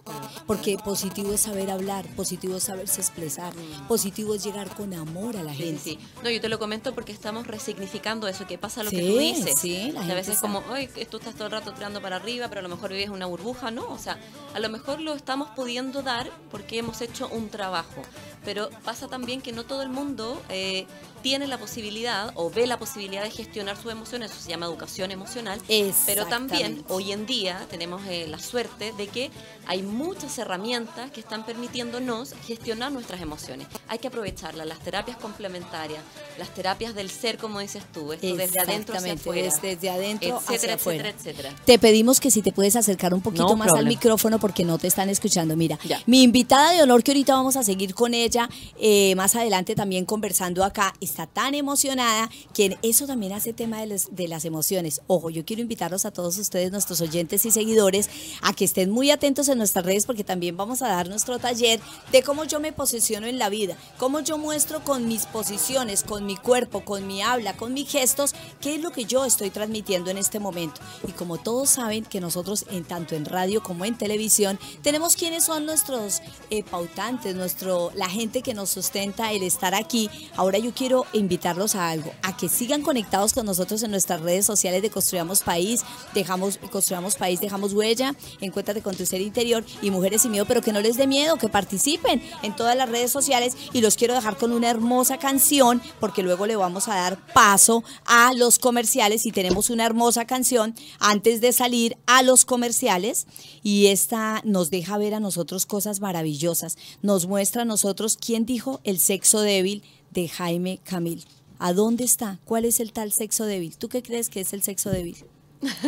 Porque 0.48 0.78
positivo 0.78 1.34
es 1.34 1.42
saber 1.42 1.72
hablar, 1.72 2.06
positivo 2.16 2.58
es 2.58 2.64
saberse 2.64 3.02
expresar, 3.02 3.54
positivo 3.88 4.36
es 4.36 4.44
llegar 4.44 4.74
con 4.76 4.94
amor 4.94 5.38
a 5.38 5.44
la 5.44 5.54
gente. 5.54 5.82
sí. 5.84 6.00
No, 6.24 6.30
yo 6.30 6.42
te 6.42 6.50
lo 6.50 6.60
comento 6.60 6.94
porque 6.94 7.12
estamos 7.12 7.48
resignificando 7.48 8.28
eso, 8.28 8.46
que 8.48 8.58
pasa 8.58 8.84
lo 8.84 8.90
que 8.92 9.02
tú 9.02 9.18
dices. 9.18 9.54
sí, 9.60 9.92
la 9.92 10.02
a 10.02 10.06
veces 10.14 10.36
está- 10.36 10.42
como, 10.42 10.62
que 10.94 11.06
tú 11.06 11.18
estás 11.18 11.36
todo 11.36 11.46
el 11.46 11.52
rato 11.52 11.74
tirando 11.74 12.02
para 12.02 12.16
arriba, 12.18 12.48
pero 12.50 12.60
a 12.60 12.64
lo 12.64 12.70
mejor 12.70 12.92
vives 12.92 13.10
una 13.10 13.26
burbuja, 13.26 13.72
¿no? 13.72 13.88
O 13.90 13.98
sea, 13.98 14.20
a 14.54 14.60
lo 14.60 14.70
mejor 14.70 15.02
lo 15.02 15.14
estamos 15.14 15.50
pudiendo 15.56 16.02
dar 16.02 16.30
porque 16.52 16.78
hemos 16.78 17.02
hecho 17.02 17.28
un 17.30 17.50
trabajo, 17.50 18.02
pero 18.44 18.70
pasa 18.84 19.08
también 19.08 19.42
que 19.42 19.52
no 19.52 19.64
todo 19.66 19.82
el 19.82 19.90
mundo 19.90 20.42
eh, 20.50 20.86
tiene 21.26 21.48
la 21.48 21.58
posibilidad 21.58 22.32
o 22.36 22.52
ve 22.52 22.68
la 22.68 22.78
posibilidad 22.78 23.24
de 23.24 23.32
gestionar 23.32 23.78
sus 23.82 23.92
emociones, 23.92 24.30
eso 24.30 24.42
se 24.42 24.50
llama 24.52 24.68
educación 24.68 25.10
emocional, 25.10 25.60
pero 26.06 26.28
también 26.28 26.84
hoy 26.88 27.14
en 27.14 27.26
día 27.26 27.66
tenemos 27.68 28.04
eh, 28.08 28.28
la 28.28 28.38
suerte 28.38 28.94
de 28.96 29.08
que 29.08 29.32
hay 29.66 29.82
muchas 29.82 30.38
herramientas 30.38 31.10
que 31.10 31.22
están 31.22 31.44
permitiéndonos 31.44 32.36
gestionar 32.46 32.92
nuestras 32.92 33.24
emociones. 33.24 33.68
Hay 33.88 33.98
que 33.98 34.10
aprovecharlas, 34.10 34.68
las 34.68 34.78
terapias 34.82 35.18
complementarias, 35.18 36.04
las 36.38 36.54
terapias 36.54 36.94
del 36.94 37.10
ser, 37.10 37.40
como 37.40 37.60
dices 37.60 37.82
tú, 37.92 38.14
esto 38.14 38.36
desde 38.36 38.60
adentro 38.60 38.96
hacia 38.96 39.14
afuera, 39.14 39.48
es 39.48 39.60
desde 39.60 39.90
adentro 39.90 40.38
etcétera, 40.38 40.56
hacia 40.56 40.74
afuera. 40.76 41.10
etcétera, 41.10 41.50
etcétera. 41.50 41.66
Te 41.66 41.80
pedimos 41.80 42.20
que 42.20 42.30
si 42.30 42.44
te 42.44 42.52
puedes 42.52 42.76
acercar 42.76 43.16
un 43.16 43.22
poquito 43.22 43.48
No 43.48 43.56
más 43.56 43.74
al 43.74 43.88
micrófono 43.88 44.38
porque 44.38 44.64
no 44.64 44.78
te 44.78 44.86
están 44.86 45.10
escuchando. 45.10 45.56
Mira, 45.56 45.80
Ya. 45.86 46.04
mi 46.06 46.22
invitada 46.22 46.74
de 46.74 46.84
honor 46.84 47.02
que 47.02 47.14
ahorita 47.14 47.34
vamos 47.34 47.56
a 47.56 47.64
seguir 47.64 47.96
con 47.96 48.14
ella 48.14 48.48
eh, 48.80 49.16
más 49.16 49.36
adelante 49.36 49.74
también 49.74 50.06
conversando 50.06 50.64
acá, 50.64 50.94
está 51.16 51.28
tan 51.28 51.56
emocionada 51.56 52.30
que 52.54 52.78
eso 52.82 53.08
también 53.08 53.32
hace 53.32 53.54
tema 53.54 53.80
de, 53.80 53.88
las- 54.28 54.46
emociones. 54.46 55.00
Ojo, 55.08 55.30
yo 55.30 55.46
quiero 55.46 55.62
invitarlos 55.62 56.04
a 56.04 56.12
todos 56.12 56.38
ustedes, 56.38 56.70
nuestros 56.72 57.00
oyentes 57.00 57.46
y 57.46 57.52
seguidores, 57.52 58.10
a 58.42 58.52
que 58.54 58.66
estén 58.66 58.92
muy 58.92 59.12
atentos 59.12 59.48
en 59.48 59.58
nuestras 59.58 59.86
redes 59.86 60.06
porque 60.06 60.26
también 60.26 60.58
vamos 60.58 60.82
a 60.82 60.90
dar 60.90 61.08
nuestro 61.08 61.40
taller 61.40 61.80
de 62.12 62.22
cómo 62.22 62.44
yo 62.44 62.60
me 62.60 62.74
posiciono 62.74 63.28
en 63.28 63.40
la 63.40 63.48
vida, 63.48 63.78
cómo 63.98 64.20
yo 64.20 64.38
muestro 64.38 64.84
con 64.84 65.08
mis 65.08 65.26
posiciones, 65.26 66.04
con 66.04 66.26
mi 66.26 66.36
cuerpo, 66.36 66.82
con 66.84 67.08
mi 67.08 67.22
habla, 67.22 67.56
con 67.56 67.74
mis 67.74 67.90
gestos, 67.90 68.36
qué 68.60 68.76
es 68.76 68.82
lo 68.82 68.92
que 68.92 69.06
yo 69.06 69.24
estoy 69.24 69.50
transmitiendo 69.52 70.12
en 70.12 70.18
este 70.18 70.40
momento. 70.40 70.82
Y 71.08 71.14
como 71.14 71.38
todos 71.38 71.70
saben 71.70 72.04
que 72.04 72.20
nosotros 72.20 72.66
en 72.70 72.84
tanto 72.84 73.16
en 73.16 73.24
radio 73.24 73.64
como 73.64 73.86
en 73.86 73.98
televisión 73.98 74.60
tenemos 74.82 75.16
quiénes 75.16 75.46
son 75.46 75.66
nuestros 75.66 76.22
eh, 76.50 76.64
pautantes, 76.64 77.36
nuestro 77.36 77.92
la 77.96 78.10
gente 78.10 78.42
que 78.42 78.54
nos 78.54 78.70
sustenta 78.70 79.32
el 79.32 79.44
estar 79.44 79.74
aquí. 79.74 80.10
Ahora 80.36 80.58
yo 80.60 80.74
quiero 80.74 81.05
invitarlos 81.14 81.76
a 81.76 81.90
algo, 81.90 82.12
a 82.22 82.36
que 82.38 82.50
sigan 82.50 82.82
conectados 82.82 83.34
con 83.34 83.46
nosotros 83.46 83.84
en 83.84 83.92
nuestras 83.92 84.22
redes 84.22 84.46
sociales 84.46 84.82
de 84.82 84.90
Construyamos 84.90 85.42
País, 85.42 85.84
dejamos 86.14 86.58
Construyamos 86.72 87.16
País, 87.16 87.40
dejamos 87.40 87.74
huella, 87.74 88.16
encuéntrate 88.42 88.82
con 88.82 88.96
tu 88.96 89.06
ser 89.06 89.22
interior 89.22 89.64
y 89.82 89.92
Mujeres 89.92 90.24
sin 90.24 90.32
Miedo, 90.32 90.46
pero 90.46 90.62
que 90.62 90.74
no 90.74 90.82
les 90.82 90.98
dé 90.98 91.08
miedo, 91.08 91.38
que 91.38 91.50
participen 91.50 92.22
en 92.42 92.56
todas 92.56 92.76
las 92.76 92.90
redes 92.90 93.12
sociales. 93.12 93.56
Y 93.74 93.82
los 93.82 93.96
quiero 93.96 94.14
dejar 94.14 94.38
con 94.38 94.52
una 94.52 94.70
hermosa 94.70 95.18
canción 95.18 95.82
porque 96.00 96.24
luego 96.24 96.46
le 96.46 96.56
vamos 96.56 96.88
a 96.88 96.96
dar 96.96 97.18
paso 97.34 97.84
a 98.06 98.34
los 98.34 98.60
comerciales 98.60 99.26
y 99.26 99.32
tenemos 99.32 99.70
una 99.70 99.86
hermosa 99.86 100.26
canción 100.26 100.76
antes 101.00 101.42
de 101.42 101.54
salir 101.54 101.98
a 102.06 102.22
los 102.24 102.46
comerciales. 102.46 103.28
Y 103.64 103.88
esta 103.88 104.42
nos 104.44 104.70
deja 104.70 104.98
ver 104.98 105.14
a 105.14 105.20
nosotros 105.20 105.66
cosas 105.66 106.00
maravillosas, 106.00 106.78
nos 107.02 107.28
muestra 107.28 107.64
a 107.64 107.66
nosotros 107.66 108.18
quién 108.18 108.46
dijo 108.46 108.82
el 108.84 109.00
sexo 109.00 109.42
débil 109.42 109.84
de 110.16 110.28
Jaime 110.28 110.80
Camil. 110.84 111.24
¿A 111.60 111.74
dónde 111.74 112.04
está? 112.04 112.40
¿Cuál 112.46 112.66
es 112.66 112.80
el 112.80 112.92
tal 112.92 113.12
sexo 113.12 113.46
débil? 113.46 113.78
¿Tú 113.78 113.88
qué 113.88 114.02
crees 114.02 114.30
que 114.30 114.42
es 114.42 114.52
el 114.54 114.64
sexo 114.64 114.90
débil? 114.90 115.16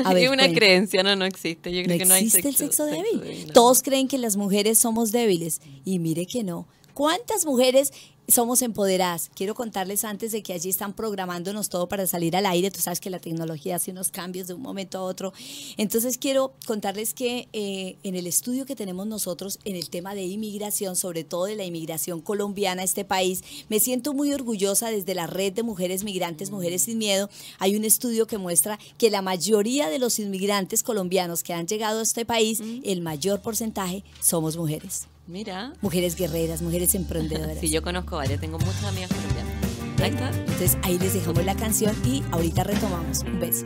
A 0.06 0.14
ver, 0.14 0.24
es 0.26 0.30
una 0.30 0.44
cuenta. 0.44 0.56
creencia, 0.60 1.04
no, 1.04 1.16
no 1.16 1.26
existe. 1.26 1.72
Yo 1.74 1.84
creo 1.84 1.98
No 1.98 2.00
que 2.00 2.06
no 2.06 2.14
hay 2.14 2.24
existe 2.26 2.44
sexo, 2.44 2.64
el 2.64 2.70
sexo 2.70 2.86
débil. 2.86 3.20
débil, 3.22 3.48
no. 3.48 3.54
Todos 3.54 3.82
creen 3.82 4.08
que 4.08 4.18
las 4.18 4.38
mujeres 4.38 4.78
somos 4.80 5.12
débiles 5.12 5.60
y 5.84 6.00
mire 6.00 6.26
que 6.26 6.44
no. 6.44 6.68
¿Cuántas 6.98 7.46
mujeres 7.46 7.94
somos 8.28 8.64
empoderadas? 8.64 9.30
Quiero 9.36 9.54
contarles 9.54 10.04
antes 10.04 10.32
de 10.32 10.42
que 10.42 10.54
allí 10.54 10.72
están 10.72 10.94
programándonos 10.94 11.70
todo 11.70 11.88
para 11.88 12.08
salir 12.08 12.36
al 12.36 12.48
aire. 12.48 12.72
Tú 12.72 12.80
sabes 12.80 13.00
que 13.00 13.12
la 13.12 13.20
tecnología 13.20 13.76
hace 13.76 13.92
unos 13.92 14.10
cambios 14.10 14.48
de 14.48 14.56
un 14.56 14.64
momento 14.64 14.98
a 14.98 15.04
otro. 15.04 15.32
Entonces 15.78 16.18
quiero 16.18 16.56
contarles 16.66 17.14
que 17.14 17.50
eh, 17.54 17.98
en 18.02 18.16
el 18.16 18.26
estudio 18.26 18.66
que 18.66 18.76
tenemos 18.76 19.06
nosotros 19.06 19.60
en 19.64 19.76
el 19.76 19.92
tema 19.92 20.16
de 20.16 20.24
inmigración, 20.24 20.96
sobre 20.96 21.24
todo 21.24 21.46
de 21.46 21.56
la 21.56 21.66
inmigración 21.66 22.20
colombiana 22.20 22.82
a 22.82 22.86
este 22.86 23.06
país, 23.06 23.44
me 23.70 23.80
siento 23.80 24.16
muy 24.16 24.34
orgullosa 24.34 24.90
desde 24.90 25.14
la 25.14 25.28
red 25.28 25.54
de 25.54 25.62
mujeres 25.62 26.04
migrantes, 26.04 26.50
Mujeres 26.50 26.82
sin 26.82 26.98
Miedo. 26.98 27.30
Hay 27.60 27.76
un 27.76 27.86
estudio 27.86 28.26
que 28.26 28.40
muestra 28.40 28.80
que 28.98 29.12
la 29.12 29.22
mayoría 29.22 29.88
de 29.88 30.00
los 30.00 30.18
inmigrantes 30.18 30.82
colombianos 30.82 31.44
que 31.44 31.54
han 31.54 31.68
llegado 31.68 32.00
a 32.00 32.02
este 32.02 32.26
país, 32.26 32.60
el 32.84 33.02
mayor 33.02 33.40
porcentaje 33.42 34.04
somos 34.20 34.58
mujeres. 34.58 35.08
Mira, 35.28 35.74
Mujeres 35.82 36.16
guerreras, 36.16 36.62
mujeres 36.62 36.96
emprendedoras. 36.96 37.58
sí, 37.62 37.70
yo 37.70 37.82
conozco 37.82 38.16
varias, 38.16 38.40
tengo 38.40 38.58
muchas 38.60 38.86
amigas 38.86 39.10
colombianas. 39.10 39.54
Ahí 40.02 40.12
está. 40.12 40.30
Entonces 40.30 40.78
ahí 40.84 40.98
les 41.00 41.14
dejamos 41.16 41.44
la 41.44 41.56
canción 41.56 41.94
y 42.06 42.24
ahorita 42.32 42.64
retomamos. 42.64 43.24
Un 43.24 43.40
beso. 43.40 43.66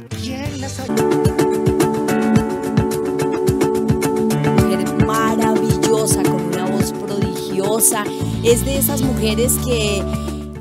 Mujer 4.56 5.06
maravillosa, 5.06 6.24
con 6.24 6.42
una 6.42 6.66
voz 6.66 6.94
prodigiosa. 6.94 8.06
Es 8.44 8.66
de 8.66 8.78
esas 8.80 9.04
mujeres 9.04 9.54
que 9.64 10.02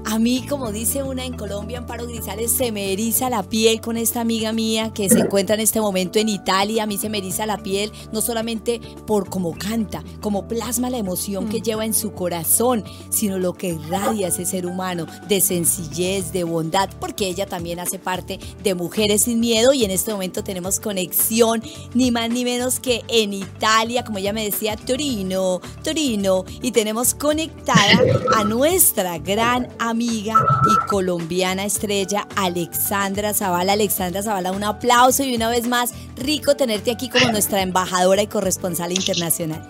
a 0.05 0.19
mí, 0.19 0.45
como 0.49 0.73
dice 0.73 1.03
una 1.03 1.25
en 1.25 1.37
Colombia, 1.37 1.79
Amparo 1.79 2.07
Grisales, 2.07 2.51
se 2.51 2.73
me 2.73 2.93
eriza 2.93 3.29
la 3.31 3.43
piel 3.43 3.81
con 3.81 3.97
esta 3.97 4.21
amiga 4.21 4.53
mía 4.53 4.93
que 4.95 5.09
se 5.09 5.21
encuentra 5.21 5.55
en 5.55 5.61
este 5.61 5.81
momento 5.81 6.19
en 6.19 6.29
Italia. 6.29 6.85
A 6.85 6.87
mí 6.87 6.97
se 6.97 7.09
me 7.09 7.19
eriza 7.19 7.47
la 7.47 7.59
piel, 7.59 7.93
no 8.13 8.21
solamente 8.21 8.81
por 9.07 9.29
cómo 9.29 9.57
canta, 9.57 10.03
como 10.21 10.49
plasma 10.49 10.91
la 10.91 10.99
emoción 10.99 11.49
que 11.49 11.61
lleva 11.61 11.85
en 11.85 11.95
su 11.95 12.13
corazón, 12.13 12.83
sino 13.11 13.39
lo 13.39 13.53
que 13.53 13.69
irradia 13.69 14.29
ese 14.29 14.47
ser 14.47 14.67
humano 14.67 15.07
de 15.29 15.41
sencillez, 15.41 16.33
de 16.33 16.45
bondad, 16.45 16.89
porque 16.99 17.29
ella 17.29 17.47
también 17.47 17.79
hace 17.79 17.99
parte 17.99 18.41
de 18.63 18.75
Mujeres 18.75 19.25
sin 19.25 19.39
Miedo 19.39 19.73
y 19.73 19.85
en 19.85 19.91
este 19.91 20.13
momento 20.13 20.43
tenemos 20.43 20.81
conexión, 20.81 21.63
ni 21.95 22.11
más 22.11 22.31
ni 22.31 22.45
menos 22.45 22.81
que 22.81 23.03
en 23.09 23.35
Italia, 23.35 24.05
como 24.05 24.19
ella 24.19 24.33
me 24.33 24.45
decía, 24.45 24.77
Torino, 24.77 25.61
Torino, 25.85 26.45
y 26.63 26.73
tenemos 26.73 27.15
conectada 27.15 28.01
a 28.35 28.45
nuestra 28.45 29.19
gran 29.19 29.69
amiga 29.79 29.90
y 29.99 30.87
colombiana 30.87 31.65
estrella 31.65 32.27
Alexandra 32.37 33.35
Zavala. 33.35 33.73
Alexandra 33.73 34.23
Zavala, 34.23 34.53
un 34.53 34.65
aplauso 34.65 35.25
y 35.25 35.35
una 35.35 35.49
vez 35.51 35.67
más, 35.67 35.93
rico 36.17 36.57
tenerte 36.57 36.91
aquí 36.91 37.09
como 37.09 37.31
nuestra 37.31 37.63
embajadora 37.63 38.23
y 38.23 38.27
corresponsal 38.27 38.93
internacional. 38.93 39.67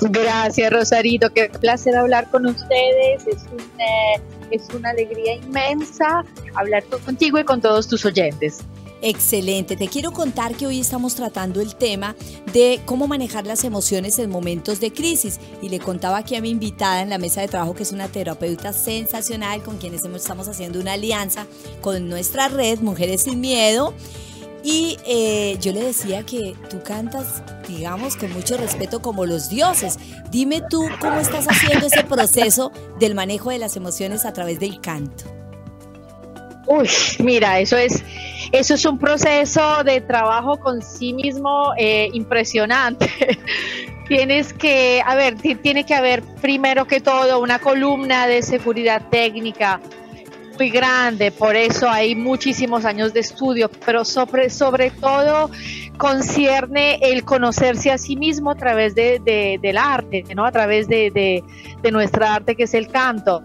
Gracias, 0.00 0.72
Rosarito. 0.72 1.30
Qué 1.30 1.48
placer 1.60 1.96
hablar 1.96 2.30
con 2.30 2.46
ustedes. 2.46 3.26
Es, 3.26 3.44
eh, 3.78 4.20
es 4.50 4.68
una 4.74 4.90
alegría 4.90 5.34
inmensa 5.36 6.24
hablar 6.54 6.84
contigo 6.84 7.38
y 7.38 7.44
con 7.44 7.60
todos 7.60 7.88
tus 7.88 8.04
oyentes. 8.04 8.60
Excelente. 9.02 9.76
Te 9.76 9.88
quiero 9.88 10.12
contar 10.12 10.56
que 10.56 10.66
hoy 10.66 10.80
estamos 10.80 11.14
tratando 11.14 11.60
el 11.60 11.76
tema 11.76 12.16
de 12.52 12.80
cómo 12.86 13.06
manejar 13.06 13.46
las 13.46 13.64
emociones 13.64 14.18
en 14.18 14.30
momentos 14.30 14.80
de 14.80 14.92
crisis. 14.92 15.38
Y 15.60 15.68
le 15.68 15.78
contaba 15.78 16.18
aquí 16.18 16.34
a 16.34 16.40
mi 16.40 16.50
invitada 16.50 17.02
en 17.02 17.10
la 17.10 17.18
mesa 17.18 17.42
de 17.42 17.48
trabajo, 17.48 17.74
que 17.74 17.82
es 17.82 17.92
una 17.92 18.08
terapeuta 18.08 18.72
sensacional, 18.72 19.62
con 19.62 19.76
quienes 19.76 20.02
estamos 20.04 20.48
haciendo 20.48 20.80
una 20.80 20.94
alianza 20.94 21.46
con 21.82 22.08
nuestra 22.08 22.48
red 22.48 22.80
Mujeres 22.80 23.22
sin 23.22 23.40
Miedo. 23.40 23.92
Y 24.64 24.98
eh, 25.06 25.58
yo 25.60 25.72
le 25.72 25.80
decía 25.80 26.24
que 26.24 26.56
tú 26.68 26.82
cantas, 26.82 27.42
digamos, 27.68 28.16
con 28.16 28.32
mucho 28.32 28.56
respeto 28.56 29.00
como 29.00 29.24
los 29.24 29.48
dioses. 29.48 29.98
Dime 30.32 30.60
tú 30.68 30.88
cómo 31.00 31.20
estás 31.20 31.46
haciendo 31.48 31.86
ese 31.86 32.02
proceso 32.02 32.72
del 32.98 33.14
manejo 33.14 33.50
de 33.50 33.58
las 33.58 33.76
emociones 33.76 34.24
a 34.24 34.32
través 34.32 34.58
del 34.58 34.80
canto. 34.80 35.24
Uy, 36.66 36.88
mira, 37.20 37.60
eso 37.60 37.76
es, 37.76 38.02
eso 38.52 38.74
es 38.74 38.84
un 38.84 38.98
proceso 38.98 39.82
de 39.84 40.00
trabajo 40.00 40.58
con 40.58 40.82
sí 40.82 41.12
mismo 41.12 41.72
eh, 41.78 42.08
impresionante. 42.12 43.08
Tienes 44.08 44.52
que, 44.52 45.02
a 45.04 45.14
ver, 45.16 45.36
ti- 45.36 45.56
tiene 45.56 45.84
que 45.84 45.94
haber 45.94 46.22
primero 46.40 46.86
que 46.86 47.00
todo 47.00 47.40
una 47.40 47.58
columna 47.58 48.26
de 48.26 48.42
seguridad 48.42 49.02
técnica. 49.10 49.80
muy 50.58 50.70
grande, 50.70 51.32
por 51.32 51.54
eso 51.56 51.88
hay 51.90 52.14
muchísimos 52.14 52.84
años 52.86 53.12
de 53.12 53.20
estudio, 53.20 53.68
pero 53.84 54.04
sobre, 54.04 54.48
sobre 54.48 54.90
todo 54.90 55.50
concierne 55.98 56.98
el 57.02 57.24
conocerse 57.24 57.90
a 57.90 57.98
sí 57.98 58.16
mismo 58.16 58.52
a 58.52 58.54
través 58.54 58.94
de, 58.94 59.58
del 59.60 59.76
arte, 59.76 60.24
¿no? 60.34 60.44
a 60.46 60.52
través 60.52 60.88
de, 60.88 61.42
nuestra 61.92 62.34
arte 62.34 62.54
que 62.56 62.62
es 62.64 62.74
el 62.74 62.88
canto. 62.88 63.42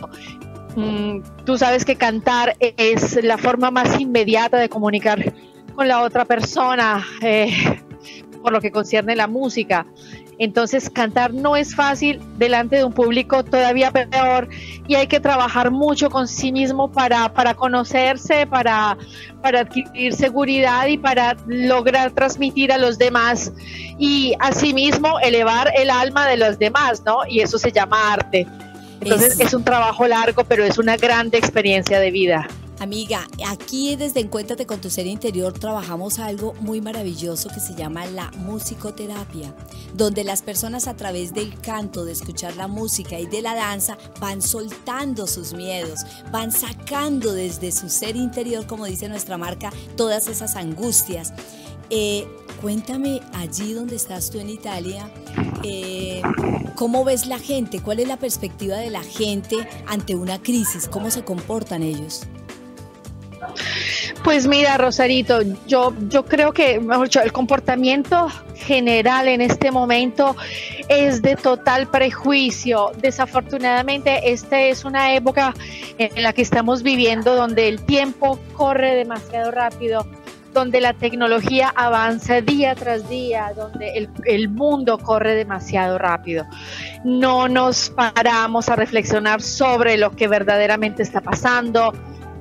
Mm, 0.76 1.22
tú 1.46 1.58
sabes 1.58 1.86
que 1.86 1.96
cantar 1.96 2.56
es 2.60 3.24
la 3.24 3.38
forma 3.38 3.72
más 3.72 4.00
inmediata 4.00 4.58
de 4.58 4.70
comunicar 4.70 5.34
con 5.76 5.88
la 5.88 6.02
otra 6.02 6.26
persona, 6.26 7.06
eh, 7.22 7.52
por 8.42 8.52
lo 8.52 8.62
que 8.62 8.72
concierne 8.72 9.16
la 9.16 9.28
música. 9.28 9.86
Entonces 10.42 10.90
cantar 10.90 11.36
no 11.36 11.56
es 11.56 11.76
fácil 11.76 12.20
delante 12.40 12.78
de 12.78 12.84
un 12.84 12.94
público 12.94 13.44
todavía 13.44 13.92
peor 13.92 14.50
y 14.88 14.96
hay 14.96 15.06
que 15.06 15.20
trabajar 15.20 15.70
mucho 15.70 16.10
con 16.10 16.28
sí 16.28 16.52
mismo 16.52 16.92
para, 16.92 17.32
para 17.32 17.54
conocerse, 17.54 18.48
para, 18.48 18.98
para 19.44 19.60
adquirir 19.60 20.14
seguridad 20.14 20.88
y 20.88 20.98
para 20.98 21.38
lograr 21.46 22.10
transmitir 22.12 22.72
a 22.72 22.80
los 22.80 22.98
demás 22.98 23.54
y 24.00 24.34
asimismo 24.40 25.20
elevar 25.20 25.72
el 25.78 25.92
alma 25.92 26.28
de 26.28 26.38
los 26.38 26.58
demás, 26.58 27.04
¿no? 27.06 27.20
Y 27.30 27.42
eso 27.42 27.60
se 27.60 27.72
llama 27.72 28.14
arte. 28.14 28.48
Entonces 29.02 29.39
es 29.39 29.54
un 29.54 29.64
trabajo 29.64 30.08
largo, 30.08 30.43
pero 30.43 30.64
es 30.64 30.78
una 30.78 30.95
grande 30.97 31.38
experiencia 31.38 31.99
de 31.99 32.12
vida. 32.12 32.47
Amiga, 32.82 33.28
aquí 33.47 33.95
desde 33.95 34.22
Encuéntrate 34.22 34.66
con 34.66 34.82
tu 34.82 34.89
ser 34.89 35.06
interior 35.06 35.54
trabajamos 35.54 36.18
algo 36.18 36.56
muy 36.62 36.82
maravilloso 36.82 37.47
que 37.49 37.60
se 37.60 37.76
llama 37.76 38.08
la 38.08 38.32
musicoterapia, 38.38 39.54
donde 39.93 40.24
las 40.24 40.41
personas 40.41 40.88
a 40.88 40.95
través 40.95 41.32
del 41.32 41.60
canto, 41.62 42.06
de 42.06 42.14
escuchar 42.14 42.56
la 42.56 42.68
música 42.68 43.20
y 43.20 43.28
de 43.28 43.43
la 43.43 43.54
danza 43.54 43.99
van 44.20 44.41
soltando 44.41 45.28
sus 45.28 45.54
miedos, 45.54 45.99
van 46.32 46.52
sacando 46.52 47.34
desde 47.34 47.72
su 47.72 47.88
ser 47.88 48.16
interior, 48.16 48.66
como 48.66 48.88
dice 48.88 49.10
nuestra 49.10 49.38
marca, 49.38 49.72
todas 49.95 50.28
esas 50.28 50.56
angustias. 50.56 51.34
Eh, 51.94 52.26
cuéntame 52.62 53.20
allí 53.34 53.74
donde 53.74 53.98
estás 53.98 54.32
tú 54.32 54.39
en 54.39 54.50
Italia, 54.50 55.12
eh, 55.64 56.22
¿cómo 56.76 57.04
ves 57.04 57.26
la 57.28 57.38
gente? 57.38 57.82
¿Cuál 57.82 58.00
es 58.00 58.08
la 58.08 58.16
perspectiva 58.16 58.78
de 58.78 58.89
la 58.89 59.04
gente 59.04 59.68
ante 59.88 60.16
una 60.16 60.42
crisis? 60.42 60.88
¿Cómo 60.88 61.12
se 61.12 61.24
comportan 61.24 61.84
ellos? 61.84 62.28
Pues 64.24 64.48
mira, 64.48 64.78
Rosarito, 64.78 65.42
yo, 65.68 65.94
yo 66.08 66.24
creo 66.24 66.54
que, 66.54 66.76
el 66.76 67.32
comportamiento 67.34 68.30
general 68.56 69.28
en 69.28 69.42
este 69.42 69.72
momento 69.72 70.36
es 70.88 71.22
de 71.22 71.36
total 71.36 71.88
prejuicio. 71.88 72.92
Desafortunadamente, 73.02 74.32
esta 74.32 74.62
es 74.62 74.86
una 74.86 75.14
época 75.14 75.54
en 75.98 76.24
la 76.24 76.32
que 76.32 76.44
estamos 76.44 76.84
viviendo 76.84 77.36
donde 77.36 77.68
el 77.68 77.84
tiempo 77.84 78.39
corre 78.54 78.96
demasiado 78.96 79.52
rápido, 79.52 80.06
donde 80.54 80.82
la 80.82 80.93
tecnología 80.93 81.72
avanza 81.76 82.41
día 82.41 82.76
tras 82.76 83.08
día, 83.10 83.54
donde 83.56 84.10
el, 84.26 84.49
mundo 84.49 84.97
corre 84.97 85.36
demasiado 85.36 85.97
rápido. 85.97 86.45
No 87.04 87.47
nos 87.47 87.89
paramos 87.89 88.70
a 88.70 88.76
reflexionar 88.76 89.41
sobre 89.41 89.97
lo 89.97 90.12
que 90.12 90.28
verdaderamente 90.28 91.04
está 91.04 91.22
pasando, 91.22 91.93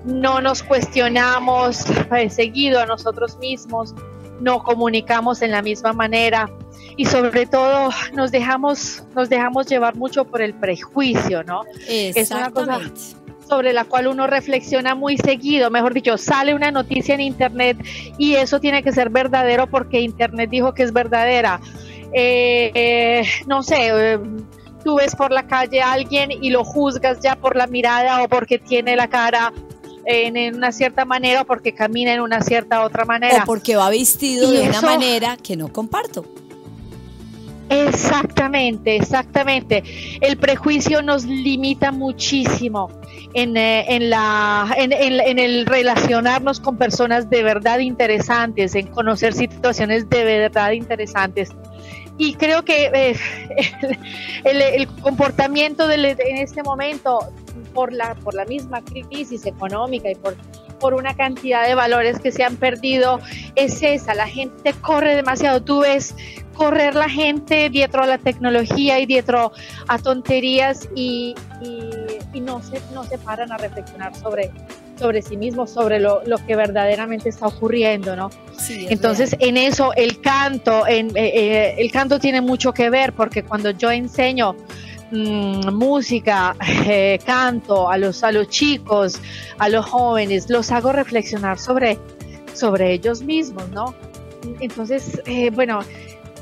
no 0.04 0.40
nos 0.40 0.62
cuestionamos 0.62 1.84
eh, 2.16 2.30
seguido 2.30 2.80
a 2.80 2.86
nosotros 2.86 3.38
mismos, 3.38 3.94
no 4.40 4.62
comunicamos 4.62 5.42
en 5.42 5.50
la 5.50 5.62
misma 5.62 5.92
manera 5.92 6.50
y 6.96 7.04
sobre 7.04 7.46
todo 7.46 7.90
nos 8.14 8.30
dejamos, 8.30 9.04
nos 9.14 9.28
dejamos 9.28 9.66
llevar 9.66 9.94
mucho 9.96 10.24
por 10.24 10.42
el 10.42 10.54
prejuicio, 10.54 11.44
¿no? 11.44 11.62
Es 11.88 12.30
una 12.30 12.50
cosa 12.50 12.80
sobre 13.50 13.72
la 13.72 13.84
cual 13.84 14.06
uno 14.06 14.28
reflexiona 14.28 14.94
muy 14.94 15.16
seguido, 15.16 15.70
mejor 15.70 15.92
dicho, 15.92 16.16
sale 16.16 16.54
una 16.54 16.70
noticia 16.70 17.16
en 17.16 17.20
internet 17.20 17.76
y 18.16 18.36
eso 18.36 18.60
tiene 18.60 18.84
que 18.84 18.92
ser 18.92 19.10
verdadero 19.10 19.66
porque 19.66 20.00
internet 20.00 20.48
dijo 20.48 20.72
que 20.72 20.84
es 20.84 20.92
verdadera. 20.92 21.60
Eh, 22.12 22.70
eh, 22.74 23.24
no 23.48 23.64
sé, 23.64 24.18
tú 24.84 24.96
ves 24.96 25.16
por 25.16 25.32
la 25.32 25.46
calle 25.48 25.82
a 25.82 25.92
alguien 25.92 26.30
y 26.30 26.50
lo 26.50 26.64
juzgas 26.64 27.18
ya 27.20 27.34
por 27.34 27.56
la 27.56 27.66
mirada 27.66 28.22
o 28.22 28.28
porque 28.28 28.58
tiene 28.58 28.94
la 28.94 29.08
cara 29.08 29.52
en, 30.04 30.54
una 30.54 30.70
cierta 30.72 31.04
manera 31.04 31.42
o 31.42 31.44
porque 31.44 31.74
camina 31.74 32.14
en 32.14 32.20
una 32.20 32.42
cierta 32.42 32.84
otra 32.84 33.04
manera. 33.04 33.42
O 33.42 33.46
porque 33.46 33.76
va 33.76 33.90
vestido 33.90 34.50
de 34.50 34.68
una 34.68 34.80
manera 34.80 35.36
que 35.36 35.56
no 35.56 35.72
comparto. 35.72 36.24
Exactamente, 37.70 38.96
exactamente. 38.96 39.84
El 40.20 40.36
prejuicio 40.38 41.02
nos 41.02 41.24
limita 41.24 41.92
muchísimo 41.92 42.90
en, 43.32 43.56
eh, 43.56 43.84
en, 43.94 44.10
la, 44.10 44.74
en, 44.76 44.92
en, 44.92 45.38
el 45.38 45.66
relacionarnos 45.66 46.58
con 46.58 46.76
personas 46.76 47.30
de 47.30 47.44
verdad 47.44 47.78
interesantes, 47.78 48.74
en 48.74 48.88
conocer 48.88 49.34
situaciones 49.34 50.10
de 50.10 50.24
verdad 50.24 50.72
interesantes. 50.72 51.50
Y 52.18 52.34
creo 52.34 52.64
que 52.64 52.90
eh, 52.92 53.16
el, 54.44 54.62
el, 54.62 54.88
comportamiento 54.88 55.88
en 55.88 56.36
este 56.38 56.64
momento 56.64 57.20
por 57.72 57.92
la, 57.92 58.16
por 58.16 58.34
la 58.34 58.44
misma 58.46 58.82
crisis 58.82 59.46
económica 59.46 60.10
y 60.10 60.16
por, 60.16 60.34
por 60.80 60.94
una 60.94 61.14
cantidad 61.14 61.66
de 61.66 61.76
valores 61.76 62.18
que 62.18 62.32
se 62.32 62.42
han 62.42 62.56
perdido 62.56 63.20
es 63.54 63.80
esa, 63.82 64.14
la 64.14 64.26
gente 64.26 64.72
corre 64.80 65.14
demasiado, 65.14 65.62
tú 65.62 65.80
ves 65.80 66.16
correr 66.60 66.94
la 66.94 67.08
gente 67.08 67.70
dietro 67.70 68.02
a 68.02 68.06
la 68.06 68.18
tecnología 68.18 68.98
y 69.00 69.06
dietro 69.06 69.52
a 69.88 69.98
tonterías 69.98 70.88
y, 70.94 71.34
y, 71.62 72.40
no, 72.40 72.62
se, 72.62 72.80
no 72.92 73.04
se 73.04 73.18
paran 73.18 73.50
a 73.52 73.56
reflexionar 73.56 74.14
sobre, 74.14 74.50
sobre 74.98 75.22
sí 75.22 75.36
mismos, 75.36 75.70
sobre 75.70 75.98
lo, 75.98 76.22
lo, 76.26 76.36
que 76.46 76.56
verdaderamente 76.56 77.28
está 77.28 77.46
ocurriendo, 77.46 78.14
¿no? 78.16 78.30
Entonces, 78.68 79.34
en 79.38 79.56
eso 79.56 79.92
el 79.94 80.20
canto, 80.20 80.86
en, 80.86 81.16
eh, 81.16 81.32
eh, 81.34 81.74
el 81.78 81.90
canto 81.90 82.18
tiene 82.18 82.40
mucho 82.40 82.72
que 82.72 82.90
ver, 82.90 83.14
porque 83.14 83.42
cuando 83.42 83.70
yo 83.70 83.90
enseño 83.90 84.54
Mm, 85.10 85.74
música, 85.74 86.54
eh, 86.86 87.18
canto 87.24 87.90
a 87.90 87.98
los, 87.98 88.22
a 88.22 88.30
los 88.30 88.48
chicos, 88.48 89.20
a 89.58 89.68
los 89.68 89.84
jóvenes, 89.86 90.48
los 90.48 90.70
hago 90.70 90.92
reflexionar 90.92 91.58
sobre, 91.58 91.98
sobre 92.54 92.92
ellos 92.92 93.22
mismos, 93.22 93.68
¿no? 93.70 93.94
Entonces, 94.60 95.20
eh, 95.26 95.50
bueno, 95.50 95.80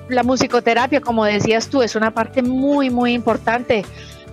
la 0.08 0.22
musicoterapia, 0.22 1.00
como 1.00 1.24
decías 1.24 1.68
tú, 1.68 1.82
es 1.82 1.94
una 1.94 2.12
parte 2.12 2.42
muy, 2.42 2.90
muy 2.90 3.12
importante 3.12 3.84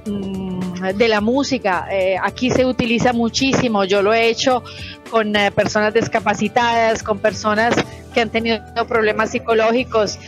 mm, 0.06 0.96
de 0.96 1.08
la 1.08 1.22
música. 1.22 1.88
Eh, 1.92 2.16
aquí 2.22 2.50
se 2.50 2.66
utiliza 2.66 3.14
muchísimo, 3.14 3.84
yo 3.86 4.02
lo 4.02 4.14
he 4.14 4.30
hecho 4.30 4.64
con 5.10 5.34
personas 5.54 5.94
discapacitadas, 5.94 7.04
con 7.04 7.20
personas 7.20 7.76
que 8.14 8.22
han 8.22 8.30
tenido 8.30 8.62
problemas 8.88 9.32
psicológicos 9.32 10.20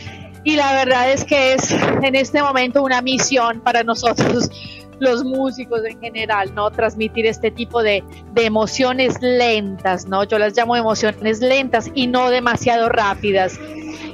y 0.44 0.56
la 0.56 0.72
verdad 0.72 1.10
es 1.10 1.24
que 1.24 1.54
es 1.54 1.72
en 2.02 2.14
este 2.14 2.42
momento 2.42 2.82
una 2.82 3.02
misión 3.02 3.60
para 3.60 3.82
nosotros 3.82 4.50
los 4.98 5.22
músicos 5.22 5.84
en 5.84 6.00
general, 6.00 6.54
¿no? 6.54 6.70
Transmitir 6.70 7.26
este 7.26 7.50
tipo 7.50 7.82
de, 7.82 8.02
emociones 8.34 9.20
lentas, 9.20 10.06
¿no? 10.06 10.24
Yo 10.24 10.38
las 10.38 10.56
llamo 10.56 10.74
emociones 10.74 11.40
lentas 11.40 11.90
y 11.94 12.06
no 12.06 12.30
demasiado 12.30 12.88
rápidas. 12.88 13.60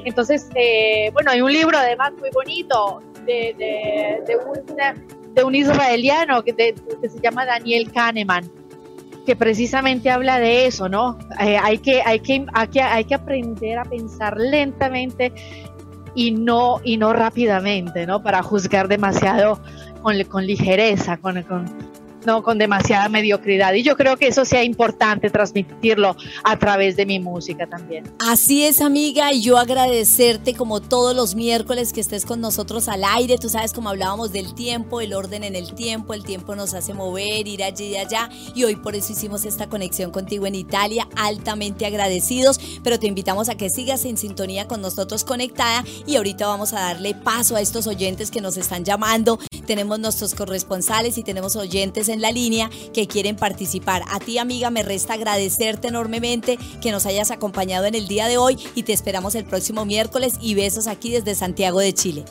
Entonces, 0.05 0.49
eh, 0.55 1.11
bueno, 1.13 1.31
hay 1.31 1.41
un 1.41 1.53
libro 1.53 1.79
además 1.79 2.13
muy 2.19 2.31
bonito 2.31 3.03
de, 3.25 3.55
de, 4.27 5.45
un, 5.45 5.55
israeliano 5.55 6.43
que, 6.45 6.53
se 6.53 7.21
llama 7.21 7.47
Daniel 7.47 7.91
Kahneman, 7.91 8.51
que 9.27 9.35
precisamente 9.35 10.11
habla 10.11 10.39
de 10.39 10.67
eso, 10.67 10.89
¿no? 10.89 11.19
Eh, 11.41 11.57
hay, 11.61 11.79
que, 11.79 12.03
hay, 12.05 12.21
que, 12.21 12.45
hay, 12.53 12.69
que, 12.69 12.83
hay 12.83 13.05
que 13.05 13.15
aprender 13.15 13.79
a 13.79 13.85
pensar 13.85 14.37
lentamente 14.37 15.33
y 16.15 16.31
no, 16.31 16.81
y 16.85 16.97
no 16.99 17.13
rápidamente, 17.13 18.07
¿no? 18.07 18.23
Para 18.23 18.43
juzgar 18.43 18.89
demasiado 18.89 19.59
con, 20.03 20.23
con 20.25 20.47
ligereza, 20.47 21.17
con, 21.17 21.43
no 22.27 22.43
con 22.43 22.59
demasiada 22.59 23.09
mediocridad. 23.09 23.75
Y 23.75 23.83
yo 23.83 23.97
creo 23.97 24.17
que 24.17 24.29
eso 24.29 24.45
sea 24.45 24.65
importante 24.65 25.31
transmitirlo 25.31 26.17
a 26.43 26.59
través 26.59 26.97
de 26.97 27.07
mi 27.07 27.21
música 27.21 27.67
también. 27.67 28.05
Así 28.19 28.65
es, 28.65 28.81
amiga, 28.81 29.33
y 29.33 29.43
yo 29.43 29.59
agradecerte 29.59 30.55
como 30.55 30.81
todos 30.81 31.15
los 31.15 31.35
miércoles 31.35 31.93
que 31.93 32.01
estés 32.01 32.25
con 32.25 32.41
nosotros 32.41 32.89
al 32.89 33.05
aire. 33.05 33.39
Tú 33.39 33.49
sabes 33.49 33.73
como 33.73 33.89
hablábamos 33.89 34.33
del 34.33 34.55
tiempo, 34.55 35.01
el 35.01 35.15
orden 35.15 35.45
en 35.45 35.57
el 35.57 35.75
tiempo, 35.75 36.15
el 36.15 36.25
tiempo 36.25 36.55
nos 36.55 36.75
hace 36.75 36.95
mover, 36.95 37.47
ir 37.47 37.63
allí 37.63 37.87
y 37.87 37.97
allá. 37.97 38.29
Y 38.55 38.65
hoy 38.65 38.77
por 38.77 38.95
eso 38.95 39.13
hicimos 39.13 39.45
esta 39.45 39.69
conexión 39.69 40.11
contigo 40.11 40.47
en 40.47 40.55
Italia, 40.55 41.09
altamente 41.17 41.87
agradecidos, 41.87 42.61
pero 42.83 42.99
te 42.99 43.07
invitamos 43.07 43.49
a 43.49 43.57
que 43.57 43.71
sigas 43.71 44.05
en 44.05 44.17
sintonía 44.17 44.67
con 44.67 44.81
nosotros 44.81 45.25
conectada 45.25 45.85
y 46.07 46.17
ahorita 46.17 46.47
vamos 46.47 46.73
a 46.73 46.81
darle 46.81 47.15
paso 47.15 47.57
a 47.57 47.61
estos 47.61 47.87
oyentes 47.87 48.31
que 48.31 48.41
nos 48.41 48.57
están 48.57 48.85
llamando. 48.85 49.39
Tenemos 49.67 49.99
nuestros 49.99 50.35
corresponsales 50.35 51.17
y 51.19 51.23
tenemos 51.23 51.57
oyentes 51.57 52.09
en 52.09 52.14
la 52.21 52.33
línea 52.33 52.71
que 52.93 53.07
quieren 53.07 53.37
participar. 53.37 54.03
A 54.11 54.21
ti, 54.21 54.39
amiga, 54.39 54.71
me 54.71 54.83
resta 54.83 55.15
agradecerte 55.15 55.89
enormemente 55.89 56.59
que 56.81 56.93
nos 56.93 57.07
hayas 57.07 57.31
acompañado 57.31 57.87
en 57.87 57.95
el 57.95 58.09
día 58.09 58.29
de 58.29 58.39
hoy 58.39 58.59
y 58.75 58.83
te 58.83 58.93
esperamos 58.93 59.35
el 59.35 59.45
próximo 59.45 59.85
miércoles 59.85 60.35
y 60.41 60.55
besos 60.55 60.87
aquí 60.87 61.11
desde 61.11 61.35
Santiago 61.35 61.81
de 61.81 61.93
Chile. 61.93 62.25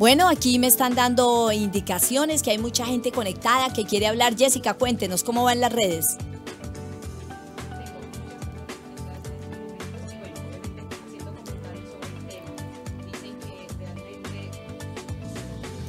Bueno, 0.00 0.30
aquí 0.30 0.58
me 0.58 0.66
están 0.66 0.94
dando 0.94 1.52
indicaciones 1.52 2.42
que 2.42 2.50
hay 2.50 2.58
mucha 2.58 2.86
gente 2.86 3.12
conectada 3.12 3.70
que 3.70 3.84
quiere 3.84 4.06
hablar. 4.06 4.34
Jessica, 4.34 4.72
cuéntenos 4.72 5.22
cómo 5.22 5.44
van 5.44 5.60
las 5.60 5.74
redes. 5.74 6.16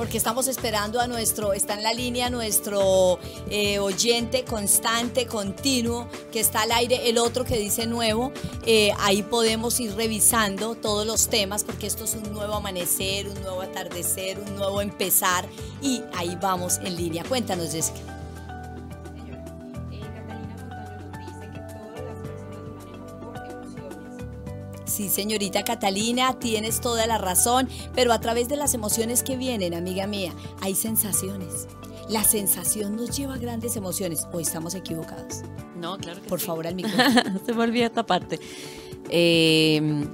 Porque 0.02 0.18
estamos 0.18 0.47
esperando 0.47 0.99
a 0.99 1.06
nuestro, 1.06 1.54
está 1.54 1.76
en 1.76 1.84
la 1.84 1.93
línea 1.93 2.32
nuestro 2.32 3.20
eh, 3.52 3.78
oyente 3.78 4.43
constante, 4.43 5.28
continuo, 5.28 6.08
que 6.32 6.39
está 6.39 6.64
al 6.64 6.72
aire, 6.72 7.08
el 7.08 7.20
otro 7.20 7.45
que 7.45 7.60
dice 7.60 7.86
nuevo, 7.86 8.32
eh, 8.66 8.93
ahí 8.97 9.22
podemos 9.22 9.80
ir 9.80 9.93
revisando 9.93 10.74
todos 10.74 11.06
los 11.06 11.28
temas, 11.28 11.64
porque 11.64 11.86
esto 11.86 12.06
es 12.06 12.16
un 12.16 12.34
nuevo 12.34 12.56
amanecer, 12.56 13.28
un 13.28 13.39
nuevo 13.43 13.62
atardecer, 13.62 14.39
un 14.39 14.56
nuevo 14.56 14.82
empezar, 14.82 15.45
y 15.84 16.02
ahí 16.16 16.36
vamos 16.41 16.80
en 16.80 16.95
línea. 16.95 17.24
Cuéntanos, 17.24 17.72
Jessica. 17.72 18.11
Sí, 25.02 25.10
señorita 25.10 25.64
Catalina, 25.64 26.38
tienes 26.38 26.80
toda 26.80 27.08
la 27.08 27.18
razón, 27.18 27.68
pero 27.95 28.14
a 28.14 28.22
través 28.22 28.47
de 28.49 28.56
las 28.56 28.76
emociones 28.76 29.24
que 29.24 29.36
vienen, 29.36 29.74
amiga 29.74 30.06
mía, 30.06 30.32
hay 30.62 30.76
sensaciones. 30.76 31.68
La 32.08 32.24
sensación 32.24 32.95
nos 32.97 33.18
lleva 33.18 33.34
a 33.34 33.38
grandes 33.39 33.76
emociones, 33.76 34.28
o 34.32 34.39
estamos 34.39 34.76
equivocados. 34.76 35.41
No, 35.76 35.97
claro 35.97 36.22
que 36.22 36.30
Por 36.30 36.39
sí. 36.39 36.45
favor, 36.45 36.68
al 36.68 36.76
micrófono. 36.76 37.39
Se 37.47 37.52
me 37.52 37.64
olvida 37.64 37.88
esta 37.88 38.06
parte. 38.06 38.39
Eh, 39.10 40.06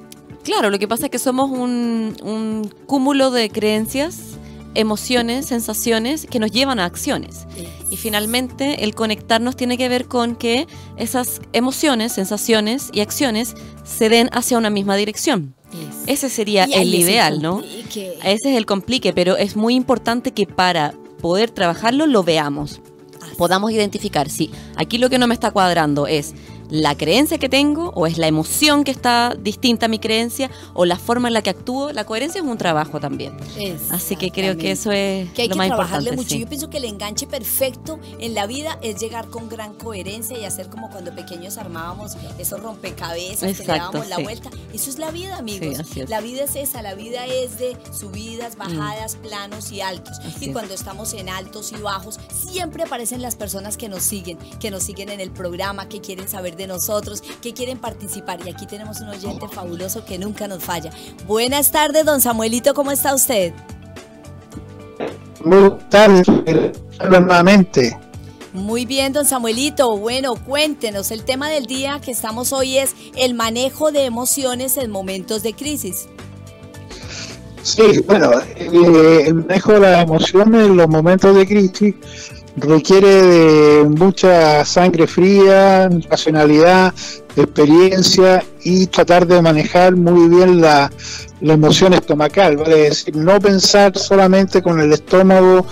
claro, 0.46 0.70
lo 0.70 0.80
que 0.80 0.88
pasa 0.88 1.08
es 1.08 1.12
que 1.12 1.20
somos 1.20 1.52
un, 1.52 2.16
un 2.24 2.74
cúmulo 2.86 3.30
de 3.30 3.50
creencias, 3.50 4.37
emociones, 4.78 5.47
sensaciones 5.47 6.28
que 6.30 6.39
nos 6.39 6.51
llevan 6.51 6.80
a 6.80 6.86
acciones. 6.86 7.47
Y 7.89 7.97
finalmente 7.97 8.84
el 8.84 8.93
conectarnos 8.95 9.55
tiene 9.55 9.78
que 9.78 9.89
ver 9.89 10.05
con 10.05 10.36
que 10.36 10.67
esas 10.97 11.41
emociones, 11.51 12.13
sensaciones 12.13 12.89
y 12.93 13.01
acciones 13.01 13.55
se 13.84 14.09
den 14.09 14.30
hacia 14.32 14.57
una 14.57 14.69
misma 14.69 14.95
dirección. 14.95 15.55
Ese 16.05 16.30
sería 16.30 16.67
Y 16.67 16.73
el 16.73 16.80
es 16.80 16.88
el 16.88 16.95
ideal, 16.95 17.41
¿no? 17.41 17.61
Ese 17.63 18.51
es 18.51 18.57
el 18.57 18.65
complique, 18.65 19.13
pero 19.13 19.36
es 19.36 19.55
muy 19.55 19.75
importante 19.75 20.32
que 20.32 20.45
para 20.45 20.93
poder 21.21 21.49
trabajarlo 21.49 22.05
lo 22.05 22.23
veamos. 22.23 22.80
Podamos 23.38 23.71
identificar 23.71 24.30
si 24.30 24.51
aquí 24.75 24.97
lo 24.97 25.09
que 25.09 25.17
no 25.17 25.28
me 25.28 25.34
está 25.34 25.51
cuadrando 25.51 26.07
es 26.07 26.34
la 26.70 26.95
creencia 26.95 27.38
que 27.38 27.49
tengo 27.49 27.91
o 27.95 28.07
es 28.07 28.18
la 28.18 28.28
emoción 28.28 28.84
que 28.84 28.91
está 28.91 29.36
distinta 29.39 29.86
a 29.86 29.89
mi 29.89 29.99
creencia 29.99 30.49
o 30.74 30.86
la 30.86 30.97
forma 30.97 31.28
en 31.28 31.34
la 31.34 31.41
que 31.41 31.49
actúo. 31.49 31.91
La 31.91 32.05
coherencia 32.05 32.41
es 32.41 32.47
un 32.47 32.57
trabajo 32.57 32.99
también. 32.99 33.38
Así 33.89 34.15
que 34.15 34.32
creo 34.32 34.57
que 34.57 34.72
eso 34.72 34.91
es 34.91 35.32
que 35.32 35.43
hay 35.43 35.47
lo 35.47 35.53
que 35.53 35.57
más 35.57 35.68
trabajarle 35.68 36.09
importante. 36.09 36.15
mucho. 36.15 36.30
sí. 36.30 36.39
Yo 36.41 36.47
pienso 36.47 36.70
que 36.70 36.78
el 36.78 36.86
enganche 36.86 37.28
perfecto 37.28 37.99
en 38.20 38.34
la 38.34 38.47
vida 38.47 38.78
es 38.82 38.99
llegar 38.99 39.28
con 39.30 39.49
gran 39.49 39.74
coherencia 39.76 40.38
y 40.38 40.45
hacer 40.45 40.70
como 40.70 40.89
cuando 40.89 41.13
pequeños 41.13 41.57
armábamos 41.57 42.18
esos 42.38 42.61
rompecabezas, 42.61 43.39
que 43.39 43.45
le 43.45 43.51
Exacto, 43.51 43.97
dábamos 43.97 44.07
la 44.09 44.20
vuelta. 44.20 44.49
Eso 44.74 44.89
es 44.89 44.99
la 44.99 45.11
vida, 45.11 45.38
amigos. 45.38 45.76
Sí, 45.76 45.82
así 45.82 46.01
es. 46.01 46.09
La 46.09 46.22
vida 46.22 46.43
es 46.43 46.55
esa, 46.55 46.82
la 46.82 46.95
vida 46.95 47.26
es 47.26 47.59
de 47.59 47.78
subidas, 47.97 48.57
bajadas, 48.57 49.15
planos 49.15 49.72
y 49.72 49.82
altos. 49.82 50.20
Así 50.20 50.45
y 50.45 50.47
es. 50.47 50.53
cuando 50.53 50.74
estamos 50.74 51.13
en 51.13 51.30
altos 51.30 51.72
y 51.72 51.82
bajos, 51.82 52.20
siempre 52.30 52.84
aparecen 52.84 53.22
las 53.22 53.36
personas 53.36 53.78
que 53.78 53.89
nos 53.89 54.03
siguen, 54.03 54.38
que 54.59 54.72
nos 54.72 54.84
siguen 54.84 55.09
en 55.09 55.20
el 55.20 55.32
programa, 55.32 55.88
que 55.88 56.01
quieren 56.01 56.28
saber 56.28 56.57
de 56.58 56.68
nosotros, 56.68 57.22
que 57.41 57.53
quieren 57.53 57.78
participar. 57.78 58.39
Y 58.45 58.49
aquí 58.49 58.66
tenemos 58.66 58.99
un 58.99 59.10
oyente 59.10 59.47
fabuloso 59.47 60.03
que 60.03 60.18
nunca 60.18 60.47
nos 60.47 60.64
falla. 60.64 60.91
Buenas 61.28 61.72
tardes, 61.72 62.05
don 62.05 62.20
Samuelito, 62.22 62.74
¿cómo 62.74 62.91
está 62.91 63.14
usted? 63.14 63.53
Muy 65.43 65.72
hablo 66.99 67.20
nuevamente. 67.22 67.97
Muy 68.53 68.86
bien, 68.86 69.14
don 69.14 69.26
Samuelito. 69.26 69.95
Bueno, 69.97 70.36
cuéntenos, 70.36 71.12
el 71.12 71.24
tema 71.24 71.49
del 71.49 71.68
día 71.68 72.01
que 72.01 72.12
estamos 72.12 72.51
hoy 72.53 72.78
es 72.80 72.95
el 73.16 73.34
manejo 73.36 73.91
de 73.91 74.05
emociones 74.05 74.78
en 74.78 74.89
momentos 74.89 75.43
de 75.43 75.53
crisis. 75.53 76.08
Sí, 77.62 78.01
bueno, 78.08 78.32
eh, 78.55 79.24
el 79.28 79.36
manejo 79.36 79.74
de 79.74 79.80
las 79.82 80.03
emociones 80.03 80.66
en 80.66 80.78
los 80.78 80.88
momentos 80.88 81.36
de 81.36 81.45
crisis 81.45 81.95
requiere 82.58 83.08
de 83.08 83.84
mucha 83.86 84.66
sangre 84.66 85.08
fría, 85.08 85.89
racionalidad, 86.10 86.93
experiencia 87.36 88.43
y 88.64 88.88
tratar 88.88 89.26
de 89.26 89.41
manejar 89.41 89.95
muy 89.95 90.28
bien 90.28 90.60
la, 90.60 90.91
la 91.41 91.53
emoción 91.53 91.93
estomacal, 91.93 92.58
¿vale? 92.58 92.88
Es 92.88 93.05
decir, 93.05 93.16
no 93.16 93.39
pensar 93.39 93.97
solamente 93.97 94.62
con 94.62 94.80
el 94.80 94.91
estómago, 94.91 95.66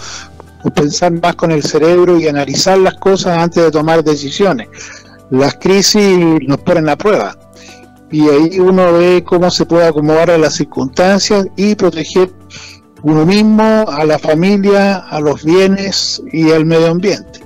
o 0.66 0.72
pensar 0.72 1.12
más 1.12 1.36
con 1.36 1.52
el 1.52 1.64
cerebro 1.64 2.20
y 2.20 2.28
analizar 2.28 2.78
las 2.80 2.96
cosas 2.96 3.38
antes 3.38 3.64
de 3.64 3.72
tomar 3.72 4.04
decisiones. 4.04 4.68
Las 5.30 5.56
crisis 5.56 6.18
nos 6.48 6.58
ponen 6.58 6.90
a 6.90 6.98
prueba 6.98 7.38
y 8.12 8.28
ahí 8.30 8.60
uno 8.60 8.94
ve 8.94 9.24
cómo 9.24 9.52
se 9.52 9.66
puede 9.66 9.86
acomodar 9.86 10.32
a 10.32 10.38
las 10.38 10.56
circunstancias 10.56 11.48
y 11.56 11.76
proteger 11.76 12.32
uno 13.06 13.24
mismo, 13.24 13.86
a 13.88 14.04
la 14.04 14.18
familia, 14.18 14.98
a 14.98 15.20
los 15.20 15.44
bienes 15.44 16.24
y 16.34 16.52
al 16.52 16.66
medio 16.66 16.90
ambiente. 16.90 17.40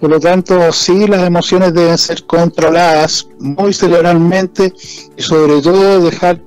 Por 0.00 0.08
lo 0.08 0.18
tanto, 0.18 0.72
sí, 0.72 1.06
las 1.06 1.22
emociones 1.22 1.74
deben 1.74 1.98
ser 1.98 2.24
controladas 2.24 3.28
muy 3.38 3.74
cerebralmente 3.74 4.72
y 5.18 5.22
sobre 5.22 5.60
todo 5.60 6.00
dejar 6.00 6.40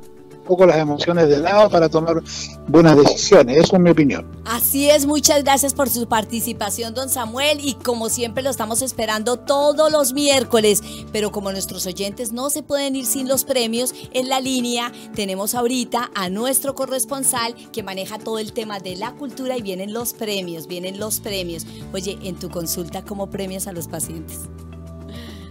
poco 0.47 0.65
las 0.65 0.77
emociones 0.77 1.29
de 1.29 1.37
lado 1.37 1.69
para 1.69 1.89
tomar 1.89 2.21
buenas 2.67 2.97
decisiones. 2.97 3.57
Eso 3.57 3.75
es 3.75 3.81
mi 3.81 3.89
opinión. 3.91 4.25
Así 4.45 4.89
es, 4.89 5.05
muchas 5.05 5.43
gracias 5.43 5.73
por 5.73 5.89
su 5.89 6.07
participación, 6.07 6.93
don 6.93 7.09
Samuel, 7.09 7.59
y 7.61 7.73
como 7.75 8.09
siempre 8.09 8.41
lo 8.43 8.49
estamos 8.49 8.81
esperando 8.81 9.37
todos 9.37 9.91
los 9.91 10.13
miércoles, 10.13 10.81
pero 11.11 11.31
como 11.31 11.51
nuestros 11.51 11.85
oyentes 11.85 12.31
no 12.31 12.49
se 12.49 12.63
pueden 12.63 12.95
ir 12.95 13.05
sin 13.05 13.27
los 13.27 13.43
premios, 13.43 13.93
en 14.13 14.29
la 14.29 14.39
línea 14.39 14.91
tenemos 15.13 15.53
ahorita 15.53 16.09
a 16.15 16.29
nuestro 16.29 16.73
corresponsal 16.75 17.53
que 17.71 17.83
maneja 17.83 18.17
todo 18.17 18.39
el 18.39 18.53
tema 18.53 18.79
de 18.79 18.95
la 18.95 19.11
cultura 19.13 19.57
y 19.57 19.61
vienen 19.61 19.93
los 19.93 20.13
premios, 20.13 20.67
vienen 20.67 20.99
los 20.99 21.19
premios. 21.19 21.65
Oye, 21.93 22.17
en 22.23 22.35
tu 22.35 22.49
consulta, 22.49 23.03
¿cómo 23.03 23.27
premias 23.29 23.67
a 23.67 23.73
los 23.73 23.87
pacientes? 23.87 24.39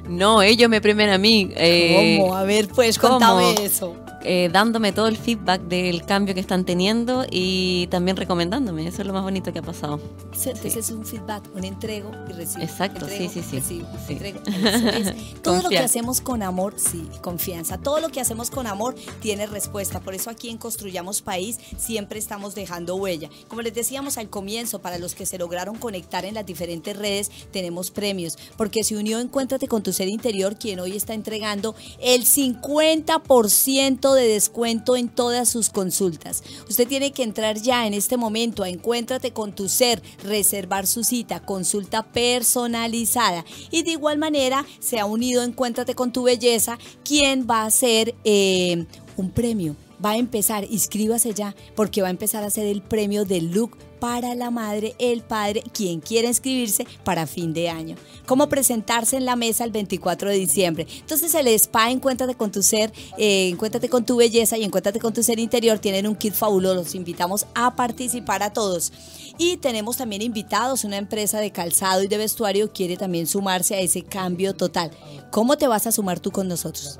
No, 0.08 0.40
ellos 0.42 0.70
me 0.70 0.80
premian 0.80 1.10
a 1.10 1.18
mí. 1.18 1.50
eh, 1.56 2.18
¿Cómo? 2.20 2.36
A 2.36 2.44
ver, 2.44 2.68
pues, 2.68 2.98
¿cómo? 2.98 3.14
contame 3.14 3.54
eso. 3.64 3.96
Eh, 4.26 4.50
dándome 4.52 4.92
todo 4.92 5.06
el 5.06 5.16
feedback 5.16 5.62
del 5.62 6.04
cambio 6.04 6.34
que 6.34 6.40
están 6.40 6.64
teniendo 6.64 7.24
y 7.30 7.86
también 7.88 8.16
recomendándome. 8.16 8.86
Eso 8.86 9.02
es 9.02 9.06
lo 9.06 9.12
más 9.12 9.22
bonito 9.22 9.52
que 9.52 9.60
ha 9.60 9.62
pasado. 9.62 10.00
Se- 10.36 10.50
Ese 10.50 10.80
es 10.80 10.90
un 10.90 11.04
feedback, 11.06 11.44
un 11.54 11.64
entrego 11.64 12.10
y 12.28 12.32
recibo. 12.32 12.62
Exacto, 12.62 13.06
Entrego, 13.06 13.32
sí, 13.32 13.40
sí, 13.42 13.48
sí. 13.48 13.56
recibo, 13.56 13.88
Sí. 14.06 14.12
entrego. 14.14 14.40
Todo 15.42 15.62
lo 15.62 15.68
que 15.68 15.78
hacemos 15.78 16.20
con 16.20 16.42
amor, 16.42 16.74
sí, 16.76 17.06
confianza. 17.22 17.78
Todo 17.78 18.00
lo 18.00 18.08
que 18.10 18.20
hacemos 18.20 18.50
con 18.50 18.66
amor 18.66 18.94
tiene 19.20 19.46
respuesta. 19.46 20.00
Por 20.00 20.14
eso 20.14 20.30
aquí 20.30 20.48
en 20.50 20.58
Construyamos 20.58 21.22
País 21.22 21.58
siempre 21.78 22.18
estamos 22.18 22.54
dejando 22.54 22.96
huella. 22.96 23.30
Como 23.48 23.62
les 23.62 23.74
decíamos 23.74 24.18
al 24.18 24.28
comienzo, 24.28 24.80
para 24.80 24.98
los 24.98 25.14
que 25.14 25.24
se 25.26 25.38
lograron 25.38 25.76
conectar 25.76 26.24
en 26.24 26.34
las 26.34 26.44
diferentes 26.44 26.96
redes, 26.96 27.30
tenemos 27.52 27.90
premios. 27.90 28.36
Porque 28.56 28.82
se 28.84 28.96
unió 28.96 29.20
Encuéntrate 29.20 29.68
con 29.68 29.82
tu 29.82 29.92
ser 29.92 30.08
interior, 30.08 30.56
quien 30.58 30.80
hoy 30.80 30.96
está 30.96 31.14
entregando 31.14 31.74
el 32.00 32.24
50% 32.24 34.14
de 34.16 34.28
descuento 34.28 34.96
en 34.96 35.08
todas 35.08 35.48
sus 35.48 35.70
consultas. 35.70 36.42
Usted 36.68 36.88
tiene 36.88 37.12
que 37.12 37.22
entrar 37.22 37.56
ya 37.60 37.86
en 37.86 37.94
este 37.94 38.16
momento 38.16 38.62
a 38.62 38.68
Encuéntrate 38.68 39.32
con 39.32 39.54
tu 39.54 39.68
ser, 39.68 40.02
reservar 40.24 40.86
su 40.86 41.04
cita, 41.04 41.40
consulta 41.40 42.02
personalizada. 42.02 43.44
Y 43.70 43.82
de 43.82 43.92
igual 43.92 44.18
manera 44.18 44.66
se 44.80 44.98
ha 44.98 45.06
unido 45.06 45.42
Encuéntrate 45.42 45.94
con 45.94 46.12
tu 46.12 46.24
belleza, 46.24 46.78
quien 47.04 47.46
va 47.48 47.62
a 47.62 47.66
hacer 47.66 48.14
eh, 48.24 48.86
un 49.16 49.30
premio. 49.30 49.76
Va 50.04 50.10
a 50.10 50.16
empezar, 50.16 50.64
inscríbase 50.70 51.32
ya, 51.34 51.54
porque 51.74 52.02
va 52.02 52.08
a 52.08 52.10
empezar 52.10 52.44
a 52.44 52.48
hacer 52.48 52.66
el 52.66 52.82
premio 52.82 53.24
del 53.24 53.50
look 53.50 53.76
para 53.98 54.34
la 54.34 54.50
madre, 54.50 54.94
el 54.98 55.22
padre, 55.22 55.62
quien 55.72 56.00
quiera 56.00 56.28
inscribirse 56.28 56.86
para 57.04 57.26
fin 57.26 57.52
de 57.52 57.68
año. 57.68 57.96
Cómo 58.26 58.48
presentarse 58.48 59.16
en 59.16 59.24
la 59.24 59.36
mesa 59.36 59.64
el 59.64 59.70
24 59.70 60.30
de 60.30 60.36
diciembre. 60.36 60.86
Entonces 61.00 61.34
el 61.34 61.48
spa 61.48 61.90
Encuéntrate 61.90 62.34
con 62.34 62.52
tu 62.52 62.62
ser, 62.62 62.92
eh, 63.18 63.48
Encuéntrate 63.48 63.88
con 63.88 64.04
tu 64.04 64.16
belleza 64.16 64.58
y 64.58 64.64
Encuéntrate 64.64 65.00
con 65.00 65.12
tu 65.12 65.22
ser 65.22 65.38
interior 65.38 65.78
tienen 65.78 66.06
un 66.06 66.14
kit 66.14 66.34
fabuloso. 66.34 66.74
Los 66.74 66.94
invitamos 66.94 67.46
a 67.54 67.74
participar 67.74 68.42
a 68.42 68.52
todos. 68.52 68.92
Y 69.38 69.58
tenemos 69.58 69.96
también 69.96 70.22
invitados, 70.22 70.84
una 70.84 70.96
empresa 70.96 71.40
de 71.40 71.50
calzado 71.50 72.02
y 72.02 72.08
de 72.08 72.16
vestuario 72.16 72.72
quiere 72.72 72.96
también 72.96 73.26
sumarse 73.26 73.74
a 73.74 73.80
ese 73.80 74.02
cambio 74.02 74.54
total. 74.54 74.90
¿Cómo 75.30 75.56
te 75.56 75.68
vas 75.68 75.86
a 75.86 75.92
sumar 75.92 76.20
tú 76.20 76.30
con 76.30 76.48
nosotros? 76.48 76.98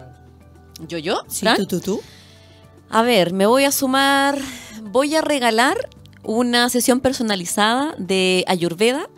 ¿Yo, 0.87 0.99
yo? 0.99 1.23
Sí, 1.29 1.41
Fran? 1.41 1.57
tú, 1.57 1.67
tú, 1.67 1.81
tú. 1.81 2.01
A 2.91 3.03
ver, 3.03 3.33
me 3.33 3.47
voy 3.47 3.65
a 3.65 3.73
sumar, 3.73 4.39
voy 4.83 5.15
a 5.15 5.21
regalar 5.21 5.77
una 6.23 6.69
sesión 6.71 7.01
personalizada 7.01 7.95
de 7.99 8.45
Ayurveda 8.47 9.09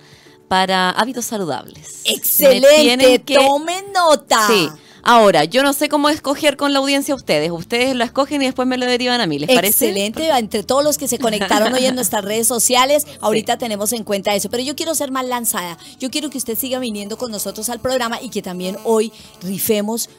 para 0.49 0.91
hábitos 0.91 1.27
saludables. 1.27 2.03
Excelente, 2.05 3.23
que- 3.23 3.35
tomen 3.35 3.85
nota. 3.93 4.47
Sí, 4.47 4.69
Ahora, 5.11 5.45
yo 5.45 5.63
no 5.63 5.73
sé 5.73 5.89
cómo 5.89 6.11
escoger 6.11 6.59
con 6.59 6.75
la 6.75 6.81
audiencia 6.81 7.15
ustedes. 7.15 7.51
Ustedes 7.51 7.95
lo 7.97 8.05
escogen 8.05 8.43
y 8.43 8.45
después 8.45 8.69
me 8.69 8.77
lo 8.77 8.85
derivan 8.85 9.23
a 9.23 9.27
mí, 9.27 9.39
¿les 9.39 9.49
parece? 9.49 9.87
Excelente, 9.89 10.29
entre 10.29 10.63
todos 10.65 10.85
los 10.85 10.99
que 10.99 11.09
se 11.09 11.19
conectaron 11.19 11.73
hoy 11.73 11.87
en 11.87 11.95
nuestras 11.95 12.23
redes 12.25 12.47
sociales, 12.47 13.07
ahorita 13.23 13.57
tenemos 13.57 13.95
en 13.95 14.05
cuenta 14.05 14.35
eso, 14.35 14.51
pero 14.51 14.63
yo 14.63 14.77
quiero 14.77 14.95
ser 14.95 15.11
más 15.11 15.25
lanzada, 15.25 15.79
yo 15.99 16.11
quiero 16.11 16.29
que 16.29 16.37
usted 16.37 16.59
siga 16.59 16.79
viniendo 16.79 17.17
con 17.17 17.31
nosotros 17.31 17.71
al 17.71 17.81
programa 17.81 18.21
y 18.21 18.29
que 18.29 18.43
también 18.43 18.77
hoy 18.85 19.11
rifemos 19.41 20.11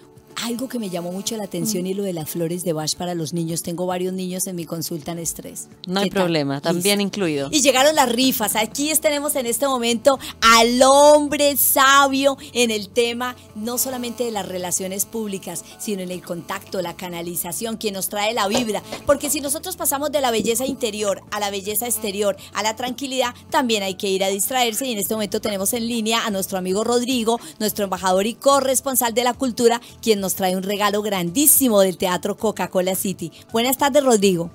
algo 0.43 0.69
que 0.69 0.79
me 0.79 0.89
llamó 0.89 1.11
mucho 1.11 1.37
la 1.37 1.43
atención 1.45 1.87
y 1.87 1.93
lo 1.93 2.03
de 2.03 2.13
las 2.13 2.29
flores 2.29 2.63
de 2.63 2.73
Bach 2.73 2.95
para 2.95 3.15
los 3.15 3.33
niños. 3.33 3.63
Tengo 3.63 3.85
varios 3.85 4.13
niños 4.13 4.47
en 4.47 4.55
mi 4.55 4.65
consulta 4.65 5.11
en 5.11 5.19
estrés. 5.19 5.67
No 5.87 5.99
hay 5.99 6.09
problema, 6.09 6.61
también 6.61 6.99
Listo. 6.99 7.07
incluido. 7.07 7.49
Y 7.51 7.61
llegaron 7.61 7.95
las 7.95 8.11
rifas. 8.11 8.55
Aquí 8.55 8.91
tenemos 9.01 9.35
en 9.35 9.45
este 9.45 9.67
momento 9.67 10.19
al 10.41 10.81
hombre 10.83 11.55
sabio 11.57 12.37
en 12.53 12.71
el 12.71 12.89
tema 12.89 13.35
no 13.55 13.77
solamente 13.77 14.23
de 14.23 14.31
las 14.31 14.47
relaciones 14.47 15.05
públicas, 15.05 15.63
sino 15.79 16.01
en 16.01 16.11
el 16.11 16.21
contacto, 16.21 16.81
la 16.81 16.95
canalización, 16.95 17.77
quien 17.77 17.93
nos 17.93 18.09
trae 18.09 18.33
la 18.33 18.47
vibra. 18.47 18.81
Porque 19.05 19.29
si 19.29 19.41
nosotros 19.41 19.75
pasamos 19.75 20.11
de 20.11 20.21
la 20.21 20.31
belleza 20.31 20.65
interior 20.65 21.21
a 21.31 21.39
la 21.39 21.49
belleza 21.49 21.85
exterior, 21.85 22.35
a 22.53 22.63
la 22.63 22.75
tranquilidad, 22.75 23.33
también 23.49 23.83
hay 23.83 23.95
que 23.95 24.09
ir 24.09 24.23
a 24.23 24.29
distraerse. 24.29 24.85
Y 24.85 24.93
en 24.93 24.99
este 24.99 25.13
momento 25.13 25.41
tenemos 25.41 25.73
en 25.73 25.87
línea 25.87 26.25
a 26.25 26.31
nuestro 26.31 26.57
amigo 26.57 26.83
Rodrigo, 26.83 27.39
nuestro 27.59 27.83
embajador 27.83 28.25
y 28.25 28.33
corresponsal 28.33 29.13
de 29.13 29.23
la 29.23 29.33
cultura, 29.33 29.81
quien 30.01 30.19
nos 30.19 30.28
trae 30.35 30.55
un 30.55 30.63
regalo 30.63 31.01
grandísimo 31.01 31.81
del 31.81 31.97
Teatro 31.97 32.37
Coca-Cola 32.37 32.95
City. 32.95 33.31
Buenas 33.51 33.77
tardes, 33.77 34.03
Rodrigo. 34.03 34.51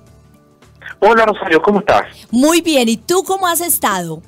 Hola 0.99 1.25
Rosario, 1.25 1.61
¿cómo 1.61 1.79
estás? 1.79 2.05
Muy 2.31 2.61
bien, 2.61 2.89
¿y 2.89 2.97
tú 2.97 3.23
cómo 3.23 3.47
has 3.47 3.61
estado? 3.61 4.21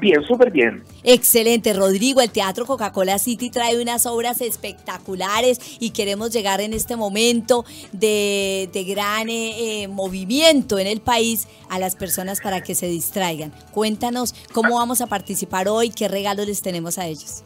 Bien, 0.00 0.24
súper 0.26 0.50
bien. 0.50 0.82
Excelente, 1.04 1.72
Rodrigo. 1.72 2.20
El 2.20 2.30
Teatro 2.30 2.66
Coca-Cola 2.66 3.18
City 3.18 3.48
trae 3.48 3.80
unas 3.80 4.06
obras 4.06 4.40
espectaculares 4.40 5.60
y 5.78 5.90
queremos 5.90 6.32
llegar 6.32 6.60
en 6.60 6.72
este 6.72 6.96
momento 6.96 7.64
de, 7.92 8.68
de 8.72 8.84
gran 8.84 9.28
eh, 9.28 9.82
eh, 9.82 9.88
movimiento 9.88 10.80
en 10.80 10.88
el 10.88 11.00
país 11.00 11.46
a 11.68 11.78
las 11.78 11.94
personas 11.94 12.40
para 12.40 12.60
que 12.60 12.74
se 12.74 12.88
distraigan. 12.88 13.52
Cuéntanos 13.70 14.34
cómo 14.52 14.76
vamos 14.76 15.00
a 15.00 15.06
participar 15.06 15.68
hoy, 15.68 15.90
qué 15.90 16.08
regalos 16.08 16.48
les 16.48 16.60
tenemos 16.60 16.98
a 16.98 17.06
ellos. 17.06 17.44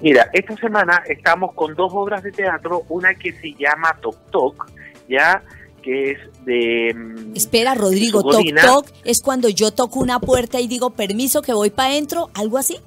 Mira, 0.00 0.30
esta 0.32 0.56
semana 0.56 1.02
estamos 1.08 1.52
con 1.54 1.74
dos 1.74 1.92
obras 1.94 2.22
de 2.22 2.32
teatro, 2.32 2.84
una 2.88 3.14
que 3.14 3.32
se 3.32 3.52
llama 3.54 3.96
Tok 4.00 4.16
Tok, 4.30 4.70
ya 5.08 5.42
que 5.82 6.12
es 6.12 6.18
de... 6.44 6.92
mm, 6.94 7.36
Espera, 7.36 7.74
Rodrigo, 7.74 8.22
toc 8.22 8.32
toc 8.66 8.86
es 9.04 9.20
cuando 9.22 9.48
yo 9.48 9.70
toco 9.72 10.00
una 10.00 10.18
puerta 10.20 10.60
y 10.60 10.68
digo 10.68 10.90
permiso 10.90 11.42
que 11.42 11.52
voy 11.52 11.70
para 11.70 11.90
adentro, 11.90 12.30
algo 12.34 12.58
así. 12.58 12.78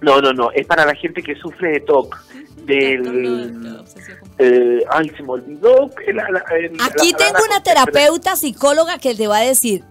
No, 0.00 0.20
no, 0.20 0.32
no, 0.32 0.50
es 0.52 0.66
para 0.66 0.84
la 0.84 0.94
gente 0.94 1.22
que 1.22 1.34
sufre 1.34 1.72
de 1.72 1.80
TOC, 1.80 2.14
del... 2.66 3.84
eh, 4.38 4.84
ay, 4.90 5.10
se 5.16 5.22
me 5.22 5.30
olvidó. 5.32 5.88
el- 6.06 6.16
la- 6.16 6.44
Aquí 6.84 7.12
la 7.12 7.18
tengo 7.18 7.38
una 7.48 7.62
terapeuta 7.62 8.36
psicóloga 8.36 8.98
que 8.98 9.14
te 9.14 9.26
va 9.26 9.38
a 9.38 9.42
decir, 9.42 9.82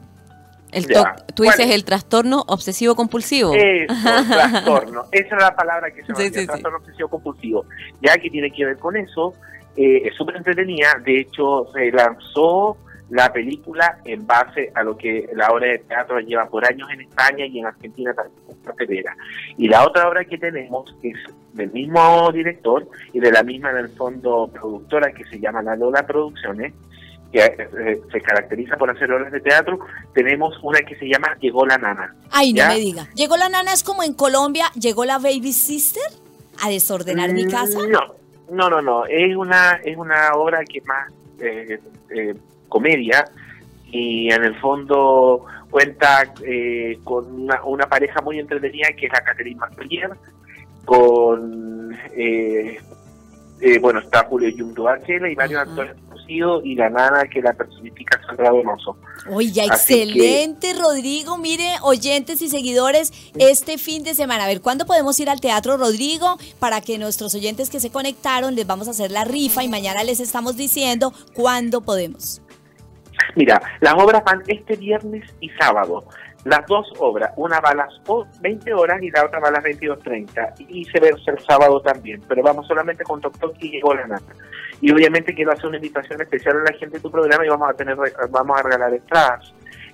El 0.73 0.87
toc- 0.87 1.25
tú 1.35 1.43
dices 1.43 1.57
Bueno. 1.59 1.73
el 1.73 1.85
trastorno 1.85 2.43
obsesivo 2.47 2.95
compulsivo. 2.95 3.53
Eso, 3.53 3.93
trastorno. 4.29 5.03
Esa 5.11 5.35
es 5.35 5.41
la 5.41 5.55
palabra 5.55 5.91
que 5.91 6.03
se 6.03 6.11
me 6.13 6.17
Sí, 6.19 6.29
sí, 6.33 6.39
sí. 6.41 6.47
trastorno 6.47 6.77
obsesivo 6.79 7.09
compulsivo. 7.09 7.65
Ya 8.01 8.17
que 8.17 8.29
tiene 8.29 8.51
que 8.51 8.65
ver 8.65 8.77
con 8.77 8.95
eso, 8.97 9.33
eh, 9.75 10.01
es 10.05 10.15
súper 10.15 10.35
entretenida. 10.37 10.95
De 11.05 11.19
hecho, 11.21 11.67
se 11.73 11.91
lanzó 11.91 12.77
la 13.09 13.31
película 13.31 13.99
en 14.05 14.25
base 14.25 14.71
a 14.73 14.83
lo 14.83 14.97
que 14.97 15.29
la 15.35 15.49
obra 15.51 15.67
de 15.67 15.79
teatro 15.79 16.19
lleva 16.19 16.45
por 16.47 16.65
años 16.65 16.87
en 16.91 17.01
España 17.01 17.45
y 17.45 17.59
en 17.59 17.65
Argentina 17.67 18.13
también. 18.13 18.41
Y 19.57 19.67
la 19.67 19.85
otra 19.85 20.07
obra 20.07 20.23
que 20.25 20.37
tenemos 20.37 20.95
es 21.03 21.15
del 21.53 21.69
mismo 21.71 22.31
director 22.31 22.87
y 23.11 23.19
de 23.19 23.31
la 23.31 23.43
misma, 23.43 23.71
en 23.71 23.77
el 23.77 23.89
fondo, 23.89 24.49
productora 24.51 25.11
que 25.11 25.25
se 25.25 25.37
llama 25.39 25.61
La 25.61 25.75
Lola 25.75 26.05
Producciones, 26.07 26.73
que 27.33 27.39
eh, 27.39 28.01
se 28.11 28.21
caracteriza 28.21 28.77
por 28.77 28.89
hacer 28.89 29.11
obras 29.11 29.31
de 29.31 29.41
teatro. 29.41 29.79
Tenemos 30.13 30.55
una 30.63 30.79
que 30.81 30.95
se 30.95 31.05
llama 31.09 31.35
Llegó 31.41 31.65
la 31.65 31.77
Nana. 31.77 32.15
ay, 32.31 32.53
no 32.53 32.65
me 32.67 32.75
diga, 32.79 33.07
llegó 33.15 33.35
la 33.37 33.49
nana, 33.49 33.73
es 33.73 33.83
como 33.83 34.03
en 34.03 34.13
Colombia, 34.13 34.65
llegó 34.79 35.03
la 35.03 35.17
baby 35.17 35.51
sister 35.51 36.03
a 36.63 36.69
desordenar 36.69 37.33
mi 37.33 37.45
Mm, 37.45 37.49
casa. 37.49 37.79
No, 37.89 38.15
no, 38.51 38.69
no, 38.69 38.81
no. 38.81 39.05
Es 39.07 39.35
una, 39.35 39.79
es 39.83 39.97
una 39.97 40.33
obra 40.35 40.59
que 40.63 40.77
es 40.77 40.85
más 40.85 41.11
eh, 41.39 41.79
eh, 42.15 42.35
comedia 42.69 43.25
y 43.87 44.31
en 44.31 44.43
el 44.43 44.55
fondo 44.59 45.45
cuenta 45.71 46.31
eh, 46.45 46.99
con 47.03 47.25
una, 47.41 47.63
una 47.63 47.87
pareja 47.89 48.21
muy 48.21 48.37
entretenida 48.39 48.89
que 48.95 49.07
es 49.07 49.11
la 49.11 49.21
Catherine 49.23 49.59
Martellier, 49.59 50.11
con 50.85 51.95
eh, 52.15 52.79
eh, 53.61 53.79
bueno 53.79 53.99
está 53.99 54.23
Julio 54.25 54.49
Yumdo 54.49 54.87
Ángela 54.87 55.29
y 55.29 55.35
varios 55.35 55.61
actores 55.61 55.95
y 56.27 56.75
la 56.75 56.89
nana 56.89 57.23
que 57.25 57.41
la 57.41 57.53
personifica 57.53 58.19
Sandra 58.25 58.49
Donoso. 58.49 58.97
Oye, 59.29 59.61
Así 59.69 60.01
excelente, 60.01 60.73
Rodrigo. 60.73 61.37
Mire, 61.37 61.75
oyentes 61.81 62.41
y 62.41 62.49
seguidores, 62.49 63.11
este 63.37 63.77
fin 63.77 64.03
de 64.03 64.13
semana, 64.13 64.45
a 64.45 64.47
ver, 64.47 64.61
¿cuándo 64.61 64.85
podemos 64.85 65.19
ir 65.19 65.29
al 65.29 65.41
Teatro 65.41 65.77
Rodrigo? 65.77 66.37
Para 66.59 66.81
que 66.81 66.97
nuestros 66.97 67.35
oyentes 67.35 67.69
que 67.69 67.79
se 67.79 67.91
conectaron, 67.91 68.55
les 68.55 68.67
vamos 68.67 68.87
a 68.87 68.91
hacer 68.91 69.11
la 69.11 69.23
rifa 69.25 69.63
y 69.63 69.69
mañana 69.69 70.03
les 70.03 70.19
estamos 70.19 70.57
diciendo 70.57 71.13
cuándo 71.33 71.81
podemos. 71.81 72.41
Mira, 73.35 73.61
las 73.81 73.93
obras 73.93 74.23
van 74.23 74.43
este 74.47 74.75
viernes 74.75 75.23
y 75.39 75.49
sábado. 75.49 76.05
Las 76.45 76.65
dos 76.67 76.91
obras, 76.99 77.31
una 77.37 77.59
va 77.61 77.69
a 77.69 77.75
las 77.75 78.01
o- 78.07 78.25
20 78.41 78.73
horas 78.73 79.01
y 79.01 79.09
la 79.11 79.25
otra 79.25 79.39
va 79.39 79.47
a 79.47 79.51
las 79.51 79.63
22.30 79.63 80.53
y 80.59 80.65
viceversa 80.65 81.31
el 81.31 81.39
sábado 81.39 81.81
también, 81.81 82.21
pero 82.27 82.43
vamos 82.43 82.67
solamente 82.67 83.03
con 83.05 83.21
Tok 83.21 83.37
Tok 83.39 83.55
y 83.59 83.71
llegó 83.71 83.93
la 83.93 84.05
nata. 84.07 84.33
Y 84.81 84.91
obviamente 84.91 85.33
quiero 85.33 85.53
hacer 85.53 85.67
una 85.67 85.77
invitación 85.77 86.21
especial 86.21 86.57
a 86.57 86.71
la 86.71 86.77
gente 86.77 86.97
de 86.97 86.99
tu 87.01 87.09
programa 87.09 87.45
y 87.45 87.49
vamos 87.49 87.69
a 87.69 87.73
tener 87.73 87.95
vamos 88.29 88.59
a 88.59 88.63
regalar 88.63 88.93
entradas. 88.93 89.53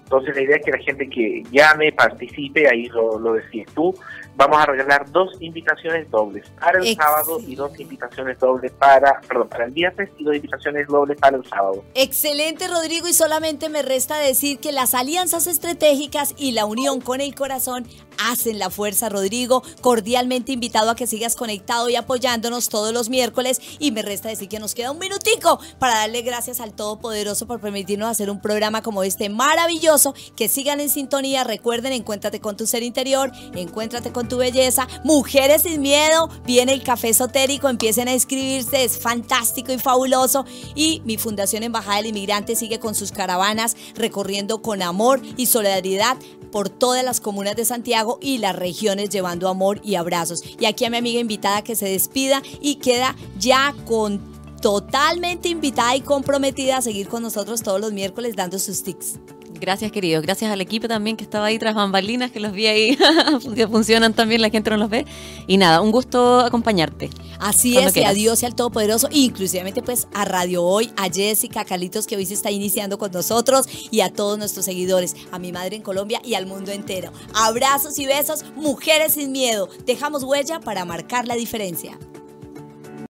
Entonces 0.09 0.35
la 0.35 0.41
idea 0.41 0.57
es 0.57 0.65
que 0.65 0.71
la 0.71 0.79
gente 0.79 1.07
que 1.07 1.43
llame, 1.51 1.91
participe, 1.91 2.67
ahí 2.67 2.85
lo, 2.87 3.19
lo 3.19 3.33
decís 3.33 3.67
tú, 3.75 3.93
vamos 4.35 4.57
a 4.57 4.65
regalar 4.65 5.07
dos 5.11 5.29
invitaciones 5.39 6.09
dobles 6.09 6.49
para 6.59 6.79
el 6.79 6.87
Excelente. 6.87 7.03
sábado 7.03 7.39
y 7.45 7.55
dos 7.55 7.79
invitaciones 7.79 8.39
dobles 8.39 8.71
para, 8.71 9.21
perdón, 9.27 9.49
para 9.49 9.65
el 9.65 9.71
viernes 9.71 10.09
y 10.17 10.23
dos 10.23 10.35
invitaciones 10.35 10.87
dobles 10.87 11.19
para 11.19 11.37
el 11.37 11.45
sábado. 11.45 11.83
Excelente, 11.93 12.67
Rodrigo, 12.67 13.07
y 13.07 13.13
solamente 13.13 13.69
me 13.69 13.83
resta 13.83 14.17
decir 14.17 14.59
que 14.59 14.71
las 14.71 14.95
alianzas 14.95 15.45
estratégicas 15.45 16.33
y 16.37 16.53
la 16.53 16.65
unión 16.65 17.01
con 17.01 17.21
el 17.21 17.35
corazón 17.35 17.85
hacen 18.31 18.57
la 18.59 18.69
fuerza, 18.69 19.09
Rodrigo. 19.09 19.61
Cordialmente 19.81 20.51
invitado 20.51 20.89
a 20.89 20.95
que 20.95 21.05
sigas 21.05 21.35
conectado 21.35 21.87
y 21.89 21.95
apoyándonos 21.95 22.69
todos 22.69 22.93
los 22.93 23.09
miércoles. 23.09 23.61
Y 23.77 23.91
me 23.91 24.01
resta 24.01 24.29
decir 24.29 24.49
que 24.49 24.59
nos 24.59 24.73
queda 24.73 24.91
un 24.91 24.99
minutico 24.99 25.59
para 25.77 25.95
darle 25.95 26.21
gracias 26.23 26.59
al 26.59 26.73
Todopoderoso 26.73 27.45
por 27.45 27.59
permitirnos 27.59 28.09
hacer 28.09 28.29
un 28.29 28.41
programa 28.41 28.81
como 28.81 29.03
este 29.03 29.29
maravilloso. 29.29 29.98
Que 30.35 30.47
sigan 30.47 30.79
en 30.79 30.89
sintonía. 30.89 31.43
Recuerden, 31.43 31.93
encuéntrate 31.93 32.39
con 32.39 32.57
tu 32.57 32.65
ser 32.65 32.83
interior, 32.83 33.31
encuéntrate 33.53 34.11
con 34.11 34.27
tu 34.27 34.37
belleza. 34.37 34.87
Mujeres 35.03 35.63
sin 35.63 35.81
miedo, 35.81 36.29
viene 36.45 36.73
el 36.73 36.83
café 36.83 37.09
esotérico, 37.09 37.69
empiecen 37.69 38.07
a 38.07 38.13
inscribirse, 38.13 38.83
es 38.83 38.97
fantástico 38.97 39.71
y 39.71 39.79
fabuloso. 39.79 40.45
Y 40.75 41.01
mi 41.05 41.17
Fundación 41.17 41.63
Embajada 41.63 41.97
del 41.97 42.07
Inmigrante 42.07 42.55
sigue 42.55 42.79
con 42.79 42.95
sus 42.95 43.11
caravanas 43.11 43.75
recorriendo 43.95 44.61
con 44.61 44.81
amor 44.81 45.21
y 45.37 45.45
solidaridad 45.45 46.17
por 46.51 46.69
todas 46.69 47.03
las 47.03 47.19
comunas 47.19 47.55
de 47.55 47.65
Santiago 47.65 48.17
y 48.21 48.39
las 48.39 48.55
regiones 48.55 49.09
llevando 49.09 49.49
amor 49.49 49.81
y 49.83 49.95
abrazos. 49.95 50.41
Y 50.59 50.65
aquí 50.65 50.85
a 50.85 50.89
mi 50.89 50.97
amiga 50.97 51.19
invitada 51.19 51.63
que 51.63 51.75
se 51.75 51.87
despida 51.87 52.41
y 52.61 52.75
queda 52.75 53.15
ya 53.37 53.75
con 53.85 54.39
totalmente 54.61 55.49
invitada 55.49 55.95
y 55.95 56.01
comprometida 56.01 56.77
a 56.77 56.81
seguir 56.81 57.07
con 57.07 57.23
nosotros 57.23 57.63
todos 57.63 57.79
los 57.79 57.93
miércoles 57.93 58.35
dando 58.35 58.59
sus 58.59 58.83
tics. 58.83 59.19
Gracias, 59.59 59.91
queridos. 59.91 60.23
Gracias 60.23 60.51
al 60.51 60.61
equipo 60.61 60.87
también 60.87 61.17
que 61.17 61.23
estaba 61.23 61.45
ahí 61.45 61.59
tras 61.59 61.75
bambalinas, 61.75 62.31
que 62.31 62.39
los 62.39 62.53
vi 62.53 62.67
ahí, 62.67 62.97
que 63.55 63.67
funcionan 63.67 64.13
también, 64.13 64.41
la 64.41 64.49
gente 64.49 64.69
no 64.69 64.77
los 64.77 64.89
ve. 64.89 65.05
Y 65.47 65.57
nada, 65.57 65.81
un 65.81 65.91
gusto 65.91 66.39
acompañarte. 66.39 67.09
Así 67.39 67.77
es, 67.77 67.89
y 67.89 67.93
quieras. 67.93 68.11
a 68.11 68.13
Dios 68.13 68.43
y 68.43 68.45
al 68.45 68.55
Todopoderoso, 68.55 69.09
inclusivamente 69.11 69.81
pues 69.81 70.07
a 70.13 70.25
Radio 70.25 70.63
Hoy, 70.63 70.91
a 70.95 71.09
Jessica, 71.09 71.61
a 71.61 71.65
Carlitos 71.65 72.07
que 72.07 72.15
hoy 72.15 72.25
se 72.25 72.33
está 72.33 72.51
iniciando 72.51 72.97
con 72.97 73.11
nosotros 73.11 73.67
y 73.91 74.01
a 74.01 74.11
todos 74.11 74.37
nuestros 74.37 74.65
seguidores, 74.65 75.15
a 75.31 75.39
mi 75.39 75.51
madre 75.51 75.75
en 75.75 75.81
Colombia 75.81 76.21
y 76.23 76.35
al 76.35 76.45
mundo 76.45 76.71
entero. 76.71 77.11
Abrazos 77.33 77.99
y 77.99 78.05
besos, 78.05 78.45
mujeres 78.55 79.13
sin 79.13 79.31
miedo. 79.31 79.69
Dejamos 79.85 80.23
huella 80.23 80.59
para 80.59 80.85
marcar 80.85 81.27
la 81.27 81.35
diferencia. 81.35 81.97